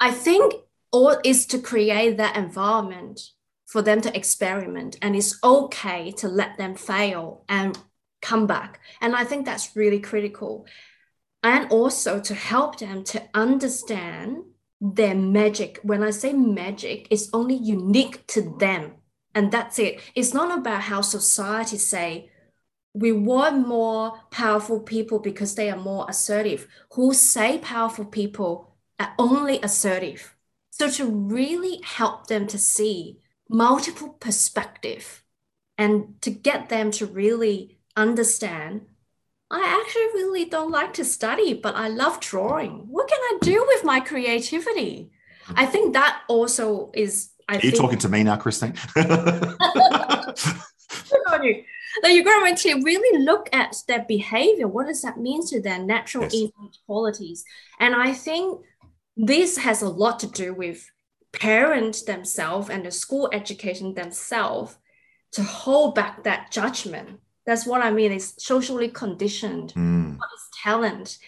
I 0.00 0.10
think 0.10 0.54
all 0.90 1.18
is 1.24 1.46
to 1.46 1.58
create 1.58 2.16
that 2.16 2.36
environment 2.36 3.20
for 3.66 3.82
them 3.82 4.00
to 4.00 4.16
experiment 4.16 4.96
and 5.02 5.14
it's 5.16 5.38
okay 5.42 6.12
to 6.12 6.28
let 6.28 6.56
them 6.56 6.74
fail 6.74 7.44
and 7.48 7.78
come 8.22 8.46
back. 8.46 8.80
And 9.00 9.14
i 9.14 9.24
think 9.24 9.44
that's 9.44 9.76
really 9.76 10.00
critical. 10.00 10.66
And 11.42 11.70
also 11.70 12.20
to 12.20 12.34
help 12.34 12.78
them 12.78 13.04
to 13.04 13.22
understand 13.34 14.38
their 14.80 15.14
magic. 15.14 15.80
When 15.82 16.02
i 16.02 16.10
say 16.10 16.32
magic 16.32 17.08
it's 17.10 17.28
only 17.32 17.56
unique 17.56 18.26
to 18.28 18.56
them 18.58 18.94
and 19.34 19.52
that's 19.52 19.78
it. 19.78 20.00
It's 20.14 20.32
not 20.32 20.58
about 20.58 20.82
how 20.82 21.02
society 21.02 21.76
say 21.76 22.30
we 22.94 23.12
want 23.12 23.68
more 23.68 24.18
powerful 24.30 24.80
people 24.80 25.18
because 25.18 25.54
they 25.54 25.68
are 25.70 25.76
more 25.76 26.06
assertive. 26.08 26.66
Who 26.92 27.12
say 27.12 27.58
powerful 27.58 28.06
people 28.06 28.74
are 28.98 29.12
only 29.18 29.60
assertive? 29.60 30.34
So 30.70 30.88
to 30.88 31.10
really 31.10 31.82
help 31.84 32.28
them 32.28 32.46
to 32.46 32.58
see 32.58 33.18
multiple 33.48 34.08
perspective 34.08 35.22
and 35.78 36.20
to 36.22 36.30
get 36.30 36.68
them 36.68 36.90
to 36.92 37.06
really 37.06 37.78
understand 37.96 38.82
I 39.50 39.80
actually 39.80 40.20
really 40.20 40.44
don't 40.46 40.72
like 40.72 40.94
to 40.94 41.04
study, 41.04 41.54
but 41.54 41.76
I 41.76 41.88
love 41.88 42.20
drawing. 42.20 42.86
What 42.88 43.08
can 43.08 43.18
I 43.20 43.38
do 43.42 43.64
with 43.68 43.84
my 43.84 44.00
creativity? 44.00 45.12
I 45.54 45.66
mm. 45.66 45.70
think 45.70 45.92
that 45.92 46.22
also 46.28 46.90
is. 46.94 47.30
I 47.48 47.54
Are 47.54 47.60
you 47.60 47.70
think, 47.70 47.76
talking 47.76 47.98
to 47.98 48.08
me 48.08 48.24
now, 48.24 48.36
Christine? 48.36 48.74
Good 48.94 49.06
on 51.28 51.44
you. 51.44 51.62
That 52.02 52.12
you're 52.12 52.24
going 52.24 52.56
to 52.56 52.82
really 52.82 53.24
look 53.24 53.48
at 53.52 53.76
their 53.86 54.04
behavior. 54.04 54.66
What 54.66 54.88
does 54.88 55.02
that 55.02 55.18
mean 55.18 55.46
to 55.46 55.60
their 55.62 55.78
natural 55.78 56.24
yes. 56.24 56.34
innate 56.34 56.78
qualities? 56.84 57.44
And 57.78 57.94
I 57.94 58.12
think 58.12 58.62
this 59.16 59.58
has 59.58 59.80
a 59.80 59.88
lot 59.88 60.18
to 60.20 60.26
do 60.26 60.52
with 60.52 60.90
parents 61.32 62.02
themselves 62.02 62.70
and 62.70 62.84
the 62.84 62.90
school 62.90 63.28
education 63.32 63.94
themselves 63.94 64.76
to 65.32 65.42
hold 65.42 65.94
back 65.94 66.24
that 66.24 66.50
judgment. 66.50 67.20
That's 67.44 67.66
what 67.66 67.82
I 67.82 67.90
mean. 67.90 68.12
It's 68.12 68.42
socially 68.42 68.88
conditioned. 68.88 69.72
Mm. 69.74 70.18
What 70.18 70.28
is 70.34 70.48
talent? 70.62 71.18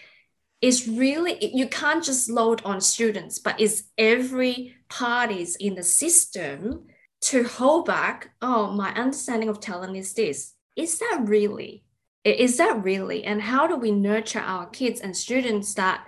It's 0.61 0.87
really 0.87 1.37
you 1.55 1.67
can't 1.67 2.03
just 2.03 2.29
load 2.29 2.61
on 2.65 2.81
students, 2.81 3.39
but 3.39 3.59
it's 3.59 3.83
every 3.97 4.75
parties 4.89 5.55
in 5.55 5.75
the 5.75 5.83
system 5.83 6.87
to 7.21 7.43
hold 7.43 7.85
back. 7.85 8.31
Oh, 8.41 8.71
my 8.71 8.93
understanding 8.93 9.47
of 9.47 9.59
talent 9.59 9.95
is 9.95 10.13
this. 10.13 10.53
Is 10.75 10.99
that 10.99 11.23
really? 11.25 11.83
Is 12.25 12.57
that 12.57 12.83
really? 12.83 13.23
And 13.23 13.41
how 13.41 13.67
do 13.67 13.77
we 13.77 13.91
nurture 13.91 14.39
our 14.39 14.67
kids 14.67 14.99
and 14.99 15.15
students 15.15 15.73
that 15.75 16.05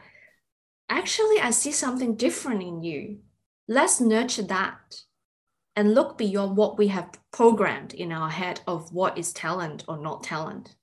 actually 0.89 1.39
I 1.39 1.51
see 1.51 1.71
something 1.71 2.15
different 2.15 2.61
in 2.61 2.83
you? 2.83 3.19
Let's 3.67 4.01
nurture 4.01 4.43
that 4.43 5.03
and 5.75 5.93
look 5.93 6.17
beyond 6.17 6.57
what 6.57 6.77
we 6.77 6.87
have 6.87 7.09
programmed 7.31 7.93
in 7.93 8.11
our 8.11 8.29
head 8.29 8.61
of 8.67 8.91
what 8.91 9.17
is 9.17 9.31
talent 9.31 9.83
or 9.87 9.97
not 9.97 10.23
talent. 10.23 10.75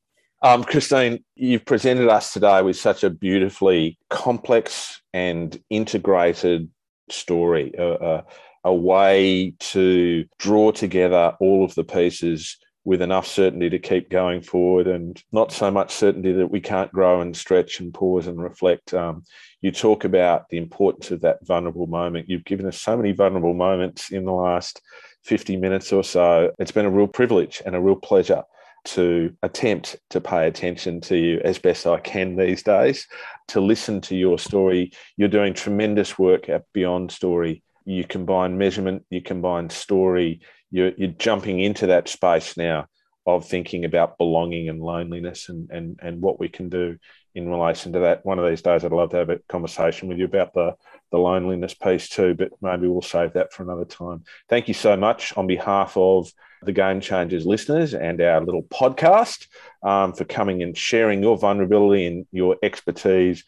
Um, 0.43 0.63
Christine, 0.63 1.25
you've 1.35 1.65
presented 1.65 2.09
us 2.09 2.33
today 2.33 2.63
with 2.63 2.77
such 2.77 3.03
a 3.03 3.11
beautifully 3.11 3.99
complex 4.09 5.01
and 5.13 5.61
integrated 5.69 6.71
story, 7.11 7.73
a, 7.77 7.93
a, 7.93 8.25
a 8.65 8.75
way 8.75 9.55
to 9.59 10.25
draw 10.39 10.71
together 10.71 11.37
all 11.41 11.65
of 11.65 11.75
the 11.75 11.85
pieces 11.85 12.57
with 12.85 13.03
enough 13.03 13.27
certainty 13.27 13.69
to 13.69 13.79
keep 13.79 14.09
going 14.09 14.41
forward 14.41 14.87
and 14.87 15.23
not 15.33 15.53
so 15.53 15.71
much 15.71 15.93
certainty 15.93 16.33
that 16.33 16.51
we 16.51 16.61
can't 16.61 16.93
grow 16.93 17.21
and 17.21 17.37
stretch 17.37 17.81
and 17.81 17.93
pause 17.93 18.27
and 18.27 18.41
reflect. 18.41 18.95
Um, 18.95 19.25
you 19.61 19.71
talk 19.71 20.05
about 20.05 20.49
the 20.49 20.59
importance 20.59 21.11
of 21.11 21.21
that 21.23 21.45
vulnerable 21.47 21.87
moment. 21.87 22.29
You've 22.29 22.45
given 22.45 22.67
us 22.67 22.81
so 22.81 22.97
many 22.97 23.13
vulnerable 23.13 23.55
moments 23.55 24.11
in 24.11 24.25
the 24.25 24.33
last 24.33 24.81
50 25.25 25.57
minutes 25.57 25.93
or 25.93 26.03
so. 26.03 26.53
It's 26.59 26.73
been 26.73 26.87
a 26.87 26.91
real 26.91 27.09
privilege 27.09 27.61
and 27.67 27.75
a 27.75 27.81
real 27.81 27.97
pleasure 27.97 28.43
to 28.85 29.35
attempt 29.43 29.97
to 30.11 30.21
pay 30.21 30.47
attention 30.47 31.01
to 31.03 31.17
you 31.17 31.41
as 31.45 31.59
best 31.59 31.87
I 31.87 31.99
can 31.99 32.37
these 32.37 32.63
days, 32.63 33.07
to 33.49 33.61
listen 33.61 34.01
to 34.03 34.17
your 34.17 34.39
story. 34.39 34.93
You're 35.17 35.29
doing 35.29 35.53
tremendous 35.53 36.19
work 36.19 36.49
at 36.49 36.65
Beyond 36.73 37.11
Story. 37.11 37.63
You 37.85 38.05
combine 38.05 38.57
measurement, 38.57 39.05
you 39.11 39.21
combine 39.21 39.69
story, 39.71 40.41
you're, 40.71 40.93
you're 40.97 41.09
jumping 41.09 41.61
into 41.61 41.87
that 41.89 42.09
space 42.09 42.57
now 42.57 42.87
of 43.27 43.47
thinking 43.47 43.85
about 43.85 44.17
belonging 44.17 44.69
and 44.69 44.81
loneliness 44.81 45.49
and, 45.49 45.71
and, 45.71 45.99
and 46.03 46.21
what 46.23 46.41
we 46.41 46.49
can 46.49 46.69
do 46.69 46.97
in 47.35 47.49
relation 47.49 47.93
to 47.93 47.99
that. 48.01 48.25
One 48.25 48.39
of 48.39 48.49
these 48.49 48.63
days, 48.63 48.85
I'd 48.85 48.93
love 48.93 49.11
to 49.11 49.19
have 49.19 49.31
a 49.31 49.39
conversation 49.49 50.09
with 50.09 50.19
you 50.19 50.25
about 50.25 50.55
the, 50.55 50.75
the 51.13 51.19
loneliness 51.19 51.75
piece 51.75 52.09
too, 52.09 52.35
but 52.35 52.51
maybe 52.63 52.89
we'll 52.89 53.03
save 53.03 53.35
that 53.35 53.53
for 53.53 53.63
another 53.63 53.85
time. 53.85 54.25
Thank 54.49 54.67
you 54.67 54.75
so 54.75 54.97
much 54.97 55.37
on 55.37 55.47
behalf 55.47 55.97
of 55.97 56.33
the 56.63 56.73
Game 56.73 57.01
Changers 57.01 57.47
listeners 57.47 57.95
and 57.95 58.21
our 58.21 58.41
little 58.41 58.63
podcast 58.65 59.47
um, 59.83 60.13
for 60.15 60.25
coming 60.25 60.63
and 60.63 60.77
sharing 60.77 61.23
your 61.23 61.37
vulnerability 61.37 62.07
and 62.07 62.27
your 62.33 62.57
expertise 62.63 63.45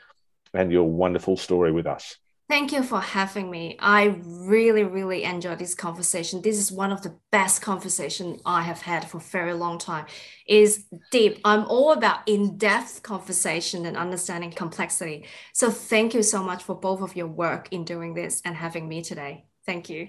and 0.55 0.71
your 0.71 0.85
wonderful 0.85 1.37
story 1.37 1.73
with 1.73 1.87
us. 1.87 2.17
Thank 2.51 2.73
you 2.73 2.83
for 2.83 3.01
having 3.01 3.49
me. 3.49 3.77
I 3.79 4.17
really, 4.25 4.83
really 4.83 5.23
enjoyed 5.23 5.61
this 5.61 5.77
conversation. 5.77 6.43
This 6.43 6.59
is 6.59 6.73
one 6.73 6.91
of 6.91 7.01
the 7.01 7.15
best 7.31 7.63
conversation 7.63 8.41
I 8.45 8.63
have 8.63 8.83
had 8.83 9.09
for 9.09 9.19
a 9.19 9.21
very 9.21 9.55
long 9.55 9.79
time. 9.79 10.07
Is 10.49 10.85
deep. 11.13 11.39
I'm 11.45 11.65
all 11.67 11.93
about 11.93 12.27
in-depth 12.27 13.05
conversation 13.05 13.87
and 13.87 13.97
understanding 13.97 14.51
complexity. 14.51 15.27
So 15.55 15.71
thank 15.71 16.13
you 16.13 16.25
so 16.25 16.43
much 16.43 16.65
for 16.65 16.75
both 16.75 17.03
of 17.03 17.15
your 17.15 17.29
work 17.29 17.69
in 17.71 17.85
doing 17.85 18.15
this 18.15 18.43
and 18.45 18.57
having 18.57 18.89
me 18.89 19.03
today. 19.03 19.45
Thank 19.65 19.89
you. 19.89 20.09